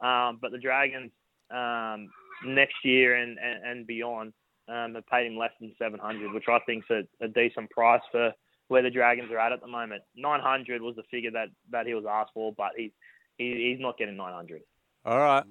Um, 0.00 0.38
but 0.40 0.52
the 0.52 0.58
Dragons 0.58 1.10
um, 1.50 2.10
next 2.44 2.76
year 2.84 3.16
and 3.16 3.38
and, 3.38 3.64
and 3.64 3.86
beyond 3.86 4.32
um, 4.68 4.94
have 4.94 5.06
paid 5.06 5.26
him 5.26 5.36
less 5.36 5.52
than 5.60 5.74
700, 5.78 6.32
which 6.32 6.44
I 6.48 6.58
think's 6.66 6.88
a, 6.90 7.02
a 7.20 7.28
decent 7.28 7.70
price 7.70 8.02
for 8.12 8.32
where 8.68 8.82
the 8.82 8.90
Dragons 8.90 9.30
are 9.32 9.38
at 9.38 9.52
at 9.52 9.60
the 9.60 9.66
moment. 9.66 10.02
900 10.14 10.82
was 10.82 10.94
the 10.96 11.02
figure 11.10 11.30
that, 11.30 11.48
that 11.70 11.86
he 11.86 11.94
was 11.94 12.04
asked 12.08 12.32
for, 12.34 12.52
but 12.52 12.72
he, 12.76 12.92
he 13.38 13.70
he's 13.70 13.80
not 13.80 13.96
getting 13.96 14.16
900. 14.16 14.60
All 15.04 15.18
right. 15.18 15.44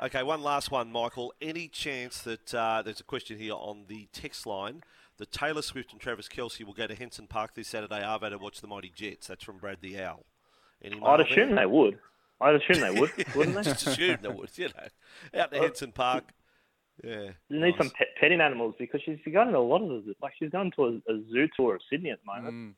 Okay, 0.00 0.22
one 0.22 0.42
last 0.42 0.70
one, 0.70 0.90
Michael. 0.90 1.32
Any 1.40 1.68
chance 1.68 2.20
that 2.22 2.54
uh, 2.54 2.82
there's 2.82 3.00
a 3.00 3.04
question 3.04 3.38
here 3.38 3.54
on 3.54 3.84
the 3.88 4.08
text 4.12 4.46
line 4.46 4.82
that 5.18 5.30
Taylor 5.30 5.62
Swift 5.62 5.92
and 5.92 6.00
Travis 6.00 6.28
Kelce 6.28 6.64
will 6.64 6.72
go 6.72 6.86
to 6.86 6.94
Henson 6.94 7.26
Park 7.26 7.54
this 7.54 7.68
Saturday 7.68 8.02
Arvo 8.02 8.30
to 8.30 8.38
watch 8.38 8.60
the 8.60 8.66
Mighty 8.66 8.92
Jets? 8.94 9.28
That's 9.28 9.44
from 9.44 9.58
Brad 9.58 9.78
the 9.80 10.00
Owl. 10.00 10.24
Any 10.82 11.00
I'd 11.00 11.20
assume 11.20 11.50
there? 11.50 11.60
they 11.60 11.66
would. 11.66 11.98
I'd 12.44 12.56
assume 12.56 12.80
they 12.82 13.00
would, 13.00 13.10
wouldn't 13.34 13.56
they? 13.56 13.62
Just 13.62 13.86
assume 13.86 14.18
they 14.20 14.28
would, 14.28 14.50
you 14.56 14.68
know. 14.68 15.40
Out 15.40 15.50
to 15.52 15.58
Henson 15.58 15.92
Park. 15.92 16.24
Yeah. 17.02 17.30
You 17.48 17.60
need 17.60 17.60
nice. 17.60 17.78
some 17.78 17.90
pet, 17.90 18.08
petting 18.20 18.40
animals 18.40 18.74
because 18.78 19.00
she's 19.04 19.18
gone 19.32 19.48
to 19.48 19.58
a 19.58 19.58
lot 19.58 19.82
of 19.82 19.88
the, 19.88 20.14
like 20.22 20.32
she's 20.38 20.50
gone 20.50 20.70
to 20.76 20.84
a, 20.84 21.12
a 21.12 21.22
zoo 21.32 21.48
tour 21.56 21.74
of 21.76 21.80
Sydney 21.90 22.10
at 22.10 22.18
the 22.20 22.40
moment. 22.40 22.76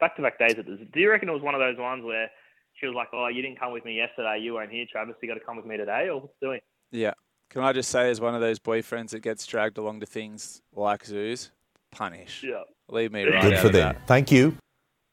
Back 0.00 0.16
to 0.16 0.22
back 0.22 0.38
days 0.38 0.56
at 0.58 0.66
the 0.66 0.76
zoo. 0.76 0.86
Do 0.92 1.00
you 1.00 1.10
reckon 1.10 1.28
it 1.28 1.32
was 1.32 1.42
one 1.42 1.54
of 1.54 1.60
those 1.60 1.78
ones 1.78 2.04
where 2.04 2.28
she 2.74 2.86
was 2.86 2.94
like, 2.94 3.08
"Oh, 3.12 3.28
you 3.28 3.42
didn't 3.42 3.58
come 3.58 3.72
with 3.72 3.84
me 3.84 3.96
yesterday. 3.96 4.38
You 4.40 4.54
weren't 4.54 4.70
here, 4.70 4.84
Travis. 4.90 5.16
You 5.22 5.28
got 5.28 5.34
to 5.34 5.44
come 5.44 5.56
with 5.56 5.66
me 5.66 5.76
today." 5.76 6.08
Or 6.08 6.20
what's 6.20 6.34
doing? 6.40 6.60
Yeah. 6.92 7.14
Can 7.50 7.62
I 7.62 7.72
just 7.72 7.90
say, 7.90 8.10
as 8.10 8.20
one 8.20 8.34
of 8.34 8.40
those 8.40 8.58
boyfriends 8.58 9.10
that 9.10 9.20
gets 9.20 9.46
dragged 9.46 9.78
along 9.78 10.00
to 10.00 10.06
things 10.06 10.60
like 10.74 11.04
zoos, 11.04 11.50
punish. 11.90 12.44
Yeah. 12.46 12.62
Leave 12.88 13.12
me 13.12 13.24
right 13.24 13.42
Good 13.42 13.54
out 13.54 13.60
for 13.60 13.66
of 13.68 13.72
them. 13.72 13.96
Thank 14.06 14.30
you. 14.30 14.56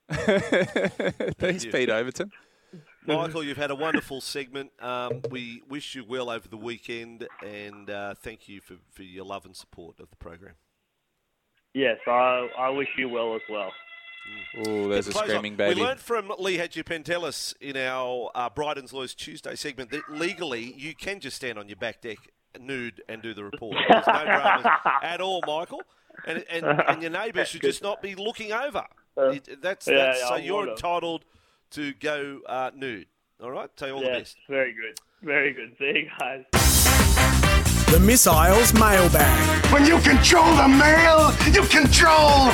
that. 0.10 1.36
Thanks. 1.39 1.65
Pete 1.65 1.89
Overton. 1.89 2.32
Michael, 3.08 3.44
you've 3.44 3.58
had 3.58 3.72
a 3.72 3.76
wonderful 3.76 4.22
segment. 4.22 4.72
Um, 4.82 5.22
we 5.30 5.62
wish 5.70 5.96
you 5.96 6.04
well 6.04 6.30
over 6.30 6.48
the 6.48 6.58
weekend 6.58 7.28
and 7.46 7.89
uh, 7.89 8.13
thank 8.15 8.48
you 8.50 8.62
for, 8.62 8.76
for 8.91 9.04
your 9.04 9.26
love 9.26 9.46
and 9.46 9.56
support 9.56 10.00
of 10.00 10.10
the 10.10 10.15
program. 10.15 10.54
Yes, 11.74 11.98
I 12.08 12.48
I 12.58 12.70
wish 12.70 12.88
you 12.98 13.10
well 13.10 13.36
as 13.36 13.41
well. 13.50 13.72
Oh, 14.65 14.88
there's 14.88 15.08
a 15.08 15.12
screaming 15.12 15.54
on. 15.54 15.58
baby. 15.58 15.82
We 15.82 15.86
learned 15.86 16.00
from 16.00 16.32
Lee 16.39 16.58
Hadjipentelis 16.58 17.54
in 17.62 17.78
our 17.78 18.32
uh, 18.34 18.50
Bryden's 18.50 18.94
Lawyers 18.94 19.13
Tuesday 19.13 19.56
segment 19.56 19.91
that 19.91 20.10
legally 20.10 20.74
you 20.78 20.96
can 20.96 21.20
just 21.20 21.36
stand 21.36 21.60
on 21.60 21.68
your 21.68 21.76
back 21.76 22.02
deck 22.02 22.18
nude 22.60 23.02
and 23.10 23.22
do 23.22 23.34
the 23.34 23.44
report. 23.44 23.76
There's 23.89 24.08
no 24.08 24.24
dramas 24.24 24.65
at 25.04 25.20
all, 25.22 25.41
Michael. 25.46 25.82
And, 26.26 26.44
and, 26.50 26.65
and 26.88 27.02
your 27.02 27.12
neighbours 27.12 27.50
should 27.50 27.62
just 27.62 27.84
not 27.84 28.02
be 28.02 28.15
looking 28.15 28.52
over. 28.54 28.86
It- 29.18 29.62
that's, 29.62 29.88
yeah, 29.88 29.96
that's 29.98 30.20
yeah, 30.22 30.28
so 30.30 30.34
I 30.36 30.38
you're 30.38 30.56
would've. 30.62 30.72
entitled 30.78 31.26
to 31.71 31.93
go 31.93 32.39
uh, 32.47 32.71
nude. 32.75 33.08
All 33.41 33.51
right? 33.51 33.69
Tell 33.75 33.89
you 33.89 33.93
all 33.95 33.99
the 34.01 34.08
yes, 34.08 34.19
best. 34.19 34.38
very 34.47 34.73
good, 34.73 34.99
very 35.21 35.54
good. 35.54 35.75
See 35.78 35.86
you 35.86 36.10
guys. 36.19 36.45
The 37.91 37.99
Missiles 37.99 38.73
Mailbag. 38.73 39.65
When 39.71 39.86
you 39.86 39.99
control 39.99 40.56
the 40.56 40.67
mail, 40.67 41.32
you 41.54 41.62
control 41.69 42.49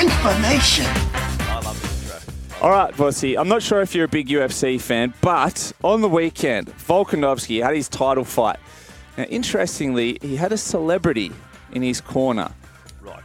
information. 0.00 0.84
I 0.86 1.60
love 1.64 1.80
this 1.80 2.02
intro. 2.02 2.60
All 2.60 2.70
right, 2.70 2.92
Vossy. 2.94 3.38
I'm 3.38 3.48
not 3.48 3.62
sure 3.62 3.80
if 3.80 3.94
you're 3.94 4.04
a 4.04 4.08
big 4.08 4.28
UFC 4.28 4.80
fan, 4.80 5.14
but 5.20 5.72
on 5.82 6.02
the 6.02 6.08
weekend, 6.08 6.68
Volkanovski 6.76 7.62
had 7.62 7.74
his 7.74 7.88
title 7.88 8.24
fight. 8.24 8.58
Now, 9.16 9.24
interestingly, 9.24 10.18
he 10.20 10.36
had 10.36 10.52
a 10.52 10.58
celebrity 10.58 11.32
in 11.72 11.82
his 11.82 12.00
corner. 12.00 12.50
Right. 13.00 13.22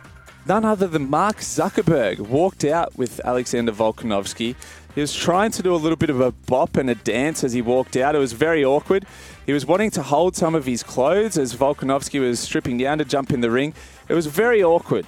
None 0.47 0.63
other 0.63 0.87
than 0.87 1.09
Mark 1.09 1.37
Zuckerberg 1.37 2.19
walked 2.19 2.63
out 2.63 2.97
with 2.97 3.19
Alexander 3.25 3.71
Volkanovski. 3.73 4.55
He 4.93 5.01
was 5.01 5.15
trying 5.15 5.51
to 5.51 5.63
do 5.63 5.73
a 5.73 5.77
little 5.77 5.95
bit 5.95 6.09
of 6.09 6.19
a 6.19 6.31
bop 6.31 6.75
and 6.75 6.89
a 6.89 6.95
dance 6.95 7.43
as 7.43 7.53
he 7.53 7.61
walked 7.61 7.95
out. 7.95 8.13
It 8.13 8.19
was 8.19 8.33
very 8.33 8.65
awkward. 8.65 9.05
He 9.45 9.53
was 9.53 9.65
wanting 9.65 9.91
to 9.91 10.03
hold 10.03 10.35
some 10.35 10.53
of 10.53 10.65
his 10.65 10.83
clothes 10.83 11.37
as 11.37 11.55
Volkanovski 11.55 12.19
was 12.19 12.39
stripping 12.39 12.77
down 12.77 12.97
to 12.97 13.05
jump 13.05 13.31
in 13.31 13.41
the 13.41 13.49
ring. 13.49 13.73
It 14.09 14.13
was 14.13 14.27
very 14.27 14.61
awkward. 14.61 15.05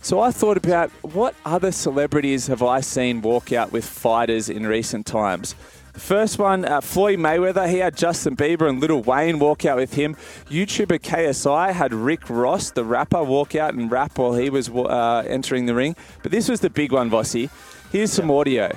So 0.00 0.18
I 0.18 0.32
thought 0.32 0.56
about 0.56 0.90
what 1.02 1.36
other 1.44 1.70
celebrities 1.70 2.48
have 2.48 2.62
I 2.62 2.80
seen 2.80 3.22
walk 3.22 3.52
out 3.52 3.70
with 3.70 3.84
fighters 3.84 4.48
in 4.48 4.66
recent 4.66 5.06
times? 5.06 5.54
The 5.92 6.00
first 6.00 6.38
one, 6.40 6.64
uh, 6.64 6.80
Floyd 6.80 7.20
Mayweather, 7.20 7.68
he 7.68 7.78
had 7.78 7.96
Justin 7.96 8.34
Bieber 8.34 8.68
and 8.68 8.80
Little 8.80 9.02
Wayne 9.02 9.38
walk 9.38 9.64
out 9.64 9.76
with 9.76 9.94
him. 9.94 10.16
YouTuber 10.48 10.98
KSI 10.98 11.72
had 11.72 11.94
Rick 11.94 12.28
Ross, 12.28 12.72
the 12.72 12.82
rapper, 12.82 13.22
walk 13.22 13.54
out 13.54 13.74
and 13.74 13.92
rap 13.92 14.18
while 14.18 14.34
he 14.34 14.50
was 14.50 14.68
uh, 14.70 15.22
entering 15.28 15.66
the 15.66 15.74
ring. 15.74 15.94
But 16.22 16.32
this 16.32 16.48
was 16.48 16.60
the 16.60 16.70
big 16.70 16.90
one, 16.90 17.08
Vossy. 17.08 17.50
Here's 17.92 18.12
some 18.12 18.30
audio. 18.30 18.72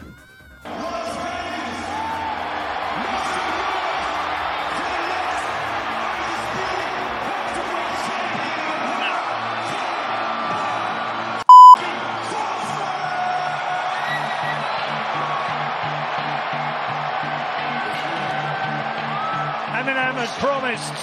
Eminem 19.86 20.16
has 20.16 20.32
promised 20.40 20.96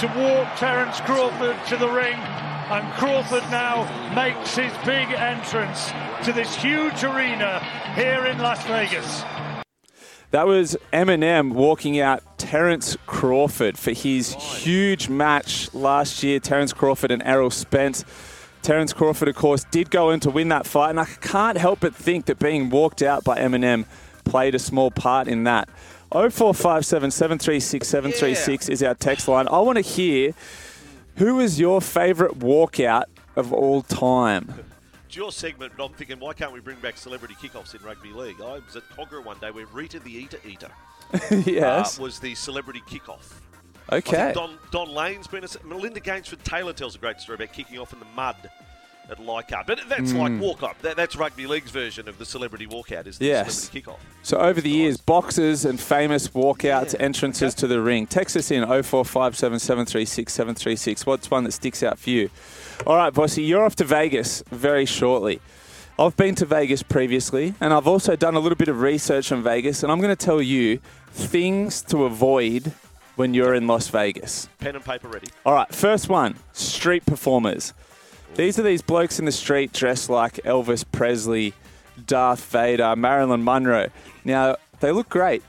to 0.00 0.08
walk 0.18 0.56
Terence 0.56 1.00
Crawford 1.02 1.56
to 1.68 1.76
the 1.76 1.88
ring, 1.88 2.18
and 2.70 2.92
Crawford 2.94 3.42
now 3.50 3.84
makes 4.14 4.56
his 4.56 4.72
big 4.84 5.08
entrance 5.10 5.92
to 6.24 6.32
this 6.32 6.54
huge 6.54 7.04
arena 7.04 7.60
here 7.94 8.26
in 8.26 8.38
Las 8.38 8.64
Vegas. 8.66 9.22
That 10.30 10.46
was 10.46 10.76
Eminem 10.92 11.52
walking 11.52 12.00
out 12.00 12.38
Terence 12.38 12.96
Crawford 13.06 13.78
for 13.78 13.92
his 13.92 14.34
huge 14.34 15.08
match 15.08 15.72
last 15.74 16.22
year. 16.22 16.40
Terence 16.40 16.72
Crawford 16.72 17.10
and 17.10 17.22
Errol 17.22 17.50
Spence. 17.50 18.04
Terence 18.62 18.92
Crawford, 18.92 19.28
of 19.28 19.36
course, 19.36 19.64
did 19.70 19.90
go 19.90 20.10
in 20.10 20.20
to 20.20 20.30
win 20.30 20.48
that 20.48 20.66
fight, 20.66 20.90
and 20.90 20.98
I 20.98 21.04
can't 21.04 21.58
help 21.58 21.80
but 21.80 21.94
think 21.94 22.26
that 22.26 22.38
being 22.38 22.70
walked 22.70 23.02
out 23.02 23.22
by 23.22 23.38
Eminem 23.38 23.84
played 24.24 24.54
a 24.54 24.58
small 24.58 24.90
part 24.90 25.28
in 25.28 25.44
that. 25.44 25.68
0457 26.10 27.10
736 27.10 27.86
736 27.86 28.68
is 28.68 28.82
our 28.82 28.94
text 28.94 29.28
line. 29.28 29.48
I 29.48 29.58
want 29.58 29.76
to 29.76 29.82
hear 29.82 30.32
who 31.16 31.40
is 31.40 31.60
your 31.60 31.80
favourite 31.80 32.38
walkout 32.38 33.04
of 33.36 33.52
all 33.52 33.82
time? 33.82 34.52
It's 35.06 35.16
your 35.16 35.32
segment, 35.32 35.72
but 35.76 35.84
I'm 35.84 35.92
thinking, 35.92 36.18
why 36.18 36.32
can't 36.32 36.52
we 36.52 36.60
bring 36.60 36.78
back 36.80 36.96
celebrity 36.96 37.34
kickoffs 37.34 37.74
in 37.74 37.82
rugby 37.82 38.10
league? 38.10 38.40
I 38.40 38.54
was 38.54 38.76
at 38.76 38.82
Kogarah 38.90 39.24
one 39.24 39.38
day 39.38 39.50
where 39.50 39.66
Rita 39.66 40.00
the 40.00 40.12
Eater 40.12 40.38
Eater 40.44 40.70
yes. 41.46 41.98
uh, 41.98 42.02
was 42.02 42.18
the 42.18 42.34
celebrity 42.34 42.82
kickoff. 42.88 43.32
Okay. 43.92 44.32
Don, 44.34 44.58
Don 44.70 44.88
Lane's 44.88 45.26
been 45.26 45.44
a. 45.44 45.48
Melinda 45.64 46.00
Gainsford 46.00 46.42
Taylor 46.42 46.72
tells 46.72 46.94
a 46.94 46.98
great 46.98 47.20
story 47.20 47.36
about 47.36 47.52
kicking 47.52 47.78
off 47.78 47.92
in 47.92 47.98
the 47.98 48.06
mud 48.16 48.50
at 49.10 49.18
Leichhardt. 49.18 49.66
But 49.66 49.80
that's 49.88 50.12
Mm. 50.12 50.18
like 50.18 50.40
walk 50.40 50.62
up. 50.62 50.80
That, 50.82 50.96
that's 50.96 51.16
rugby 51.16 51.46
league's 51.46 51.70
version 51.70 52.08
of 52.08 52.18
the 52.18 52.24
celebrity 52.24 52.66
walkout, 52.66 53.06
is 53.06 53.18
the 53.18 53.26
Yes. 53.26 53.54
celebrity 53.54 53.90
kickoff. 53.90 53.98
So 54.22 54.38
over 54.38 54.60
the 54.60 54.70
years, 54.70 54.96
boxes 54.96 55.64
and 55.64 55.78
famous 55.80 56.28
walkouts, 56.28 56.94
entrances 56.98 57.54
to 57.56 57.66
the 57.66 57.80
ring. 57.80 58.06
Text 58.06 58.36
us 58.36 58.50
in 58.50 58.64
0457 58.64 59.58
736 59.58 60.32
736. 60.32 61.06
What's 61.06 61.30
one 61.30 61.44
that 61.44 61.52
sticks 61.52 61.82
out 61.82 61.98
for 61.98 62.10
you? 62.10 62.30
All 62.86 62.96
right, 62.96 63.12
Vossy, 63.12 63.46
you're 63.46 63.64
off 63.64 63.76
to 63.76 63.84
Vegas 63.84 64.42
very 64.50 64.86
shortly. 64.86 65.40
I've 65.98 66.16
been 66.16 66.34
to 66.36 66.44
Vegas 66.46 66.82
previously, 66.82 67.54
and 67.60 67.72
I've 67.72 67.86
also 67.86 68.16
done 68.16 68.34
a 68.34 68.40
little 68.40 68.56
bit 68.56 68.66
of 68.68 68.80
research 68.80 69.30
on 69.30 69.42
Vegas, 69.44 69.82
and 69.84 69.92
I'm 69.92 70.00
going 70.00 70.14
to 70.16 70.24
tell 70.26 70.42
you 70.42 70.80
things 71.12 71.82
to 71.82 72.04
avoid 72.04 72.72
when 73.14 73.32
you're 73.32 73.54
in 73.54 73.68
Las 73.68 73.86
Vegas. 73.88 74.48
Pen 74.58 74.74
and 74.74 74.84
paper 74.84 75.06
ready. 75.06 75.28
All 75.46 75.54
right, 75.54 75.72
first 75.72 76.08
one 76.08 76.34
street 76.52 77.06
performers. 77.06 77.72
These 78.36 78.58
are 78.58 78.62
these 78.62 78.82
blokes 78.82 79.20
in 79.20 79.26
the 79.26 79.32
street 79.32 79.72
dressed 79.72 80.10
like 80.10 80.34
Elvis 80.44 80.84
Presley, 80.90 81.54
Darth 82.04 82.44
Vader, 82.46 82.96
Marilyn 82.96 83.44
Monroe. 83.44 83.90
Now, 84.24 84.56
they 84.80 84.90
look 84.90 85.08
great 85.08 85.44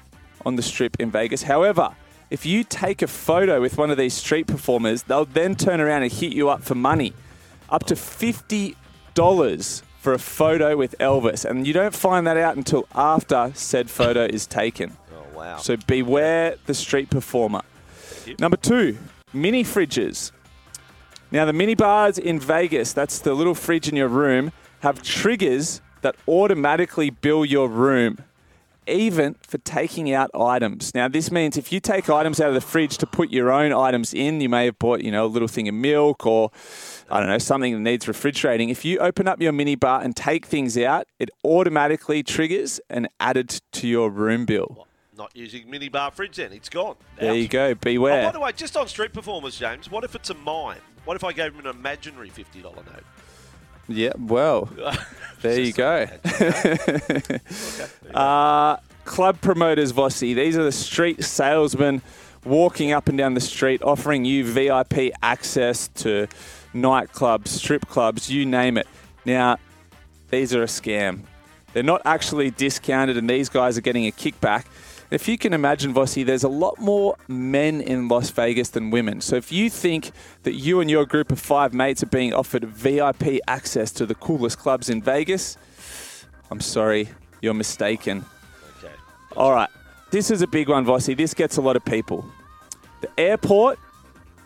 on 0.45 0.55
the 0.55 0.61
strip 0.61 0.95
in 0.99 1.09
Vegas. 1.09 1.41
However, 1.41 1.95
if 2.29 2.45
you 2.45 2.63
take 2.63 3.01
a 3.01 3.07
photo 3.07 3.59
with 3.59 3.79
one 3.79 3.89
of 3.89 3.97
these 3.97 4.13
street 4.13 4.45
performers, 4.45 5.01
they'll 5.03 5.25
then 5.25 5.55
turn 5.55 5.81
around 5.81 6.03
and 6.03 6.11
hit 6.11 6.33
you 6.33 6.49
up 6.49 6.61
for 6.61 6.75
money. 6.75 7.13
Up 7.69 7.85
to 7.85 7.95
$50 7.95 8.75
for 9.99 10.13
a 10.13 10.19
photo 10.19 10.77
with 10.77 10.95
Elvis. 10.99 11.43
And 11.43 11.65
you 11.65 11.73
don't 11.73 11.95
find 11.95 12.27
that 12.27 12.37
out 12.37 12.55
until 12.55 12.87
after 12.93 13.51
said 13.55 13.89
photo 13.89 14.25
is 14.25 14.45
taken. 14.45 14.97
Oh, 15.11 15.37
wow. 15.37 15.57
So 15.57 15.75
beware 15.75 16.55
the 16.65 16.73
street 16.73 17.09
performer. 17.09 17.61
Number 18.39 18.57
two, 18.57 18.97
mini 19.33 19.63
fridges. 19.63 20.31
Now, 21.35 21.43
the 21.43 21.51
mini 21.51 21.75
bars 21.75 22.17
in 22.17 22.39
Vegas, 22.39 22.93
that's 22.93 23.19
the 23.19 23.33
little 23.33 23.55
fridge 23.55 23.89
in 23.89 23.97
your 23.97 24.07
room, 24.07 24.53
have 24.79 25.03
triggers 25.03 25.81
that 25.99 26.15
automatically 26.29 27.09
bill 27.09 27.43
your 27.43 27.67
room, 27.67 28.19
even 28.87 29.35
for 29.45 29.57
taking 29.57 30.13
out 30.13 30.31
items. 30.33 30.95
Now, 30.95 31.09
this 31.09 31.31
means 31.31 31.57
if 31.57 31.73
you 31.73 31.81
take 31.81 32.09
items 32.09 32.39
out 32.39 32.47
of 32.47 32.53
the 32.53 32.61
fridge 32.61 32.97
to 32.99 33.05
put 33.05 33.31
your 33.31 33.51
own 33.51 33.73
items 33.73 34.13
in, 34.13 34.39
you 34.39 34.47
may 34.47 34.63
have 34.63 34.79
bought, 34.79 35.01
you 35.01 35.11
know, 35.11 35.25
a 35.25 35.27
little 35.27 35.49
thing 35.49 35.67
of 35.67 35.75
milk 35.75 36.25
or, 36.25 36.51
I 37.09 37.19
don't 37.19 37.27
know, 37.27 37.37
something 37.37 37.73
that 37.73 37.79
needs 37.81 38.07
refrigerating. 38.07 38.69
If 38.69 38.85
you 38.85 38.99
open 38.99 39.27
up 39.27 39.41
your 39.41 39.51
mini 39.51 39.75
bar 39.75 40.01
and 40.01 40.15
take 40.15 40.45
things 40.45 40.77
out, 40.77 41.05
it 41.19 41.29
automatically 41.43 42.23
triggers 42.23 42.79
and 42.89 43.09
added 43.19 43.59
to 43.73 43.89
your 43.89 44.09
room 44.09 44.45
bill. 44.45 44.87
Not 45.17 45.35
using 45.35 45.67
minibar 45.67 46.13
fridge 46.13 46.37
then. 46.37 46.53
It's 46.53 46.69
gone. 46.69 46.95
There 47.19 47.35
you 47.35 47.49
go. 47.49 47.67
Oh, 47.67 47.75
Beware. 47.75 48.23
by 48.23 48.31
the 48.31 48.39
way, 48.39 48.53
just 48.53 48.77
on 48.77 48.87
street 48.87 49.11
performers, 49.11 49.59
James, 49.59 49.91
what 49.91 50.05
if 50.05 50.15
it's 50.15 50.29
a 50.29 50.33
mine? 50.33 50.79
What 51.05 51.15
if 51.15 51.23
I 51.23 51.33
gave 51.33 51.53
him 51.53 51.65
an 51.65 51.67
imaginary 51.67 52.29
$50 52.29 52.63
note? 52.63 53.03
Yeah, 53.87 54.13
well, 54.17 54.69
there 55.41 55.59
you 55.59 55.71
go. 55.71 56.07
uh, 58.13 58.77
club 59.05 59.39
promoters, 59.41 59.93
Vossy. 59.93 60.33
These 60.33 60.57
are 60.57 60.63
the 60.63 60.71
street 60.71 61.23
salesmen 61.23 62.01
walking 62.43 62.91
up 62.91 63.07
and 63.09 63.17
down 63.17 63.35
the 63.35 63.41
street, 63.41 63.83
offering 63.83 64.25
you 64.25 64.43
VIP 64.43 65.11
access 65.21 65.87
to 65.89 66.27
nightclubs, 66.73 67.49
strip 67.49 67.87
clubs, 67.87 68.29
you 68.29 68.45
name 68.45 68.77
it. 68.77 68.87
Now, 69.23 69.57
these 70.29 70.53
are 70.53 70.63
a 70.63 70.67
scam. 70.67 71.21
They're 71.73 71.83
not 71.83 72.01
actually 72.05 72.51
discounted, 72.51 73.17
and 73.17 73.29
these 73.29 73.49
guys 73.49 73.77
are 73.77 73.81
getting 73.81 74.07
a 74.07 74.11
kickback. 74.11 74.65
If 75.11 75.27
you 75.27 75.37
can 75.37 75.53
imagine, 75.53 75.93
Vossy, 75.93 76.25
there's 76.25 76.43
a 76.43 76.49
lot 76.49 76.79
more 76.79 77.15
men 77.27 77.79
in 77.79 78.07
Las 78.07 78.31
Vegas 78.31 78.69
than 78.69 78.89
women. 78.89 79.21
So 79.21 79.35
if 79.35 79.51
you 79.51 79.69
think 79.69 80.11
that 80.43 80.53
you 80.53 80.79
and 80.79 80.89
your 80.89 81.05
group 81.05 81.31
of 81.31 81.39
five 81.39 81.73
mates 81.73 82.01
are 82.01 82.07
being 82.07 82.33
offered 82.33 82.65
VIP 82.65 83.39
access 83.47 83.91
to 83.93 84.05
the 84.05 84.15
coolest 84.15 84.57
clubs 84.57 84.89
in 84.89 85.01
Vegas, 85.01 85.57
I'm 86.49 86.59
sorry, 86.59 87.09
you're 87.41 87.53
mistaken. 87.53 88.25
Okay. 88.79 88.93
All 89.37 89.51
right, 89.53 89.69
this 90.09 90.31
is 90.31 90.41
a 90.41 90.47
big 90.47 90.69
one, 90.69 90.85
Vossy. 90.85 91.15
This 91.15 91.33
gets 91.35 91.57
a 91.57 91.61
lot 91.61 91.75
of 91.75 91.85
people. 91.85 92.25
The 93.01 93.09
airport 93.19 93.77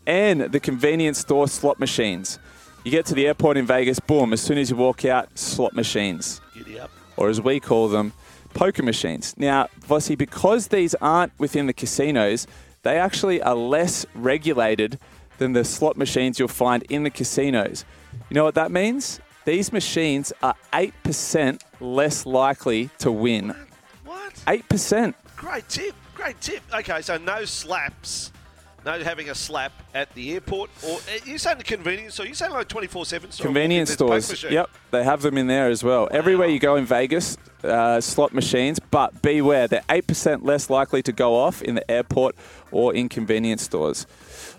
and 0.05 0.41
the 0.41 0.59
convenience 0.59 1.19
store 1.19 1.47
slot 1.47 1.79
machines. 1.79 2.37
You 2.83 2.91
get 2.91 3.05
to 3.07 3.13
the 3.13 3.27
airport 3.27 3.57
in 3.57 3.65
Vegas, 3.65 3.99
boom, 3.99 4.33
as 4.33 4.41
soon 4.41 4.57
as 4.57 4.69
you 4.69 4.75
walk 4.75 5.05
out, 5.05 5.37
slot 5.37 5.73
machines 5.73 6.41
Giddy 6.53 6.79
up. 6.79 6.89
or 7.15 7.29
as 7.29 7.39
we 7.39 7.59
call 7.59 7.87
them, 7.87 8.13
poker 8.53 8.83
machines. 8.83 9.35
Now, 9.37 9.67
Vossy, 9.79 10.17
because 10.17 10.67
these 10.67 10.95
aren't 10.95 11.31
within 11.39 11.67
the 11.67 11.73
casinos, 11.73 12.47
they 12.83 12.97
actually 12.97 13.41
are 13.41 13.55
less 13.55 14.05
regulated 14.13 14.99
than 15.37 15.53
the 15.53 15.63
slot 15.63 15.97
machines 15.97 16.39
you'll 16.39 16.47
find 16.47 16.83
in 16.83 17.03
the 17.03 17.09
casinos. 17.09 17.85
You 18.29 18.35
know 18.35 18.43
what 18.43 18.55
that 18.55 18.71
means? 18.71 19.19
These 19.45 19.71
machines 19.73 20.31
are 20.43 20.55
8% 20.73 21.61
less 21.79 22.25
likely 22.25 22.89
to 22.99 23.11
win. 23.11 23.55
What? 24.05 24.33
8%. 24.45 25.13
Great 25.35 25.67
tip. 25.69 25.95
Great 26.13 26.39
tip. 26.41 26.61
Okay, 26.73 27.01
so 27.01 27.17
no 27.17 27.45
slaps. 27.45 28.31
No 28.85 29.03
having 29.03 29.29
a 29.29 29.35
slap 29.35 29.71
at 29.93 30.13
the 30.13 30.33
airport. 30.33 30.69
Or 30.87 30.97
uh, 30.97 31.19
you 31.25 31.37
saying 31.37 31.57
the 31.57 31.63
convenience 31.63 32.15
store? 32.15 32.25
You 32.25 32.33
saying 32.33 32.51
like 32.51 32.67
24 32.67 33.05
7 33.05 33.31
store? 33.31 33.45
Convenience 33.45 33.91
stores. 33.91 34.43
Yep, 34.43 34.69
they 34.91 35.03
have 35.03 35.21
them 35.21 35.37
in 35.37 35.47
there 35.47 35.69
as 35.69 35.83
well. 35.83 36.07
Everywhere 36.11 36.47
you 36.47 36.59
go 36.59 36.75
in 36.75 36.85
Vegas, 36.85 37.37
uh, 37.63 37.99
slot 37.99 38.33
machines, 38.33 38.79
but 38.79 39.21
beware, 39.21 39.67
they're 39.67 39.83
8% 39.89 40.43
less 40.43 40.69
likely 40.69 41.01
to 41.03 41.11
go 41.11 41.35
off 41.35 41.61
in 41.61 41.75
the 41.75 41.91
airport 41.91 42.35
or 42.71 42.93
in 42.93 43.09
convenience 43.09 43.63
stores. 43.63 44.07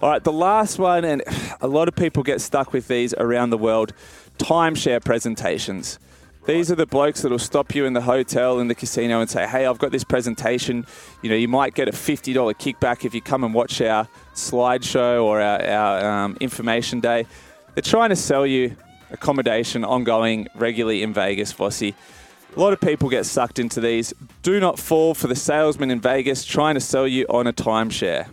All 0.03 0.11
right, 0.11 0.23
the 0.23 0.33
last 0.33 0.79
one, 0.79 1.05
and 1.05 1.23
a 1.61 1.69
lot 1.69 1.89
of 1.89 1.97
people 1.97 2.23
get 2.23 2.41
stuck 2.41 2.73
with 2.73 2.89
these 2.89 3.15
around 3.15 3.51
the 3.51 3.59
world 3.59 3.93
timeshare 4.39 5.05
presentations. 5.05 5.99
These 6.51 6.73
are 6.73 6.75
the 6.75 6.85
blokes 6.85 7.23
that'll 7.23 7.39
stop 7.39 7.77
you 7.77 7.85
in 7.85 7.93
the 7.93 8.01
hotel, 8.01 8.59
in 8.59 8.67
the 8.67 8.75
casino, 8.75 9.21
and 9.21 9.31
say, 9.31 9.47
"Hey, 9.47 9.67
I've 9.67 9.79
got 9.79 9.93
this 9.93 10.03
presentation. 10.03 10.85
You 11.23 11.31
know, 11.31 11.37
you 11.37 11.47
might 11.47 11.75
get 11.75 11.87
a 11.87 11.93
fifty 11.93 12.33
dollar 12.33 12.55
kickback 12.55 13.05
if 13.05 13.15
you 13.15 13.23
come 13.23 13.45
and 13.45 13.55
watch 13.55 13.81
our 13.81 14.09
slideshow 14.35 15.23
or 15.23 15.41
our, 15.41 15.63
our 15.63 16.25
um, 16.25 16.37
information 16.41 16.99
day." 16.99 17.25
They're 17.75 17.83
trying 17.83 18.09
to 18.09 18.17
sell 18.17 18.45
you 18.45 18.75
accommodation 19.13 19.85
ongoing 19.85 20.49
regularly 20.57 21.05
in 21.05 21.15
Vegas, 21.15 21.53
Vossy. 21.53 21.95
A 22.57 22.59
lot 22.59 22.73
of 22.73 22.81
people 22.81 23.09
get 23.09 23.27
sucked 23.27 23.61
into 23.61 23.81
these. 23.81 24.13
Do 24.43 24.59
not 24.59 24.77
fall 24.77 25.15
for 25.15 25.29
the 25.29 25.37
salesman 25.37 25.93
in 25.93 26.01
Vegas 26.01 26.45
trying 26.45 26.75
to 26.75 26.81
sell 26.81 27.07
you 27.07 27.27
on 27.31 27.47
a 27.47 27.53
timeshare. 27.53 28.29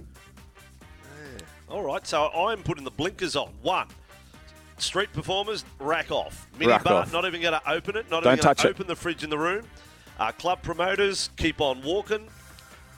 All 1.70 1.84
right, 1.84 2.08
so 2.08 2.30
I'm 2.30 2.64
putting 2.64 2.84
the 2.84 2.90
blinkers 2.90 3.36
on. 3.36 3.50
One, 3.62 3.90
street 4.78 5.12
performers, 5.14 5.66
rack 5.80 6.12
off. 6.12 6.48
Mini 6.60 6.72
Rack 6.72 6.84
bar, 6.84 7.02
off. 7.04 7.14
not 7.14 7.26
even 7.26 7.42
going 7.42 7.54
to 7.60 7.70
open 7.70 7.96
it. 7.96 8.10
Not 8.12 8.24
Don't 8.24 8.34
even 8.34 8.44
going 8.44 8.56
touch 8.56 8.62
to 8.62 8.68
it. 8.68 8.72
open 8.72 8.88
the 8.88 8.96
fridge 8.96 9.24
in 9.24 9.30
the 9.30 9.38
room. 9.38 9.66
Uh, 10.20 10.32
club 10.32 10.62
promoters, 10.62 11.30
keep 11.38 11.62
on 11.62 11.82
walking. 11.84 12.28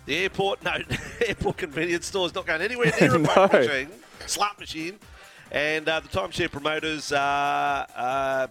The 0.06 0.16
airport, 0.18 0.64
no, 0.64 0.78
airport 1.28 1.58
convenience 1.58 2.06
store's 2.08 2.34
not 2.34 2.46
going 2.46 2.62
anywhere 2.62 2.92
near 3.02 3.16
a 3.16 3.20
No. 3.20 3.48
machine, 3.52 3.90
slot 4.26 4.60
machine. 4.60 4.98
And 5.52 5.88
uh, 5.90 6.00
the 6.00 6.08
timeshare 6.10 6.52
promoters, 6.52 7.12
uh, 7.12 7.18
uh, 7.96 8.48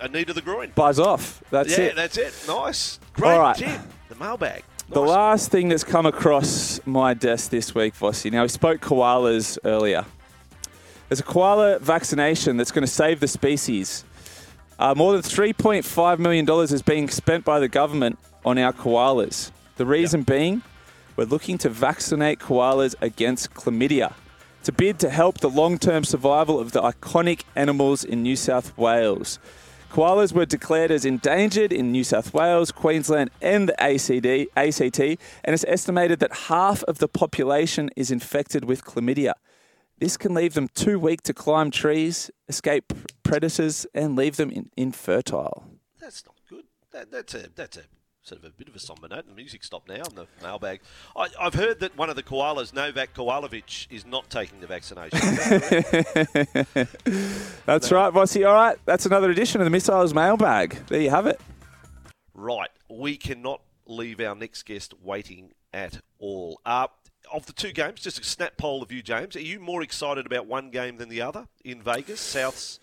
a 0.00 0.08
need 0.08 0.28
of 0.28 0.34
the 0.34 0.42
groin. 0.42 0.72
Buzz 0.74 0.98
off. 1.00 1.42
That's 1.50 1.72
it. 1.72 1.78
yeah, 1.78 1.84
it. 1.86 1.96
that's 1.96 2.16
it. 2.18 2.34
Nice. 2.46 3.00
Great 3.14 3.32
All 3.32 3.40
right. 3.40 3.56
tip. 3.56 3.80
The 4.08 4.14
mailbag. 4.16 4.62
The 4.90 5.00
last 5.00 5.50
thing 5.50 5.70
that's 5.70 5.84
come 5.84 6.04
across 6.06 6.78
my 6.86 7.14
desk 7.14 7.50
this 7.50 7.74
week, 7.74 7.94
Vossy. 7.94 8.30
Now, 8.30 8.42
we 8.42 8.48
spoke 8.48 8.80
koalas 8.82 9.58
earlier. 9.64 10.04
There's 11.08 11.20
a 11.20 11.24
koala 11.24 11.78
vaccination 11.80 12.56
that's 12.56 12.72
going 12.72 12.86
to 12.86 12.92
save 12.92 13.20
the 13.20 13.28
species. 13.28 14.04
Uh, 14.78 14.94
more 14.96 15.12
than 15.12 15.20
$3.5 15.20 16.18
million 16.18 16.48
is 16.62 16.82
being 16.82 17.08
spent 17.08 17.44
by 17.44 17.60
the 17.60 17.68
government 17.68 18.18
on 18.44 18.58
our 18.58 18.72
koalas. 18.72 19.50
The 19.76 19.84
reason 19.84 20.22
being, 20.22 20.62
we're 21.16 21.24
looking 21.24 21.58
to 21.58 21.68
vaccinate 21.68 22.38
koalas 22.38 22.94
against 23.00 23.52
chlamydia. 23.52 24.14
It's 24.60 24.70
a 24.70 24.72
bid 24.72 24.98
to 25.00 25.10
help 25.10 25.40
the 25.40 25.50
long 25.50 25.78
term 25.78 26.04
survival 26.04 26.58
of 26.58 26.72
the 26.72 26.80
iconic 26.80 27.42
animals 27.54 28.02
in 28.02 28.22
New 28.22 28.34
South 28.34 28.76
Wales. 28.78 29.38
Koalas 29.90 30.32
were 30.32 30.46
declared 30.46 30.90
as 30.90 31.04
endangered 31.04 31.72
in 31.72 31.92
New 31.92 32.02
South 32.02 32.32
Wales, 32.32 32.72
Queensland, 32.72 33.30
and 33.42 33.68
the 33.68 33.74
ACD, 33.78 34.46
ACT, 34.56 34.98
and 35.44 35.54
it's 35.54 35.64
estimated 35.68 36.18
that 36.20 36.32
half 36.32 36.82
of 36.84 36.98
the 36.98 37.08
population 37.08 37.90
is 37.94 38.10
infected 38.10 38.64
with 38.64 38.84
chlamydia. 38.84 39.34
This 39.98 40.16
can 40.16 40.34
leave 40.34 40.54
them 40.54 40.68
too 40.68 40.98
weak 40.98 41.22
to 41.22 41.34
climb 41.34 41.70
trees, 41.70 42.30
escape 42.48 42.92
predators, 43.22 43.86
and 43.94 44.16
leave 44.16 44.36
them 44.36 44.50
in- 44.50 44.70
infertile. 44.76 45.64
That's 46.00 46.24
not 46.26 46.34
good. 46.48 46.64
That, 46.92 47.10
that's 47.10 47.34
a 47.34 47.48
that's 47.54 47.76
a 47.76 47.82
sort 48.22 48.42
of 48.42 48.48
a 48.48 48.52
bit 48.52 48.68
of 48.68 48.74
a 48.74 48.78
somber 48.78 49.06
note. 49.06 49.26
The 49.28 49.34
music 49.34 49.62
stopped 49.62 49.88
now 49.88 50.02
on 50.02 50.14
the 50.14 50.26
mailbag. 50.42 50.80
I, 51.14 51.28
I've 51.38 51.54
heard 51.54 51.80
that 51.80 51.96
one 51.96 52.08
of 52.10 52.16
the 52.16 52.22
koalas, 52.22 52.72
Novak 52.72 53.14
Koalovic, 53.14 53.86
is 53.90 54.06
not 54.06 54.30
taking 54.30 54.60
the 54.60 54.66
vaccination. 54.66 55.18
That's 57.66 57.92
right, 57.92 58.12
Vossy. 58.12 58.46
All 58.46 58.54
right, 58.54 58.76
that's 58.84 59.06
another 59.06 59.30
edition 59.30 59.60
of 59.60 59.64
the 59.66 59.70
Missiles 59.70 60.14
mailbag. 60.14 60.86
There 60.86 61.00
you 61.00 61.10
have 61.10 61.26
it. 61.26 61.40
right, 62.34 62.70
we 62.88 63.16
cannot 63.16 63.60
leave 63.86 64.20
our 64.20 64.34
next 64.34 64.62
guest 64.64 64.94
waiting 65.02 65.52
at 65.72 66.00
all. 66.18 66.60
Uh, 66.64 66.86
of 67.34 67.46
the 67.46 67.52
two 67.52 67.72
games, 67.72 68.00
just 68.00 68.18
a 68.18 68.24
snap 68.24 68.56
poll 68.56 68.82
of 68.82 68.92
you, 68.92 69.02
James. 69.02 69.36
Are 69.36 69.40
you 69.40 69.60
more 69.60 69.82
excited 69.82 70.26
about 70.26 70.46
one 70.46 70.70
game 70.70 70.96
than 70.96 71.08
the 71.08 71.20
other 71.20 71.48
in 71.64 71.82
Vegas, 71.82 72.20
Souths 72.20 72.78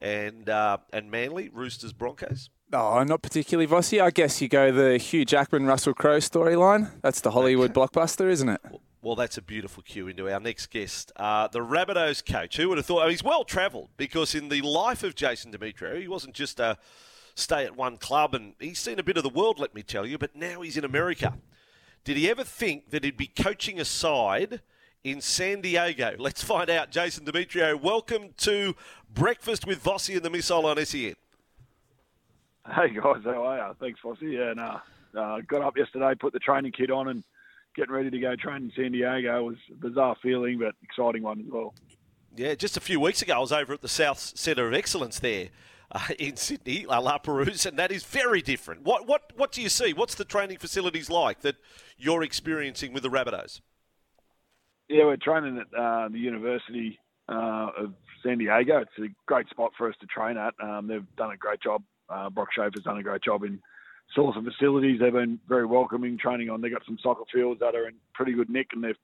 and 0.00 0.48
uh, 0.48 0.78
and 0.92 1.10
Manly, 1.10 1.48
Roosters, 1.48 1.92
Broncos? 1.92 2.50
Oh, 2.72 3.02
not 3.02 3.22
particularly, 3.22 3.66
Vossy. 3.66 4.00
I 4.00 4.10
guess 4.10 4.40
you 4.40 4.48
go 4.48 4.70
the 4.70 4.96
Hugh 4.96 5.24
Jackman, 5.24 5.66
Russell 5.66 5.92
Crowe 5.92 6.18
storyline. 6.18 6.90
That's 7.02 7.20
the 7.20 7.32
Hollywood 7.32 7.74
blockbuster, 7.74 8.30
isn't 8.30 8.48
it? 8.48 8.60
Well, 9.02 9.16
that's 9.16 9.38
a 9.38 9.42
beautiful 9.42 9.82
cue 9.82 10.08
into 10.08 10.30
our 10.30 10.40
next 10.40 10.66
guest, 10.66 11.10
uh, 11.16 11.48
the 11.48 11.60
Rabbitohs 11.60 12.24
coach. 12.24 12.58
Who 12.58 12.68
would 12.68 12.78
have 12.78 12.86
thought? 12.86 13.00
I 13.00 13.04
mean, 13.04 13.12
he's 13.12 13.24
well 13.24 13.44
travelled 13.44 13.88
because 13.96 14.34
in 14.34 14.50
the 14.50 14.60
life 14.60 15.02
of 15.02 15.14
Jason 15.14 15.52
Demetriou, 15.52 16.00
he 16.00 16.06
wasn't 16.06 16.34
just 16.34 16.60
a 16.60 16.76
stay 17.34 17.64
at 17.64 17.76
one 17.76 17.96
club, 17.96 18.34
and 18.34 18.52
he's 18.60 18.78
seen 18.78 18.98
a 18.98 19.02
bit 19.02 19.16
of 19.16 19.22
the 19.22 19.30
world, 19.30 19.58
let 19.58 19.74
me 19.74 19.82
tell 19.82 20.04
you. 20.04 20.18
But 20.18 20.36
now 20.36 20.60
he's 20.60 20.76
in 20.76 20.84
America. 20.84 21.34
Did 22.02 22.16
he 22.16 22.30
ever 22.30 22.44
think 22.44 22.90
that 22.90 23.04
he'd 23.04 23.16
be 23.16 23.26
coaching 23.26 23.78
a 23.78 23.84
side 23.84 24.62
in 25.04 25.20
San 25.20 25.60
Diego? 25.60 26.14
Let's 26.18 26.42
find 26.42 26.70
out. 26.70 26.90
Jason 26.90 27.26
Demetriou, 27.26 27.80
welcome 27.80 28.30
to 28.38 28.74
Breakfast 29.12 29.66
with 29.66 29.82
Vossy 29.84 30.16
and 30.16 30.24
the 30.24 30.30
Missile 30.30 30.64
on 30.66 30.84
SEN. 30.84 31.14
Hey 32.66 32.94
guys, 32.94 33.22
how 33.24 33.44
are 33.44 33.68
you? 33.68 33.76
Thanks, 33.78 34.00
Vossy. 34.02 34.32
Yeah, 34.32 34.54
no, 34.54 35.20
uh, 35.20 35.40
got 35.46 35.62
up 35.62 35.76
yesterday, 35.76 36.14
put 36.18 36.32
the 36.32 36.38
training 36.38 36.72
kit 36.72 36.90
on, 36.90 37.08
and 37.08 37.22
getting 37.76 37.92
ready 37.92 38.10
to 38.10 38.18
go 38.18 38.34
train 38.36 38.64
in 38.64 38.72
San 38.74 38.92
Diego. 38.92 39.38
It 39.38 39.42
was 39.42 39.56
a 39.70 39.74
bizarre 39.74 40.16
feeling, 40.22 40.58
but 40.58 40.74
exciting 40.82 41.22
one 41.22 41.40
as 41.40 41.46
well. 41.50 41.74
Yeah, 42.36 42.54
just 42.54 42.76
a 42.76 42.80
few 42.80 43.00
weeks 43.00 43.20
ago, 43.20 43.34
I 43.34 43.38
was 43.38 43.52
over 43.52 43.74
at 43.74 43.82
the 43.82 43.88
South 43.88 44.18
Centre 44.18 44.66
of 44.66 44.72
Excellence 44.72 45.18
there 45.18 45.48
uh, 45.92 46.00
in 46.18 46.36
Sydney, 46.36 46.86
La, 46.86 47.18
Perouse, 47.18 47.66
and 47.66 47.78
that 47.78 47.90
is 47.90 48.04
very 48.04 48.42
different. 48.42 48.82
What 48.82 49.06
what 49.06 49.32
what 49.36 49.52
do 49.52 49.62
you 49.62 49.68
see? 49.68 49.92
What's 49.92 50.14
the 50.14 50.24
training 50.24 50.58
facilities 50.58 51.10
like 51.10 51.40
that 51.40 51.56
you're 51.98 52.22
experiencing 52.22 52.92
with 52.92 53.02
the 53.02 53.08
Rabbitohs? 53.08 53.60
Yeah, 54.88 55.04
we're 55.04 55.16
training 55.16 55.58
at 55.58 55.78
uh, 55.78 56.08
the 56.08 56.18
University 56.18 56.98
uh, 57.28 57.68
of 57.78 57.94
San 58.24 58.38
Diego. 58.38 58.78
It's 58.78 58.90
a 58.98 59.14
great 59.26 59.48
spot 59.48 59.72
for 59.78 59.88
us 59.88 59.94
to 60.00 60.06
train 60.06 60.36
at. 60.36 60.54
Um, 60.62 60.88
they've 60.88 61.06
done 61.16 61.30
a 61.30 61.36
great 61.36 61.60
job. 61.60 61.82
Uh, 62.08 62.28
Brock 62.28 62.48
Schaefer's 62.52 62.82
done 62.82 62.98
a 62.98 63.02
great 63.02 63.22
job 63.22 63.44
in 63.44 63.60
sourcing 64.16 64.44
facilities. 64.44 64.98
They've 65.00 65.12
been 65.12 65.38
very 65.48 65.66
welcoming, 65.66 66.18
training 66.18 66.50
on. 66.50 66.60
They've 66.60 66.72
got 66.72 66.84
some 66.86 66.98
soccer 67.02 67.22
fields 67.32 67.60
that 67.60 67.76
are 67.76 67.86
in 67.86 67.94
pretty 68.14 68.32
good 68.32 68.50
nick, 68.50 68.68
and 68.72 68.82
they've 68.82 68.98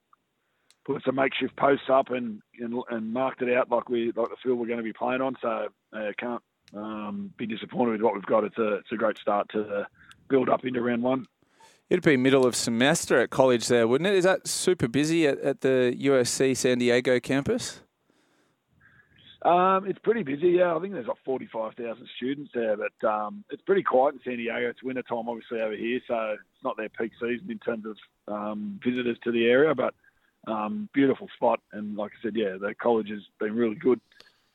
put 0.84 1.02
some 1.04 1.16
makeshift 1.16 1.56
posts 1.56 1.86
up 1.88 2.10
and, 2.10 2.40
and, 2.60 2.82
and 2.90 3.12
marked 3.12 3.42
it 3.42 3.56
out 3.56 3.70
like 3.70 3.88
we 3.88 4.06
like 4.16 4.28
the 4.28 4.36
field 4.42 4.58
we're 4.58 4.66
going 4.66 4.78
to 4.78 4.84
be 4.84 4.92
playing 4.92 5.20
on. 5.20 5.36
So 5.40 5.68
uh, 5.92 6.12
can't 6.18 6.42
um, 6.74 7.32
be 7.36 7.46
disappointed 7.46 7.92
with 7.92 8.02
what 8.02 8.14
we've 8.14 8.26
got. 8.26 8.44
It's 8.44 8.58
a 8.58 8.74
it's 8.74 8.92
a 8.92 8.96
great 8.96 9.18
start 9.18 9.48
to 9.50 9.86
build 10.28 10.48
up 10.48 10.64
into 10.64 10.80
round 10.80 11.02
one. 11.02 11.26
It'd 11.88 12.04
be 12.04 12.16
middle 12.16 12.44
of 12.44 12.56
semester 12.56 13.20
at 13.20 13.30
college 13.30 13.68
there, 13.68 13.86
wouldn't 13.86 14.08
it? 14.08 14.14
Is 14.14 14.24
that 14.24 14.48
super 14.48 14.88
busy 14.88 15.26
at, 15.26 15.38
at 15.38 15.60
the 15.60 15.96
USC 16.00 16.56
San 16.56 16.78
Diego 16.78 17.20
campus? 17.20 17.80
Um, 19.42 19.86
it's 19.86 20.00
pretty 20.00 20.24
busy. 20.24 20.48
Yeah, 20.48 20.74
I 20.74 20.80
think 20.80 20.94
there's 20.94 21.06
like 21.06 21.22
45,000 21.24 22.08
students 22.16 22.50
there, 22.52 22.76
but 22.76 23.08
um, 23.08 23.44
it's 23.50 23.62
pretty 23.62 23.84
quiet 23.84 24.14
in 24.14 24.20
San 24.24 24.36
Diego. 24.38 24.68
It's 24.68 24.82
winter 24.82 25.02
time, 25.02 25.28
obviously 25.28 25.60
over 25.60 25.76
here, 25.76 26.00
so 26.08 26.34
it's 26.34 26.64
not 26.64 26.76
their 26.76 26.88
peak 26.88 27.12
season 27.20 27.48
in 27.48 27.58
terms 27.60 27.84
of 27.86 27.96
um, 28.26 28.80
visitors 28.84 29.18
to 29.22 29.30
the 29.30 29.46
area. 29.46 29.72
But 29.72 29.94
um, 30.48 30.88
beautiful 30.92 31.28
spot, 31.36 31.60
and 31.72 31.96
like 31.96 32.10
I 32.18 32.22
said, 32.24 32.34
yeah, 32.34 32.56
the 32.60 32.74
college 32.74 33.10
has 33.10 33.22
been 33.38 33.54
really 33.54 33.76
good. 33.76 34.00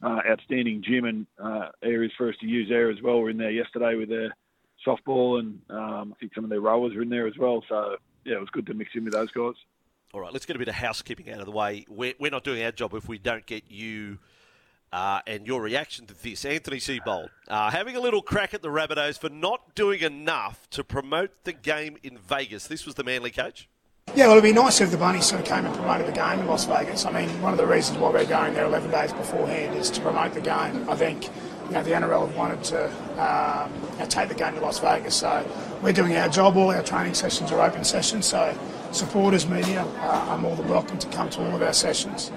Uh, 0.03 0.19
outstanding 0.27 0.81
gym 0.81 1.05
and 1.05 1.27
uh, 1.37 1.69
areas 1.83 2.11
for 2.17 2.27
us 2.27 2.35
to 2.41 2.47
use 2.47 2.67
there 2.67 2.89
as 2.89 3.01
well. 3.03 3.21
We're 3.21 3.29
in 3.29 3.37
there 3.37 3.51
yesterday 3.51 3.95
with 3.95 4.09
their 4.09 4.35
softball, 4.85 5.39
and 5.39 5.59
um, 5.69 6.13
I 6.15 6.19
think 6.19 6.33
some 6.33 6.43
of 6.43 6.49
their 6.49 6.61
rowers 6.61 6.95
were 6.95 7.03
in 7.03 7.09
there 7.09 7.27
as 7.27 7.37
well. 7.37 7.63
So 7.69 7.97
yeah, 8.25 8.35
it 8.35 8.39
was 8.39 8.49
good 8.49 8.65
to 8.67 8.73
mix 8.73 8.91
in 8.95 9.03
with 9.03 9.13
those 9.13 9.31
guys. 9.31 9.53
All 10.13 10.19
right, 10.19 10.33
let's 10.33 10.45
get 10.45 10.55
a 10.55 10.59
bit 10.59 10.67
of 10.67 10.75
housekeeping 10.75 11.31
out 11.31 11.39
of 11.39 11.45
the 11.45 11.51
way. 11.51 11.85
We're, 11.87 12.13
we're 12.19 12.31
not 12.31 12.43
doing 12.43 12.63
our 12.63 12.71
job 12.71 12.93
if 12.95 13.07
we 13.07 13.17
don't 13.17 13.45
get 13.45 13.65
you 13.69 14.17
uh, 14.91 15.21
and 15.25 15.47
your 15.47 15.61
reaction 15.61 16.05
to 16.07 16.13
this. 16.13 16.43
Anthony 16.45 16.77
Seibold, 16.77 17.29
uh, 17.47 17.71
having 17.71 17.95
a 17.95 17.99
little 17.99 18.21
crack 18.21 18.53
at 18.53 18.61
the 18.61 18.69
Rabbitohs 18.69 19.19
for 19.19 19.29
not 19.29 19.73
doing 19.73 20.01
enough 20.01 20.69
to 20.71 20.83
promote 20.83 21.43
the 21.43 21.53
game 21.53 21.97
in 22.03 22.17
Vegas. 22.17 22.67
This 22.67 22.85
was 22.85 22.95
the 22.95 23.03
Manly 23.03 23.31
coach. 23.31 23.69
Yeah, 24.13 24.27
well, 24.27 24.37
it'd 24.37 24.43
be 24.43 24.51
nice 24.51 24.81
if 24.81 24.91
the 24.91 24.97
Bunnies 24.97 25.25
sort 25.25 25.39
of 25.39 25.47
came 25.47 25.65
and 25.65 25.73
promoted 25.73 26.05
the 26.05 26.11
game 26.11 26.39
in 26.39 26.47
Las 26.47 26.65
Vegas. 26.65 27.05
I 27.05 27.11
mean, 27.11 27.29
one 27.41 27.53
of 27.53 27.57
the 27.57 27.65
reasons 27.65 27.97
why 27.97 28.09
we're 28.09 28.25
going 28.25 28.53
there 28.53 28.65
11 28.65 28.91
days 28.91 29.13
beforehand 29.13 29.73
is 29.77 29.89
to 29.91 30.01
promote 30.01 30.33
the 30.33 30.41
game. 30.41 30.89
I 30.89 30.95
think, 30.97 31.29
you 31.67 31.71
know, 31.71 31.81
the 31.81 31.91
NRL 31.91 32.27
have 32.27 32.35
wanted 32.35 32.61
to 32.65 32.87
um, 33.21 33.71
you 33.93 33.99
know, 33.99 34.05
take 34.07 34.27
the 34.27 34.35
game 34.35 34.55
to 34.55 34.59
Las 34.59 34.79
Vegas, 34.79 35.15
so 35.15 35.49
we're 35.81 35.93
doing 35.93 36.17
our 36.17 36.27
job. 36.27 36.57
All 36.57 36.71
our 36.71 36.83
training 36.83 37.13
sessions 37.13 37.53
are 37.53 37.61
open 37.61 37.85
sessions, 37.85 38.25
so 38.25 38.53
supporters, 38.91 39.47
media, 39.47 39.83
uh, 39.83 40.27
are 40.29 40.37
more 40.37 40.57
than 40.57 40.67
welcome 40.67 40.99
to 40.99 41.07
come 41.07 41.29
to 41.29 41.45
all 41.45 41.55
of 41.55 41.61
our 41.61 41.71
sessions. 41.71 42.33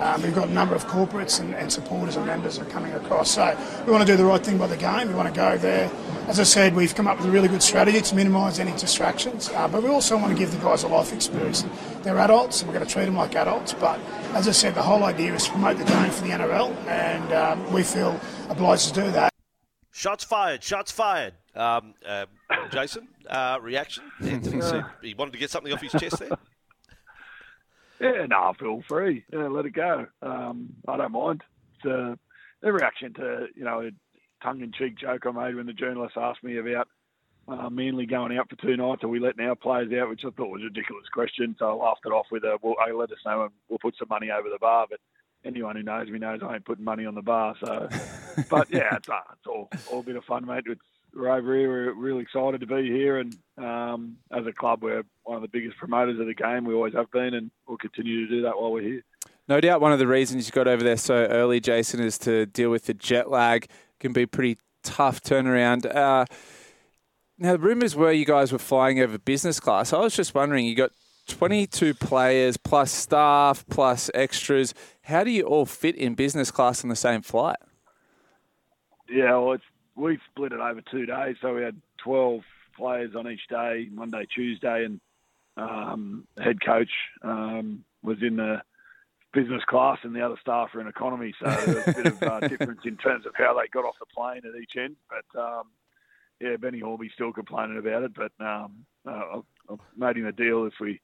Um, 0.00 0.22
we've 0.22 0.34
got 0.34 0.48
a 0.48 0.52
number 0.52 0.74
of 0.74 0.86
corporates 0.86 1.40
and, 1.40 1.54
and 1.54 1.72
supporters 1.72 2.16
and 2.16 2.24
members 2.24 2.58
are 2.58 2.64
coming 2.66 2.92
across. 2.92 3.32
So 3.32 3.56
we 3.84 3.92
want 3.92 4.06
to 4.06 4.12
do 4.12 4.16
the 4.16 4.24
right 4.24 4.44
thing 4.44 4.58
by 4.58 4.66
the 4.66 4.76
game. 4.76 5.08
We 5.08 5.14
want 5.14 5.28
to 5.28 5.34
go 5.34 5.58
there. 5.58 5.90
As 6.28 6.38
I 6.38 6.44
said, 6.44 6.74
we've 6.74 6.94
come 6.94 7.06
up 7.06 7.16
with 7.16 7.26
a 7.26 7.30
really 7.30 7.48
good 7.48 7.62
strategy 7.62 8.00
to 8.00 8.14
minimise 8.14 8.60
any 8.60 8.72
distractions, 8.72 9.48
uh, 9.48 9.66
but 9.66 9.82
we 9.82 9.88
also 9.88 10.16
want 10.16 10.30
to 10.30 10.38
give 10.38 10.52
the 10.52 10.58
guys 10.58 10.82
a 10.82 10.88
life 10.88 11.12
experience. 11.12 11.64
They're 12.02 12.18
adults, 12.18 12.60
and 12.60 12.68
we're 12.68 12.74
going 12.74 12.86
to 12.86 12.92
treat 12.92 13.06
them 13.06 13.16
like 13.16 13.34
adults. 13.34 13.72
But 13.72 13.98
as 14.34 14.46
I 14.46 14.52
said, 14.52 14.74
the 14.74 14.82
whole 14.82 15.04
idea 15.04 15.34
is 15.34 15.44
to 15.44 15.50
promote 15.52 15.78
the 15.78 15.84
game 15.84 16.10
for 16.10 16.22
the 16.24 16.30
NRL, 16.30 16.76
and 16.86 17.32
um, 17.32 17.72
we 17.72 17.82
feel 17.82 18.20
obliged 18.50 18.94
to 18.94 19.04
do 19.04 19.10
that. 19.12 19.32
Shots 19.90 20.22
fired, 20.22 20.62
shots 20.62 20.92
fired. 20.92 21.32
Um, 21.54 21.94
uh, 22.06 22.26
Jason, 22.70 23.08
uh, 23.28 23.58
reaction? 23.60 24.04
Anthony 24.22 24.60
said 24.60 24.84
he 25.02 25.14
wanted 25.14 25.32
to 25.32 25.38
get 25.38 25.50
something 25.50 25.72
off 25.72 25.80
his 25.80 25.92
chest 25.92 26.18
there. 26.20 26.38
Yeah, 28.00 28.26
no, 28.28 28.52
feel 28.58 28.82
free. 28.88 29.24
Yeah, 29.32 29.48
let 29.48 29.66
it 29.66 29.72
go. 29.74 30.06
Um, 30.22 30.70
I 30.86 30.96
don't 30.96 31.12
mind. 31.12 31.42
It's 31.76 31.86
uh, 31.86 32.14
the 32.62 32.72
reaction 32.72 33.14
to 33.14 33.46
you 33.54 33.64
know 33.64 33.80
a 33.80 33.90
tongue-in-cheek 34.44 34.98
joke 34.98 35.26
I 35.26 35.30
made 35.32 35.56
when 35.56 35.66
the 35.66 35.72
journalist 35.72 36.16
asked 36.16 36.44
me 36.44 36.58
about 36.58 36.88
uh, 37.48 37.70
Manly 37.70 38.06
going 38.06 38.36
out 38.36 38.48
for 38.48 38.56
two 38.56 38.76
nights. 38.76 39.02
Are 39.02 39.08
we 39.08 39.18
letting 39.18 39.44
our 39.44 39.56
players 39.56 39.92
out? 39.92 40.10
Which 40.10 40.24
I 40.24 40.30
thought 40.30 40.50
was 40.50 40.62
a 40.62 40.66
ridiculous 40.66 41.08
question. 41.12 41.56
So 41.58 41.66
I 41.68 41.84
laughed 41.84 42.02
it 42.04 42.12
off 42.12 42.26
with 42.30 42.44
a, 42.44 42.58
"Well, 42.62 42.76
hey, 42.84 42.92
let 42.92 43.10
us 43.10 43.18
know 43.24 43.42
and 43.44 43.52
we'll 43.68 43.78
put 43.78 43.96
some 43.98 44.08
money 44.08 44.30
over 44.30 44.48
the 44.48 44.58
bar." 44.58 44.86
But 44.88 45.00
anyone 45.44 45.76
who 45.76 45.82
knows 45.82 46.08
me 46.08 46.18
knows 46.18 46.40
I 46.42 46.54
ain't 46.54 46.64
putting 46.64 46.84
money 46.84 47.06
on 47.06 47.14
the 47.14 47.22
bar. 47.22 47.56
So, 47.64 47.88
but 48.50 48.70
yeah, 48.70 48.96
it's, 48.96 49.08
uh, 49.08 49.20
it's 49.32 49.46
all 49.46 49.68
all 49.90 50.00
a 50.00 50.04
bit 50.04 50.16
of 50.16 50.24
fun, 50.24 50.46
mate. 50.46 50.64
It's 50.66 50.80
we're 51.14 51.30
over 51.30 51.56
here. 51.56 51.68
We're 51.68 51.92
really 51.92 52.22
excited 52.22 52.60
to 52.60 52.66
be 52.66 52.90
here, 52.90 53.18
and 53.18 53.36
um, 53.56 54.16
as 54.32 54.46
a 54.46 54.52
club, 54.52 54.82
we're 54.82 55.02
one 55.24 55.36
of 55.36 55.42
the 55.42 55.48
biggest 55.48 55.76
promoters 55.76 56.18
of 56.20 56.26
the 56.26 56.34
game. 56.34 56.64
We 56.64 56.74
always 56.74 56.94
have 56.94 57.10
been, 57.10 57.34
and 57.34 57.50
we'll 57.66 57.78
continue 57.78 58.26
to 58.26 58.34
do 58.36 58.42
that 58.42 58.58
while 58.58 58.72
we're 58.72 58.82
here. 58.82 59.04
No 59.48 59.60
doubt 59.60 59.80
one 59.80 59.92
of 59.92 59.98
the 59.98 60.06
reasons 60.06 60.46
you 60.46 60.52
got 60.52 60.68
over 60.68 60.82
there 60.82 60.96
so 60.96 61.14
early, 61.14 61.60
Jason, 61.60 62.00
is 62.00 62.18
to 62.18 62.46
deal 62.46 62.70
with 62.70 62.84
the 62.84 62.94
jet 62.94 63.30
lag. 63.30 63.64
It 63.64 64.00
can 64.00 64.12
be 64.12 64.26
pretty 64.26 64.58
tough 64.82 65.22
turnaround. 65.22 65.86
Uh, 65.86 66.26
now, 67.38 67.52
the 67.52 67.58
rumours 67.58 67.94
were 67.94 68.12
you 68.12 68.26
guys 68.26 68.52
were 68.52 68.58
flying 68.58 69.00
over 69.00 69.16
business 69.16 69.60
class. 69.60 69.92
I 69.92 70.00
was 70.00 70.14
just 70.14 70.34
wondering, 70.34 70.66
you 70.66 70.74
got 70.74 70.90
22 71.28 71.94
players 71.94 72.56
plus 72.56 72.90
staff 72.90 73.64
plus 73.70 74.10
extras. 74.12 74.74
How 75.02 75.24
do 75.24 75.30
you 75.30 75.44
all 75.44 75.64
fit 75.64 75.94
in 75.94 76.14
business 76.14 76.50
class 76.50 76.82
on 76.82 76.90
the 76.90 76.96
same 76.96 77.22
flight? 77.22 77.56
Yeah, 79.08 79.38
well, 79.38 79.52
it's 79.52 79.64
we 79.98 80.18
split 80.30 80.52
it 80.52 80.60
over 80.60 80.80
two 80.80 81.06
days, 81.06 81.36
so 81.40 81.54
we 81.54 81.62
had 81.62 81.80
12 81.98 82.42
players 82.76 83.14
on 83.16 83.28
each 83.28 83.46
day, 83.48 83.88
Monday, 83.90 84.26
Tuesday, 84.32 84.84
and 84.84 85.00
um, 85.56 86.26
the 86.36 86.44
head 86.44 86.64
coach 86.64 86.90
um, 87.22 87.84
was 88.02 88.18
in 88.22 88.36
the 88.36 88.62
business 89.32 89.62
class 89.64 89.98
and 90.04 90.14
the 90.14 90.24
other 90.24 90.36
staff 90.40 90.70
were 90.72 90.80
in 90.80 90.86
economy. 90.86 91.34
So 91.42 91.50
there's 91.50 91.88
a 91.88 92.02
bit 92.02 92.06
of 92.06 92.22
uh, 92.22 92.40
difference 92.48 92.80
in 92.84 92.96
terms 92.96 93.26
of 93.26 93.32
how 93.36 93.54
they 93.54 93.68
got 93.68 93.84
off 93.84 93.96
the 93.98 94.06
plane 94.06 94.42
at 94.44 94.60
each 94.60 94.76
end. 94.78 94.96
But 95.10 95.40
um, 95.40 95.64
yeah, 96.40 96.56
Benny 96.56 96.80
Hornby's 96.80 97.12
still 97.14 97.32
complaining 97.32 97.78
about 97.78 98.04
it, 98.04 98.12
but 98.14 98.32
um, 98.40 98.86
uh, 99.06 99.40
I've 99.70 99.78
made 99.96 100.16
him 100.16 100.26
a 100.26 100.32
deal 100.32 100.64
if 100.66 100.74
we 100.80 101.00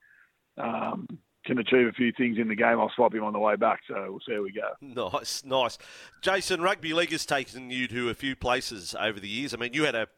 um, 0.57 1.07
can 1.45 1.59
achieve 1.59 1.86
a 1.86 1.92
few 1.92 2.12
things 2.12 2.38
in 2.38 2.49
the 2.49 2.55
game, 2.55 2.80
I'll 2.80 2.92
swap 2.95 3.14
him 3.14 3.24
on 3.24 3.32
the 3.32 3.38
way 3.38 3.57
back. 3.57 3.80
So 3.86 3.95
we'll 4.09 4.20
see 4.26 4.34
how 4.34 4.42
we 4.42 4.53
go. 4.53 4.72
Nice, 4.80 5.45
nice. 5.45 5.78
Jason, 6.22 6.62
rugby 6.62 6.92
league 6.92 7.12
has 7.12 7.26
taken 7.26 7.70
you 7.70 7.86
to 7.88 8.11
a 8.11 8.14
few 8.14 8.36
places 8.36 8.95
over 8.99 9.20
the 9.20 9.28
years. 9.28 9.55
I 9.55 9.57
mean, 9.57 9.74
you 9.74 9.84
had 9.84 9.95
a 9.95 10.09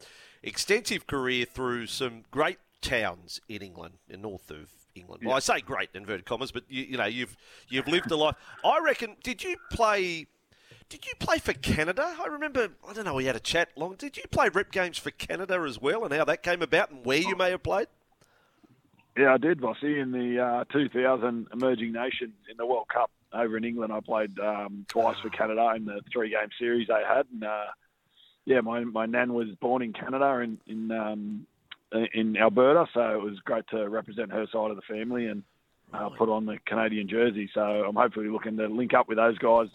extensive 0.42 1.06
career 1.06 1.44
through 1.44 1.86
some 1.86 2.22
great 2.30 2.58
towns 2.80 3.40
in 3.48 3.62
England, 3.62 3.94
in 4.08 4.22
north 4.22 4.50
of 4.50 4.70
England. 4.94 5.22
Well, 5.24 5.34
I 5.34 5.40
say 5.40 5.60
great 5.60 5.90
in 5.94 6.02
inverted 6.02 6.24
commas, 6.24 6.52
but 6.52 6.64
you, 6.68 6.84
you 6.84 6.96
know 6.96 7.06
you've 7.06 7.36
you've 7.68 7.88
lived 7.88 8.10
a 8.10 8.16
life. 8.16 8.36
I 8.64 8.78
reckon. 8.82 9.16
Did 9.22 9.42
you 9.42 9.56
play? 9.70 10.26
Did 10.88 11.04
you 11.04 11.12
play 11.18 11.38
for 11.38 11.52
Canada? 11.52 12.14
I 12.22 12.26
remember. 12.26 12.68
I 12.88 12.92
don't 12.92 13.04
know. 13.04 13.14
We 13.14 13.24
had 13.24 13.36
a 13.36 13.40
chat 13.40 13.70
long. 13.76 13.96
Did 13.96 14.16
you 14.16 14.24
play 14.30 14.48
rep 14.48 14.70
games 14.70 14.98
for 14.98 15.10
Canada 15.10 15.64
as 15.66 15.80
well, 15.80 16.04
and 16.04 16.12
how 16.12 16.24
that 16.24 16.42
came 16.42 16.62
about, 16.62 16.90
and 16.90 17.04
where 17.04 17.18
you 17.18 17.34
oh. 17.34 17.38
may 17.38 17.50
have 17.50 17.62
played? 17.62 17.88
Yeah, 19.16 19.32
I 19.32 19.38
did, 19.38 19.60
Vossy, 19.60 20.00
in 20.00 20.12
the 20.12 20.42
uh, 20.42 20.64
2000 20.72 21.46
Emerging 21.52 21.92
Nations 21.92 22.34
in 22.50 22.56
the 22.58 22.66
World 22.66 22.88
Cup 22.92 23.10
over 23.32 23.56
in 23.56 23.64
England. 23.64 23.92
I 23.92 24.00
played 24.00 24.38
um, 24.38 24.84
twice 24.88 25.16
for 25.22 25.30
Canada 25.30 25.72
in 25.74 25.86
the 25.86 26.02
three-game 26.12 26.50
series 26.58 26.88
they 26.88 27.02
had, 27.06 27.26
and 27.32 27.44
uh, 27.44 27.66
yeah, 28.44 28.60
my 28.60 28.84
my 28.84 29.06
nan 29.06 29.32
was 29.32 29.48
born 29.60 29.82
in 29.82 29.92
Canada 29.92 30.40
in 30.40 30.58
in 30.66 30.90
um, 30.92 31.46
in 32.12 32.36
Alberta, 32.36 32.86
so 32.92 33.00
it 33.10 33.22
was 33.22 33.38
great 33.44 33.66
to 33.68 33.88
represent 33.88 34.32
her 34.32 34.46
side 34.52 34.70
of 34.70 34.76
the 34.76 34.82
family 34.82 35.26
and 35.26 35.42
uh, 35.94 36.10
put 36.10 36.28
on 36.28 36.44
the 36.44 36.58
Canadian 36.66 37.08
jersey. 37.08 37.48
So 37.54 37.60
I'm 37.60 37.96
hopefully 37.96 38.28
looking 38.28 38.56
to 38.58 38.66
link 38.66 38.92
up 38.92 39.08
with 39.08 39.16
those 39.16 39.38
guys 39.38 39.68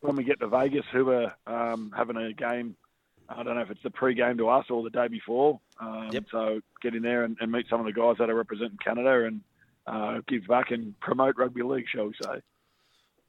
when 0.00 0.16
we 0.16 0.24
get 0.24 0.40
to 0.40 0.48
Vegas, 0.48 0.84
who 0.92 1.10
are 1.10 1.34
um, 1.46 1.92
having 1.96 2.16
a 2.16 2.32
game. 2.32 2.76
I 3.28 3.42
don't 3.42 3.56
know 3.56 3.62
if 3.62 3.70
it's 3.70 3.82
the 3.82 3.90
pre-game 3.90 4.38
to 4.38 4.48
us 4.48 4.66
or 4.70 4.82
the 4.82 4.90
day 4.90 5.08
before. 5.08 5.60
Um, 5.80 6.10
Yep. 6.12 6.24
So 6.30 6.60
get 6.82 6.94
in 6.94 7.02
there 7.02 7.24
and, 7.24 7.36
and 7.40 7.50
meet 7.50 7.66
some 7.68 7.80
of 7.80 7.86
the 7.86 7.92
guys 7.92 8.16
that 8.18 8.30
are 8.30 8.34
representing 8.34 8.78
Canada 8.82 9.24
and 9.24 9.40
uh, 9.86 10.20
give 10.28 10.46
back 10.46 10.70
and 10.70 10.98
promote 11.00 11.36
rugby 11.36 11.62
league, 11.62 11.86
shall 11.88 12.06
we 12.06 12.14
say? 12.22 12.40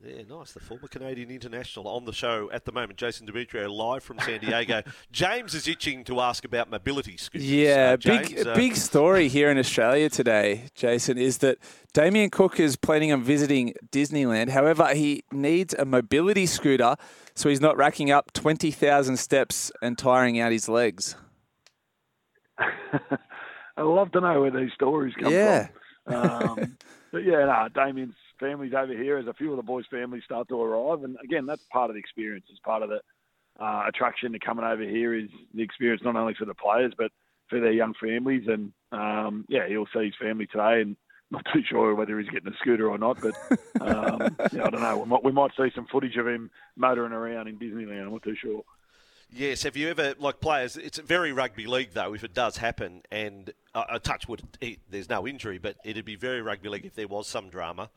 Yeah, 0.04 0.22
nice. 0.30 0.52
The 0.52 0.60
former 0.60 0.88
Canadian 0.88 1.32
international 1.32 1.88
on 1.88 2.06
the 2.06 2.14
show 2.14 2.52
at 2.54 2.66
the 2.66 2.72
moment, 2.72 2.98
Jason 3.00 3.26
Demetriou, 3.26 3.68
live 3.68 4.04
from 4.04 4.20
San 4.20 4.40
Diego. 4.42 4.84
James 5.12 5.56
is 5.56 5.68
itching 5.68 6.04
to 6.04 6.20
ask 6.22 6.46
about 6.46 6.70
mobility 6.70 7.18
scooters. 7.18 7.50
Yeah, 7.50 7.94
uh, 7.94 7.98
big 7.98 8.46
uh, 8.48 8.54
big 8.54 8.76
story 8.76 9.28
here 9.28 9.50
in 9.50 9.58
Australia 9.58 10.08
today, 10.08 10.66
Jason, 10.76 11.18
is 11.18 11.40
that 11.40 11.58
Damien 11.94 12.30
Cook 12.30 12.60
is 12.60 12.76
planning 12.76 13.12
on 13.12 13.24
visiting 13.24 13.74
Disneyland. 13.92 14.50
However, 14.50 14.94
he 14.94 15.24
needs 15.32 15.74
a 15.74 15.84
mobility 15.84 16.46
scooter 16.46 16.96
so 17.34 17.50
he's 17.50 17.62
not 17.62 17.76
racking 17.76 18.12
up 18.12 18.32
20,000 18.34 19.18
steps 19.18 19.72
and 19.82 19.98
tiring 19.98 20.40
out 20.40 20.52
his 20.52 20.70
legs. 20.70 21.16
I 22.60 23.82
love 23.82 24.12
to 24.12 24.22
know 24.22 24.42
where 24.42 24.52
these 24.52 24.74
stories 24.74 25.14
come 25.20 25.32
Yeah. 25.34 25.68
from. 26.06 26.16
Um, 26.16 26.78
but 27.12 27.24
yeah, 27.24 27.46
no, 27.46 27.68
Damien's 27.74 28.16
family's 28.40 28.74
over 28.74 28.94
here 28.94 29.18
as 29.18 29.28
a 29.28 29.34
few 29.34 29.52
of 29.52 29.58
the 29.58 29.64
boys' 29.64 29.86
families 29.90 30.24
start 30.24 30.48
to 30.50 30.62
arrive, 30.62 31.04
and 31.04 31.18
again, 31.24 31.46
that's 31.46 31.64
part 31.72 31.90
of 31.90 31.96
the 31.96 32.00
experience. 32.00 32.46
It's 32.50 32.60
part 32.60 32.84
of 32.84 32.90
the 32.90 33.02
uh, 33.60 33.86
attraction 33.88 34.32
to 34.34 34.40
coming 34.40 34.66
over 34.66 34.84
here 34.84 35.14
is 35.14 35.30
the 35.54 35.64
experience 35.64 36.04
not 36.04 36.16
only 36.16 36.36
for 36.36 36.46
the 36.46 36.54
players 36.54 36.94
but 36.98 37.12
for 37.50 37.60
their 37.60 37.72
young 37.72 37.94
families. 38.02 38.44
And 38.48 38.72
um, 38.92 39.46
yeah, 39.48 39.68
he'll 39.68 39.88
see 39.94 40.06
his 40.06 40.16
family 40.22 40.48
today, 40.48 40.82
and 40.82 40.96
not 41.32 41.46
too 41.54 41.62
sure 41.68 41.96
whether 41.96 42.20
he's 42.20 42.30
getting 42.30 42.52
a 42.52 42.58
scooter 42.58 42.90
or 42.90 42.98
not, 42.98 43.20
but 43.22 43.36
um, 43.82 44.36
yeah, 44.52 44.66
I 44.66 44.70
don't 44.70 44.82
know. 44.82 44.98
We 45.00 45.06
might, 45.06 45.24
we 45.24 45.32
might 45.32 45.52
see 45.58 45.70
some 45.76 45.88
footage 45.92 46.16
of 46.18 46.28
him 46.28 46.50
motoring 46.76 47.14
around 47.14 47.48
in 47.48 47.58
Disneyland. 47.58 48.06
I'm 48.06 48.12
not 48.12 48.24
too 48.24 48.36
sure. 48.36 48.64
Yes, 49.30 49.64
have 49.64 49.76
you 49.76 49.90
ever, 49.90 50.16
like 50.20 50.40
players, 50.40 50.78
it's 50.78 51.00
very 51.00 51.34
rugby 51.34 51.68
league 51.68 51.92
though, 51.94 52.14
if 52.14 52.24
it 52.24 52.34
does 52.34 52.58
happen, 52.58 53.02
and 53.12 53.52
uh, 53.76 53.84
a 53.90 54.00
touch 54.00 54.26
would, 54.30 54.42
there's 54.90 55.10
no 55.10 55.28
injury, 55.28 55.58
but 55.58 55.76
it'd 55.84 56.06
be 56.06 56.16
very 56.16 56.42
rugby 56.42 56.70
league 56.70 56.86
if 56.86 56.96
there 56.96 57.10
was 57.10 57.28
some 57.28 57.50
drama. 57.50 57.90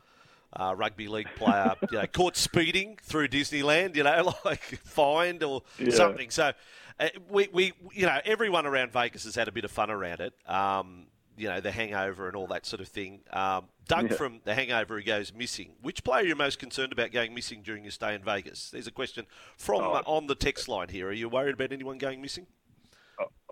Uh, 0.53 0.73
rugby 0.75 1.07
league 1.07 1.29
player, 1.37 1.75
you 1.91 1.97
know, 1.97 2.05
caught 2.07 2.35
speeding 2.35 2.97
through 3.01 3.27
Disneyland, 3.29 3.95
you 3.95 4.03
know, 4.03 4.33
like 4.45 4.61
fined 4.83 5.43
or 5.43 5.61
Yeah. 5.79 5.91
something. 5.91 6.29
So, 6.29 6.51
uh, 6.99 7.07
we, 7.29 7.47
we, 7.53 7.73
you 7.93 8.05
know, 8.05 8.19
everyone 8.25 8.65
around 8.65 8.91
Vegas 8.91 9.23
has 9.23 9.35
had 9.35 9.47
a 9.47 9.51
bit 9.53 9.63
of 9.63 9.71
fun 9.71 9.89
around 9.89 10.19
it. 10.19 10.33
Um, 10.49 11.05
you 11.37 11.47
know, 11.47 11.61
the 11.61 11.71
hangover 11.71 12.27
and 12.27 12.35
all 12.35 12.47
that 12.47 12.65
sort 12.65 12.81
of 12.81 12.89
thing. 12.89 13.21
Um, 13.31 13.69
Doug 13.87 14.11
Yeah. 14.11 14.17
from 14.17 14.41
the 14.43 14.53
hangover, 14.53 14.97
he 14.97 15.05
goes 15.05 15.33
missing. 15.33 15.71
Which 15.81 16.03
player 16.03 16.23
are 16.23 16.27
you 16.27 16.35
most 16.35 16.59
concerned 16.59 16.91
about 16.91 17.11
going 17.13 17.33
missing 17.33 17.61
during 17.63 17.83
your 17.85 17.91
stay 17.91 18.13
in 18.13 18.21
Vegas? 18.21 18.71
There's 18.71 18.87
a 18.87 18.91
question 18.91 19.25
from 19.57 19.79
uh, 19.81 20.01
on 20.05 20.27
the 20.27 20.35
text 20.35 20.67
line 20.67 20.89
here. 20.89 21.07
Are 21.07 21.13
you 21.13 21.29
worried 21.29 21.53
about 21.53 21.71
anyone 21.71 21.97
going 21.97 22.21
missing? 22.21 22.45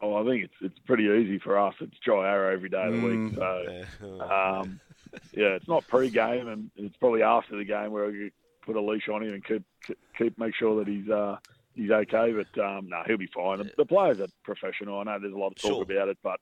Oh, 0.02 0.16
I 0.16 0.26
think 0.30 0.44
it's 0.44 0.54
it's 0.62 0.80
pretty 0.86 1.04
easy 1.06 1.40
for 1.40 1.58
us. 1.58 1.76
It's 1.80 1.98
dry 2.04 2.30
arrow 2.30 2.54
every 2.54 2.70
day 2.70 2.84
of 2.86 2.94
the 2.94 3.00
week. 3.00 3.36
Mm. 3.38 3.86
So, 4.02 4.22
um, 4.22 4.80
yeah, 5.32 5.56
it's 5.56 5.68
not 5.68 5.88
pre-game, 5.88 6.48
and 6.48 6.70
it's 6.76 6.96
probably 6.98 7.24
after 7.24 7.58
the 7.58 7.66
game 7.66 7.92
where 7.92 8.10
you 8.10 8.32
put 8.66 8.76
a 8.76 8.82
leash 8.82 9.10
on 9.10 9.24
him 9.24 9.34
and 9.34 9.46
keep 9.46 9.64
keep 10.18 10.38
make 10.38 10.56
sure 10.56 10.78
that 10.84 10.88
he's 10.88 11.10
uh, 11.10 11.38
he's 11.76 11.92
okay. 11.92 12.34
But 12.34 12.62
um, 12.64 12.90
no, 12.90 13.02
he'll 13.06 13.18
be 13.18 13.30
fine. 13.34 13.60
The, 13.60 13.72
the 13.78 13.86
players 13.86 14.20
are 14.20 14.28
professional. 14.44 15.00
I 15.00 15.04
know 15.04 15.20
there's 15.20 15.34
a 15.34 15.38
lot 15.38 15.54
of 15.54 15.56
talk 15.56 15.72
Sure. 15.72 15.84
about 15.84 16.10
it, 16.10 16.18
but 16.24 16.40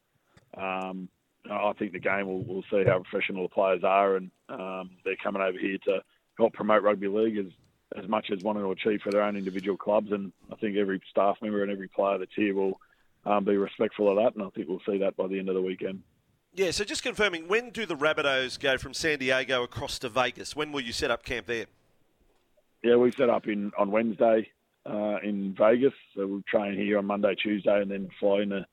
um, 0.58 1.10
I 1.50 1.74
think 1.74 1.94
the 1.94 2.00
game 2.00 2.28
will 2.28 2.44
will 2.44 2.64
see 2.70 2.84
how 2.86 3.00
professional 3.04 3.44
the 3.44 3.50
players 3.50 3.84
are, 3.84 4.16
and 4.18 4.32
um, 4.50 4.92
they're 5.06 5.16
coming 5.22 5.42
over 5.42 5.58
here 5.58 5.78
to 5.86 6.02
help 6.38 6.54
promote 6.54 6.84
rugby 6.84 7.08
league 7.08 7.38
as 7.38 7.52
as 7.98 8.08
much 8.10 8.32
as 8.32 8.44
wanting 8.44 8.64
to 8.64 8.72
achieve 8.72 9.02
for 9.02 9.12
their 9.12 9.22
own 9.22 9.38
individual 9.38 9.78
clubs. 9.78 10.12
And 10.12 10.34
I 10.52 10.56
think 10.56 10.76
every 10.76 11.02
staff 11.10 11.38
member 11.42 11.64
and 11.64 11.72
every 11.72 11.88
player 11.88 12.18
that's 12.18 12.36
here 12.36 12.54
will 12.54 12.80
um, 13.26 13.46
be 13.46 13.56
respectful 13.56 14.10
of 14.10 14.18
that, 14.18 14.36
and 14.36 14.46
I 14.46 14.50
think 14.50 14.68
we'll 14.68 14.82
see 14.86 14.98
that 15.00 15.16
by 15.16 15.28
the 15.28 15.40
end 15.40 15.50
of 15.50 15.56
the 15.56 15.62
weekend. 15.62 16.02
Yeah, 16.58 16.72
so 16.72 16.84
just 16.84 17.04
confirming, 17.04 17.48
when 17.48 17.70
do 17.70 17.86
the 17.86 17.96
Rabbitohs 17.96 18.60
go 18.60 18.80
from 18.80 18.96
San 18.96 19.20
Diego 19.20 19.62
across 19.62 20.00
to 20.00 20.10
Vegas? 20.10 20.56
When 20.56 20.72
will 20.72 20.82
you 20.82 20.92
set 20.92 21.12
up 21.12 21.24
camp 21.24 21.46
there? 21.46 21.68
Yeah, 22.82 22.96
we 22.96 23.12
set 23.12 23.30
up 23.30 23.48
in 23.48 23.72
on 23.78 23.92
Wednesday 23.92 24.50
uh, 24.84 25.18
in 25.22 25.54
Vegas. 25.56 25.94
So 26.16 26.26
we'll 26.26 26.42
train 26.48 26.74
here 26.74 26.98
on 26.98 27.06
Monday, 27.06 27.36
Tuesday, 27.36 27.80
and 27.80 27.92
then 27.92 28.10
fly 28.20 28.42
into 28.42 28.66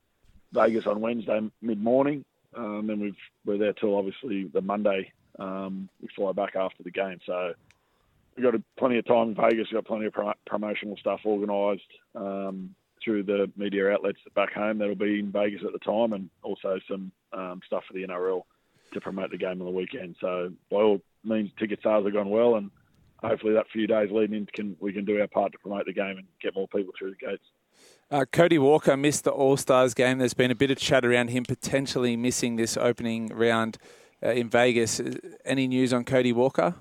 Vegas 0.53 0.87
on 0.87 1.03
Wednesday 1.03 1.39
mid 1.61 1.79
morning. 1.79 2.25
Um, 2.57 2.89
and 2.89 3.03
we've 3.03 3.17
we're 3.45 3.59
there 3.59 3.75
till 3.75 3.97
obviously 3.97 4.45
the 4.45 4.63
Monday. 4.63 5.13
Um, 5.39 5.91
we 6.01 6.09
fly 6.17 6.33
back 6.33 6.57
after 6.57 6.83
the 6.83 6.91
game. 6.91 7.19
So 7.27 7.53
we've 8.35 8.51
got 8.51 8.59
plenty 8.79 8.97
of 8.97 9.05
time 9.05 9.29
in 9.29 9.35
Vegas. 9.35 9.69
We've 9.71 9.83
got 9.83 9.85
plenty 9.85 10.07
of 10.07 10.15
pro- 10.15 10.33
promotional 10.47 10.97
stuff 10.97 11.21
organised 11.27 11.83
um, 12.15 12.75
through 13.05 13.25
the 13.25 13.51
media 13.57 13.91
outlets 13.91 14.19
back 14.35 14.53
home 14.53 14.79
that'll 14.79 14.95
be 14.95 15.19
in 15.21 15.31
Vegas 15.31 15.63
at 15.67 15.73
the 15.73 15.79
time, 15.79 16.13
and 16.13 16.31
also 16.43 16.79
some 16.89 17.13
um, 17.33 17.61
stuff 17.67 17.85
for 17.87 17.95
the 17.95 18.05
NRL 18.05 18.43
to 18.93 19.01
promote 19.01 19.31
the 19.31 19.39
game 19.39 19.61
on 19.61 19.67
the 19.67 19.71
weekend. 19.71 20.17
So 20.21 20.53
by 20.71 20.77
all 20.79 21.01
means, 21.25 21.51
ticket 21.59 21.81
sales 21.83 22.05
have 22.05 22.15
gone 22.15 22.31
well, 22.31 22.57
and 22.57 22.71
hopefully 23.19 23.55
that 23.55 23.67
few 23.73 23.87
days 23.87 24.11
leading 24.11 24.37
in 24.37 24.47
can 24.47 24.77
we 24.81 24.93
can 24.93 25.05
do 25.05 25.21
our 25.21 25.27
part 25.27 25.53
to 25.53 25.59
promote 25.59 25.87
the 25.87 25.93
game 25.93 26.17
and 26.19 26.27
get 26.43 26.55
more 26.55 26.69
people 26.69 26.93
through 26.99 27.11
the 27.11 27.27
gates. 27.27 27.45
Uh, 28.11 28.25
Cody 28.31 28.59
Walker 28.59 28.97
missed 28.97 29.25
the 29.25 29.31
All 29.31 29.57
Stars 29.57 29.95
game. 29.95 30.19
There's 30.19 30.35
been 30.35 30.51
a 30.51 30.55
bit 30.55 30.71
of 30.71 30.79
chat 30.79 31.05
around 31.05 31.29
him 31.29 31.45
potentially 31.45 32.17
missing 32.17 32.57
this 32.57 32.77
opening 32.77 33.29
round 33.29 33.79
uh, 34.23 34.31
in 34.31 34.49
Vegas. 34.49 35.01
Uh, 35.01 35.15
Any 35.45 35.67
news 35.67 35.93
on 35.93 36.05
Cody 36.05 36.33
Walker? 36.33 36.75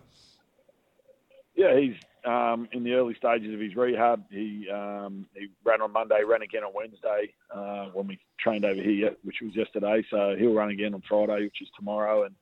Yeah, 1.56 1.80
he's 1.80 1.96
um, 2.26 2.68
in 2.72 2.84
the 2.84 2.94
early 2.94 3.16
stages 3.16 3.54
of 3.54 3.60
his 3.60 3.76
rehab. 3.76 4.24
He 4.30 4.70
um, 4.70 5.28
he 5.36 5.48
ran 5.64 5.82
on 5.82 5.92
Monday, 5.92 6.24
ran 6.24 6.42
again 6.42 6.64
on 6.64 6.74
Wednesday 6.74 7.34
uh, 7.54 7.88
when 7.94 8.08
we 8.08 8.20
trained 8.40 8.66
over 8.66 8.82
here, 8.82 9.16
which 9.24 9.38
was 9.42 9.56
yesterday. 9.56 10.06
So 10.10 10.36
he'll 10.38 10.54
run 10.54 10.70
again 10.70 10.94
on 10.94 11.04
Friday, 11.08 11.44
which 11.44 11.62
is 11.62 11.70
tomorrow, 11.78 12.24
and 12.24 12.36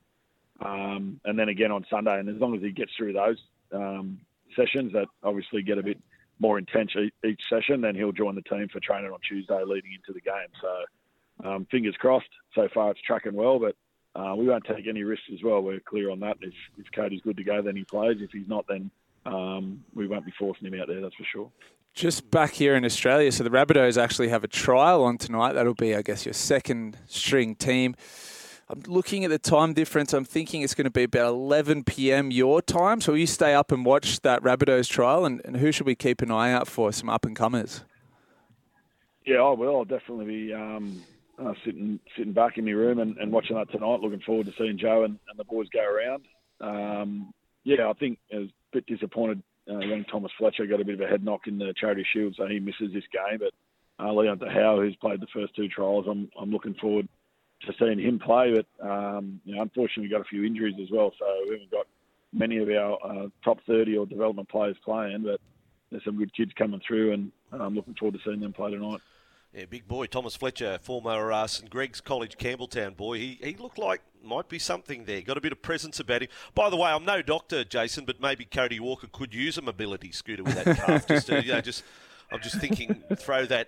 um, 0.62 1.20
and 1.26 1.38
then 1.38 1.50
again 1.50 1.72
on 1.72 1.86
Sunday. 1.90 2.20
And 2.20 2.30
as 2.30 2.38
long 2.38 2.56
as 2.56 2.62
he 2.62 2.72
gets 2.72 2.92
through 2.96 3.14
those 3.14 3.38
um, 3.72 4.20
sessions, 4.56 4.94
that 4.94 5.08
obviously 5.24 5.62
get 5.62 5.78
a 5.78 5.84
bit 5.84 6.00
more 6.40 6.58
intense 6.58 6.92
each 7.24 7.42
session, 7.50 7.82
then 7.82 7.96
he'll 7.96 8.12
join 8.12 8.36
the 8.36 8.42
team 8.42 8.68
for 8.72 8.80
training 8.80 9.12
on 9.12 9.20
Tuesday 9.28 9.62
leading 9.64 9.94
into 9.94 10.14
the 10.14 10.22
game. 10.22 10.50
So 10.62 11.50
um, 11.50 11.68
fingers 11.72 11.96
crossed. 11.98 12.30
So 12.56 12.68
far, 12.74 12.92
it's 12.92 13.02
tracking 13.02 13.34
well, 13.34 13.60
but. 13.60 13.76
Uh, 14.14 14.36
we 14.36 14.46
won't 14.46 14.66
take 14.66 14.88
any 14.90 15.04
risks 15.04 15.30
as 15.34 15.42
well. 15.42 15.62
We're 15.62 15.80
clear 15.80 16.12
on 16.12 16.20
that. 16.20 16.36
If, 16.42 16.54
if 16.78 16.86
Cody's 16.94 17.22
good 17.22 17.38
to 17.38 17.46
go, 17.46 17.62
then 17.62 17.78
he 17.78 17.86
plays. 17.86 18.18
If 18.20 18.32
he's 18.32 18.46
not, 18.46 18.66
then 18.68 18.92
um, 19.26 19.84
we 19.94 20.08
won't 20.08 20.26
be 20.26 20.34
forcing 20.38 20.68
him 20.68 20.80
out 20.80 20.88
there, 20.88 21.02
that's 21.02 21.16
for 21.16 21.26
sure. 21.32 21.52
Just 21.94 22.32
back 22.32 22.54
here 22.54 22.76
in 22.76 22.86
Australia, 22.86 23.32
so 23.32 23.44
the 23.44 23.50
Rabbitohs 23.50 24.02
actually 24.02 24.30
have 24.30 24.44
a 24.44 24.48
trial 24.48 25.04
on 25.04 25.18
tonight. 25.18 25.54
That'll 25.54 25.74
be, 25.74 25.94
I 25.96 26.02
guess, 26.02 26.26
your 26.26 26.34
second 26.34 26.98
string 27.06 27.56
team. 27.56 27.96
I'm 28.70 28.84
looking 28.88 29.26
at 29.26 29.30
the 29.30 29.38
time 29.38 29.74
difference. 29.74 30.14
I'm 30.14 30.24
thinking 30.24 30.62
it's 30.62 30.74
going 30.74 30.86
to 30.86 30.92
be 30.92 31.04
about 31.04 31.28
11 31.28 31.84
p.m. 31.84 32.32
your 32.32 32.62
time. 32.62 33.02
So 33.02 33.12
will 33.12 33.20
you 33.20 33.28
stay 33.28 33.54
up 33.54 33.74
and 33.74 33.84
watch 33.84 34.22
that 34.22 34.42
Rabbitohs 34.42 34.88
trial? 34.88 35.26
And, 35.26 35.42
and 35.44 35.58
who 35.58 35.74
should 35.74 35.86
we 35.86 35.94
keep 35.94 36.22
an 36.22 36.32
eye 36.32 36.54
out 36.54 36.70
for? 36.70 36.94
Some 36.94 37.10
up 37.10 37.26
and 37.26 37.36
comers. 37.36 37.84
Yeah, 39.26 39.42
I 39.42 39.52
will. 39.52 39.76
I'll 39.76 39.84
definitely 39.84 40.26
be 40.26 40.54
um, 40.54 41.04
uh, 41.38 41.54
sitting 41.66 42.00
sitting 42.18 42.32
back 42.32 42.58
in 42.58 42.64
my 42.64 42.72
room 42.72 43.00
and, 43.00 43.18
and 43.18 43.32
watching 43.34 43.58
that 43.58 43.70
tonight. 43.72 44.00
Looking 44.00 44.22
forward 44.22 44.46
to 44.46 44.54
seeing 44.58 44.78
Joe 44.78 45.04
and, 45.04 45.20
and 45.30 45.38
the 45.38 45.44
boys 45.44 45.68
go 45.74 45.84
around. 45.84 46.24
Um, 46.62 47.34
yeah, 47.66 47.90
I 47.90 47.94
think 47.94 48.20
I 48.34 48.38
was 48.38 48.48
a 48.48 48.61
bit 48.72 48.86
disappointed. 48.86 49.42
Uh, 49.70 49.80
young 49.80 50.04
Thomas 50.06 50.32
Fletcher 50.38 50.66
got 50.66 50.82
a 50.82 50.86
bit 50.86 50.96
of 50.96 51.02
a 51.02 51.08
head 51.08 51.24
knock 51.24 51.42
in 51.48 51.58
the 51.58 51.74
Charity 51.80 52.06
Shield, 52.12 52.36
so 52.38 52.48
he 52.48 52.60
misses 52.60 52.92
this 52.94 53.04
game. 53.12 53.40
But 53.40 54.04
uh, 54.04 54.12
Leon 54.14 54.40
Howe, 54.40 54.80
who's 54.82 54.96
played 54.96 55.22
the 55.22 55.28
first 55.34 55.56
two 55.56 55.68
trials, 55.68 56.06
I'm 56.10 56.30
I'm 56.40 56.52
looking 56.52 56.76
forward 56.76 57.08
to 57.66 57.74
seeing 57.80 58.00
him 58.00 58.20
play. 58.20 58.54
But 58.56 58.88
um, 58.88 59.40
you 59.46 59.56
know, 59.56 59.62
unfortunately, 59.62 60.04
we 60.04 60.10
got 60.10 60.22
a 60.22 60.30
few 60.30 60.44
injuries 60.44 60.76
as 60.82 60.90
well, 60.92 61.14
so 61.18 61.26
we 61.48 61.54
haven't 61.54 61.72
got 61.72 61.88
many 62.34 62.58
of 62.58 62.70
our 62.70 62.98
uh, 63.04 63.28
top 63.44 63.60
30 63.68 63.98
or 63.98 64.06
development 64.06 64.50
players 64.50 64.78
playing. 64.84 65.24
But 65.24 65.40
there's 65.92 66.04
some 66.04 66.18
good 66.18 66.34
kids 66.36 66.52
coming 66.58 66.82
through, 66.86 67.14
and 67.14 67.32
I'm 67.52 67.76
looking 67.76 67.96
forward 67.96 68.18
to 68.18 68.24
seeing 68.26 68.40
them 68.40 68.54
play 68.54 68.72
tonight. 68.72 69.02
Yeah, 69.54 69.66
big 69.70 69.86
boy, 69.86 70.06
Thomas 70.06 70.34
Fletcher, 70.34 70.80
former 70.82 71.30
uh, 71.30 71.46
St 71.46 71.70
Greg's 71.70 72.00
College 72.00 72.38
Campbelltown 72.38 72.96
boy. 72.96 73.18
He, 73.18 73.38
he 73.44 73.56
looked 73.56 73.78
like 73.78 74.02
might 74.24 74.48
be 74.48 74.60
something 74.60 75.04
there. 75.04 75.22
Got 75.22 75.38
a 75.38 75.42
bit 75.42 75.52
of 75.52 75.62
presence 75.62 76.00
about 76.00 76.22
him. 76.22 76.30
By 76.56 76.70
the 76.70 76.78
way, 76.78 76.90
I'm 76.90 77.04
no 77.04 77.22
doctor, 77.22 77.66
Jason, 77.66 78.06
but 78.06 78.22
maybe 78.22 78.46
Cody 78.46 78.80
Walker 78.80 79.08
could 79.12 79.34
use 79.34 79.58
a 79.58 79.62
mobility 79.62 80.14
scooter 80.14 80.44
with 80.44 80.56
that 80.56 80.78
calf. 80.78 81.06
just 81.08 81.28
to, 81.28 81.44
you 81.44 81.52
know, 81.52 81.60
just 81.60 81.84
I'm 82.32 82.40
just 82.40 82.62
thinking, 82.62 83.04
throw 83.18 83.46
that 83.48 83.68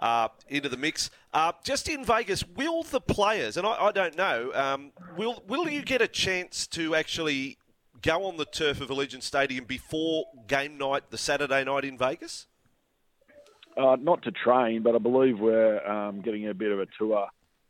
uh, 0.00 0.28
into 0.48 0.68
the 0.68 0.76
mix. 0.76 1.10
Uh, 1.32 1.52
just 1.62 1.88
in 1.88 2.04
Vegas, 2.04 2.44
will 2.44 2.82
the 2.82 3.00
players, 3.00 3.56
and 3.56 3.64
I, 3.64 3.86
I 3.86 3.92
don't 3.92 4.16
know, 4.16 4.50
um, 4.52 4.90
will 5.16 5.44
will 5.46 5.68
you 5.68 5.82
get 5.82 6.02
a 6.02 6.08
chance 6.08 6.66
to 6.68 6.96
actually 6.96 7.58
go 8.02 8.24
on 8.24 8.36
the 8.36 8.46
turf 8.46 8.80
of 8.80 8.88
Allegiant 8.88 9.22
Stadium 9.22 9.64
before 9.64 10.24
game 10.48 10.76
night, 10.76 11.10
the 11.10 11.18
Saturday 11.18 11.62
night 11.62 11.84
in 11.84 11.96
Vegas? 11.96 12.46
Uh, 13.80 13.96
not 13.96 14.22
to 14.22 14.30
train, 14.30 14.82
but 14.82 14.94
I 14.94 14.98
believe 14.98 15.38
we're 15.38 15.82
um, 15.86 16.20
getting 16.20 16.48
a 16.48 16.54
bit 16.54 16.70
of 16.70 16.80
a 16.80 16.86
tour 16.98 17.28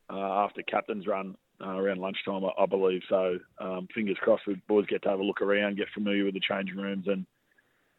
uh, 0.09 0.45
after 0.45 0.61
captain's 0.63 1.07
run 1.07 1.37
uh, 1.61 1.77
around 1.77 2.01
lunchtime. 2.01 2.45
I, 2.45 2.63
I 2.63 2.67
believe 2.67 3.03
so. 3.09 3.39
Um, 3.61 3.87
fingers 3.95 4.17
crossed, 4.21 4.47
we 4.47 4.61
boys 4.67 4.87
get 4.87 5.03
to 5.03 5.09
have 5.09 5.21
a 5.21 5.23
look 5.23 5.41
around, 5.41 5.77
get 5.77 5.87
familiar 5.95 6.25
with 6.25 6.35
the 6.35 6.41
changing 6.41 6.79
rooms 6.79 7.07
and 7.07 7.27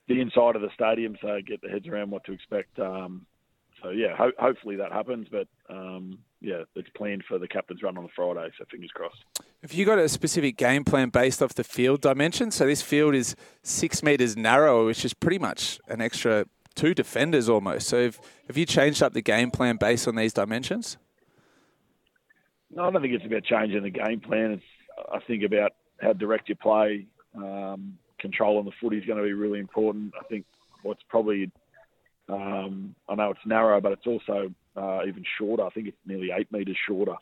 the 0.10 0.20
inside 0.20 0.58
of 0.58 0.62
the 0.62 0.72
stadium, 0.74 1.16
so 1.22 1.40
get 1.46 1.62
the 1.62 1.70
heads 1.70 1.88
around 1.88 2.12
what 2.12 2.26
to 2.26 2.34
expect. 2.34 2.78
Um, 2.80 3.26
so 3.82 3.92
yeah, 3.92 4.14
ho- 4.18 4.34
hopefully 4.38 4.76
that 4.76 4.92
happens. 4.92 5.28
But 5.32 5.48
um, 5.70 6.20
yeah, 6.42 6.64
it's 6.76 6.90
planned 6.98 7.24
for 7.30 7.40
the 7.40 7.48
captain's 7.48 7.82
run 7.82 7.98
on 7.98 8.04
the 8.04 8.10
Friday, 8.14 8.52
so 8.58 8.66
fingers 8.70 8.92
crossed. 8.94 9.24
Have 9.62 9.72
you 9.72 9.86
got 9.86 10.00
a 10.00 10.10
specific 10.10 10.58
game 10.58 10.84
plan 10.84 11.10
based 11.10 11.42
off 11.42 11.54
the 11.54 11.64
field 11.64 12.02
dimension? 12.02 12.52
So 12.52 12.66
this 12.66 12.82
field 12.82 13.16
is 13.16 13.38
six 13.64 14.04
metres 14.04 14.36
narrower, 14.36 14.84
which 14.84 15.06
is 15.06 15.14
pretty 15.14 15.40
much 15.40 15.80
an 15.88 16.02
extra 16.02 16.46
two 16.76 16.94
defenders 16.94 17.50
almost. 17.50 17.88
So 17.88 18.04
have, 18.04 18.20
have 18.48 18.58
you 18.58 18.66
changed 18.66 19.04
up 19.04 19.14
the 19.14 19.22
game 19.22 19.52
plan 19.52 19.78
based 19.78 20.08
on 20.08 20.16
these 20.16 20.34
dimensions? 20.34 20.98
No, 22.74 22.84
I 22.84 22.92
don't 22.92 23.02
think 23.02 23.14
it's 23.14 23.26
about 23.26 23.44
changing 23.44 23.84
the 23.84 23.90
game 23.90 24.20
plan. 24.20 24.52
It's 24.52 24.64
I 25.12 25.20
think 25.20 25.44
about 25.44 25.74
how 26.02 26.14
direct 26.14 26.50
you 26.50 26.56
play. 26.56 27.06
Um, 27.36 27.98
control 28.20 28.58
on 28.60 28.66
the 28.66 28.72
footy 28.80 28.98
is 28.98 29.06
going 29.06 29.18
to 29.18 29.24
be 29.24 29.34
really 29.34 29.60
important. 29.60 30.14
I 30.20 30.24
think 30.26 30.46
what's 30.84 31.02
probably 31.10 31.52
um, 32.30 32.96
I 33.10 33.16
know 33.16 33.32
it's 33.32 33.46
narrow, 33.46 33.82
but 33.82 33.92
it's 33.92 34.08
also 34.08 34.54
uh, 34.78 35.00
even 35.08 35.24
shorter. 35.38 35.64
I 35.64 35.70
think 35.70 35.88
it's 35.88 35.98
nearly 36.06 36.30
eight 36.34 36.52
metres 36.52 36.78
shorter 36.88 37.16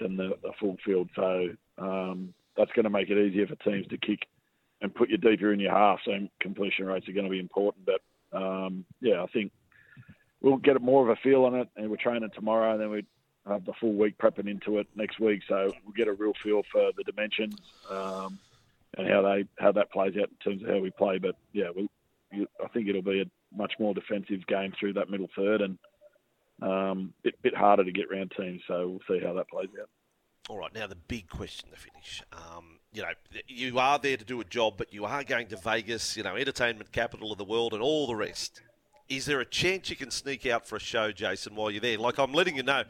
than 0.00 0.16
the, 0.16 0.30
the 0.42 0.52
full 0.58 0.76
field. 0.84 1.10
So 1.14 1.48
um, 1.76 2.32
that's 2.56 2.72
going 2.72 2.84
to 2.84 2.90
make 2.90 3.10
it 3.10 3.18
easier 3.18 3.46
for 3.46 3.56
teams 3.56 3.86
to 3.88 3.98
kick 3.98 4.20
and 4.80 4.94
put 4.94 5.10
you 5.10 5.18
deeper 5.18 5.52
in 5.52 5.60
your 5.60 5.72
half. 5.72 5.98
So 6.04 6.12
completion 6.40 6.86
rates 6.86 7.08
are 7.08 7.12
going 7.12 7.26
to 7.26 7.30
be 7.30 7.40
important. 7.40 7.84
But 7.84 8.00
um, 8.32 8.84
yeah, 9.00 9.22
I 9.22 9.26
think 9.26 9.52
we'll 10.40 10.56
get 10.56 10.80
more 10.80 11.02
of 11.02 11.08
a 11.10 11.20
feel 11.22 11.44
on 11.44 11.54
it, 11.54 11.68
and 11.76 11.90
we're 11.90 11.96
training 11.96 12.30
tomorrow, 12.34 12.72
and 12.72 12.80
then 12.80 12.90
we 12.90 13.04
have 13.46 13.64
the 13.64 13.72
full 13.80 13.94
week 13.94 14.18
prepping 14.18 14.48
into 14.48 14.78
it 14.78 14.86
next 14.94 15.18
week. 15.20 15.42
So 15.48 15.72
we'll 15.84 15.94
get 15.96 16.08
a 16.08 16.12
real 16.12 16.32
feel 16.42 16.62
for 16.70 16.90
the 16.96 17.04
dimensions 17.04 17.58
um, 17.90 18.38
and 18.96 19.08
how 19.08 19.22
they 19.22 19.44
how 19.58 19.72
that 19.72 19.90
plays 19.90 20.14
out 20.20 20.28
in 20.28 20.52
terms 20.52 20.62
of 20.62 20.68
how 20.68 20.78
we 20.78 20.90
play. 20.90 21.18
But 21.18 21.36
yeah, 21.52 21.68
we'll, 21.74 21.88
I 22.32 22.68
think 22.68 22.88
it'll 22.88 23.02
be 23.02 23.22
a 23.22 23.56
much 23.56 23.72
more 23.78 23.94
defensive 23.94 24.46
game 24.46 24.72
through 24.78 24.94
that 24.94 25.10
middle 25.10 25.28
third, 25.34 25.62
and 25.62 25.78
um, 26.62 27.12
bit 27.22 27.40
bit 27.42 27.56
harder 27.56 27.84
to 27.84 27.92
get 27.92 28.10
round 28.10 28.32
teams. 28.36 28.60
So 28.68 28.88
we'll 28.88 29.18
see 29.18 29.24
how 29.24 29.34
that 29.34 29.48
plays 29.48 29.68
out. 29.80 29.88
All 30.48 30.58
right, 30.58 30.74
now 30.74 30.86
the 30.86 30.96
big 30.96 31.28
question 31.28 31.70
to 31.70 31.76
finish. 31.76 32.22
Um, 32.32 32.77
you 32.92 33.02
know, 33.02 33.08
you 33.46 33.78
are 33.78 33.98
there 33.98 34.16
to 34.16 34.24
do 34.24 34.40
a 34.40 34.44
job, 34.44 34.74
but 34.78 34.92
you 34.92 35.04
are 35.04 35.22
going 35.24 35.46
to 35.48 35.56
Vegas, 35.56 36.16
you 36.16 36.22
know, 36.22 36.36
entertainment 36.36 36.90
capital 36.92 37.32
of 37.32 37.38
the 37.38 37.44
world, 37.44 37.72
and 37.74 37.82
all 37.82 38.06
the 38.06 38.16
rest. 38.16 38.62
Is 39.08 39.24
there 39.26 39.40
a 39.40 39.44
chance 39.44 39.88
you 39.90 39.96
can 39.96 40.10
sneak 40.10 40.46
out 40.46 40.66
for 40.66 40.76
a 40.76 40.80
show, 40.80 41.12
Jason, 41.12 41.54
while 41.54 41.70
you're 41.70 41.80
there? 41.80 41.98
Like 41.98 42.18
I'm 42.18 42.32
letting 42.32 42.56
you 42.56 42.62
know, 42.62 42.84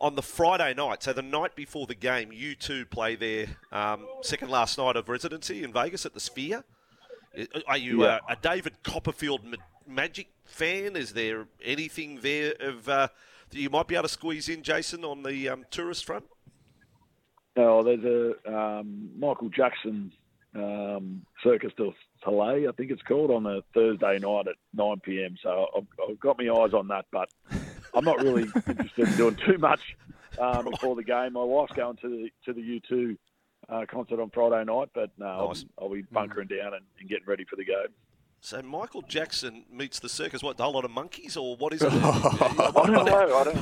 on 0.00 0.14
the 0.16 0.22
Friday 0.22 0.74
night, 0.74 1.02
so 1.02 1.12
the 1.12 1.22
night 1.22 1.54
before 1.56 1.86
the 1.86 1.94
game, 1.94 2.30
U2 2.30 2.90
play 2.90 3.16
their 3.16 3.46
um, 3.72 4.06
second 4.22 4.50
last 4.50 4.76
night 4.78 4.96
of 4.96 5.08
residency 5.08 5.62
in 5.64 5.72
Vegas 5.72 6.04
at 6.06 6.14
the 6.14 6.20
Sphere. 6.20 6.64
Are 7.66 7.76
you 7.76 8.04
Yeah. 8.04 8.18
a, 8.28 8.32
a 8.32 8.36
David 8.36 8.82
Copperfield 8.84 9.44
ma- 9.44 9.56
Magic 9.86 10.28
fan? 10.44 10.94
Is 10.96 11.12
there 11.14 11.46
anything 11.64 12.20
there 12.22 12.54
of 12.60 12.88
uh, 12.88 13.08
that 13.50 13.58
you 13.58 13.70
might 13.70 13.88
be 13.88 13.94
able 13.96 14.04
to 14.04 14.08
squeeze 14.08 14.48
in, 14.48 14.62
Jason, 14.62 15.04
on 15.04 15.22
the 15.24 15.48
um, 15.48 15.64
tourist 15.70 16.04
front? 16.04 16.24
Oh, 17.56 17.82
there's 17.82 18.04
a 18.04 18.52
um, 18.52 19.10
Michael 19.16 19.48
Jackson 19.48 20.12
um, 20.54 21.24
Cirque 21.42 21.74
du 21.76 21.92
Soleil, 22.24 22.68
I 22.68 22.72
think 22.72 22.90
it's 22.90 23.02
called, 23.02 23.30
on 23.30 23.46
a 23.46 23.60
Thursday 23.72 24.18
night 24.18 24.48
at 24.48 24.56
9 24.72 25.00
p.m. 25.00 25.36
So 25.42 25.66
I've, 25.76 25.86
I've 26.10 26.20
got 26.20 26.38
my 26.38 26.48
eyes 26.48 26.72
on 26.72 26.88
that, 26.88 27.06
but 27.12 27.28
I'm 27.94 28.04
not 28.04 28.22
really 28.22 28.42
interested 28.66 29.08
in 29.08 29.16
doing 29.16 29.36
too 29.46 29.58
much 29.58 29.96
um, 30.38 30.70
before 30.70 30.96
the 30.96 31.04
game. 31.04 31.34
My 31.34 31.44
wife's 31.44 31.72
going 31.72 31.96
to 31.98 32.08
the 32.08 32.30
to 32.44 32.52
the 32.52 32.80
U2 32.80 33.16
uh, 33.68 33.86
concert 33.90 34.20
on 34.20 34.30
Friday 34.30 34.64
night, 34.64 34.88
but 34.94 35.10
no, 35.18 35.48
Nice. 35.48 35.64
I'll, 35.78 35.84
I'll 35.84 35.94
be 35.94 36.02
bunkering 36.02 36.48
down 36.48 36.74
and, 36.74 36.84
and 37.00 37.08
getting 37.08 37.26
ready 37.26 37.44
for 37.44 37.56
the 37.56 37.64
game. 37.64 37.88
So 38.44 38.60
Michael 38.60 39.00
Jackson 39.00 39.64
meets 39.72 40.00
the 40.00 40.08
circus. 40.10 40.42
What, 40.42 40.60
a 40.60 40.62
whole 40.62 40.74
lot 40.74 40.84
of 40.84 40.90
monkeys, 40.90 41.34
or 41.34 41.56
what 41.56 41.72
is 41.72 41.80
it? 41.80 41.90
I 41.94 42.70
don't 42.74 42.92
know. 43.06 43.38
I 43.38 43.44
don't. 43.44 43.58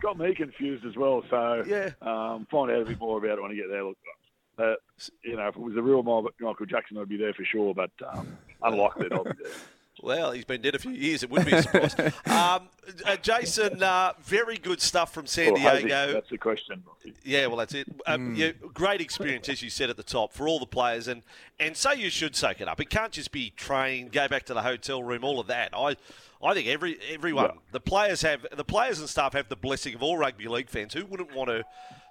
Got 0.00 0.18
me 0.18 0.32
confused 0.36 0.84
as 0.86 0.94
well. 0.94 1.24
So 1.28 1.64
Yeah. 1.66 1.90
um, 2.00 2.46
find 2.48 2.70
out 2.70 2.82
a 2.82 2.84
bit 2.84 3.00
more 3.00 3.18
about 3.18 3.38
it 3.38 3.42
when 3.42 3.50
I 3.50 3.54
get 3.56 3.68
there. 3.68 3.82
Look, 3.82 3.98
uh, 4.56 4.74
you 5.24 5.34
know, 5.34 5.48
if 5.48 5.56
it 5.56 5.60
was 5.60 5.74
the 5.74 5.82
real 5.82 6.04
Michael 6.04 6.66
Jackson, 6.66 6.96
I'd 6.96 7.08
be 7.08 7.16
there 7.16 7.34
for 7.34 7.44
sure. 7.44 7.74
But 7.74 7.90
um, 8.06 8.38
unlikely 8.62 9.08
that 9.08 9.14
I'll 9.16 9.24
be 9.24 9.30
there. 9.42 9.52
Well, 10.02 10.32
he's 10.32 10.44
been 10.44 10.60
dead 10.60 10.74
a 10.74 10.78
few 10.78 10.90
years. 10.90 11.22
It 11.22 11.30
wouldn't 11.30 11.48
be 11.50 11.56
a 11.56 11.62
surprise. 11.62 11.94
um, 12.26 12.68
uh, 13.06 13.16
Jason, 13.22 13.82
uh, 13.82 14.12
very 14.22 14.56
good 14.56 14.80
stuff 14.80 15.14
from 15.14 15.26
San 15.26 15.52
Or 15.52 15.58
has 15.58 15.78
he? 15.80 15.86
Diego. 15.86 16.12
That's 16.14 16.28
the 16.30 16.36
question. 16.38 16.82
Yeah, 17.22 17.46
well, 17.46 17.56
that's 17.56 17.74
it. 17.74 17.86
Um, 18.06 18.34
yeah, 18.34 18.50
great 18.74 19.00
experience, 19.00 19.48
as 19.48 19.62
you 19.62 19.70
said 19.70 19.90
at 19.90 19.96
the 19.96 20.02
top, 20.02 20.32
for 20.32 20.48
all 20.48 20.58
the 20.58 20.66
players, 20.66 21.06
and 21.08 21.22
and 21.60 21.76
so 21.76 21.92
you 21.92 22.10
should 22.10 22.34
soak 22.34 22.60
it 22.60 22.68
up. 22.68 22.80
It 22.80 22.90
can't 22.90 23.12
just 23.12 23.30
be 23.32 23.50
train, 23.50 24.08
go 24.08 24.26
back 24.28 24.44
to 24.46 24.54
the 24.54 24.62
hotel 24.62 25.02
room, 25.02 25.22
all 25.24 25.38
of 25.40 25.46
that. 25.46 25.70
I, 25.72 25.96
I 26.42 26.54
think 26.54 26.66
every 26.68 26.98
everyone, 27.10 27.44
Yeah. 27.46 27.60
the 27.72 27.80
players 27.80 28.20
have 28.22 28.44
the 28.54 28.64
players 28.64 28.98
and 28.98 29.08
staff 29.08 29.32
have 29.32 29.48
the 29.48 29.56
blessing 29.56 29.94
of 29.94 30.02
all 30.02 30.18
rugby 30.18 30.48
league 30.48 30.68
fans. 30.68 30.92
Who 30.92 31.06
wouldn't 31.06 31.34
want 31.34 31.48
to 31.50 31.64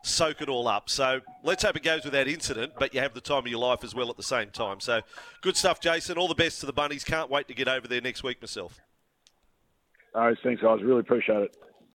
soak 0.04 0.42
it 0.42 0.50
all 0.50 0.68
up? 0.68 0.90
So 0.90 1.22
let's 1.44 1.64
hope 1.64 1.76
it 1.76 1.84
goes 1.84 2.06
without 2.06 2.28
incident, 2.28 2.74
but 2.78 2.94
you 2.94 3.00
have 3.00 3.14
the 3.14 3.22
time 3.22 3.40
of 3.40 3.48
your 3.48 3.60
life 3.60 3.84
as 3.84 3.96
well 3.96 4.10
at 4.10 4.18
the 4.18 4.24
same 4.24 4.50
time. 4.52 4.80
So 4.80 5.02
good 5.42 5.58
stuff, 5.58 5.80
Jason. 5.80 6.18
All 6.18 6.28
the 6.28 6.36
best 6.36 6.60
to 6.60 6.68
the 6.68 6.74
bunnies. 6.74 7.04
Can't 7.04 7.30
wait 7.30 7.48
to 7.48 7.56
get 7.56 7.68
over 7.68 7.88
there 7.88 8.02
next 8.02 8.24
week 8.24 8.42
myself. 8.42 8.80
All 10.14 10.28
right, 10.28 10.38
thanks, 10.44 10.62
guys. 10.62 10.84
Really 10.84 11.00
appreciate 11.00 11.42
it. 11.44 11.58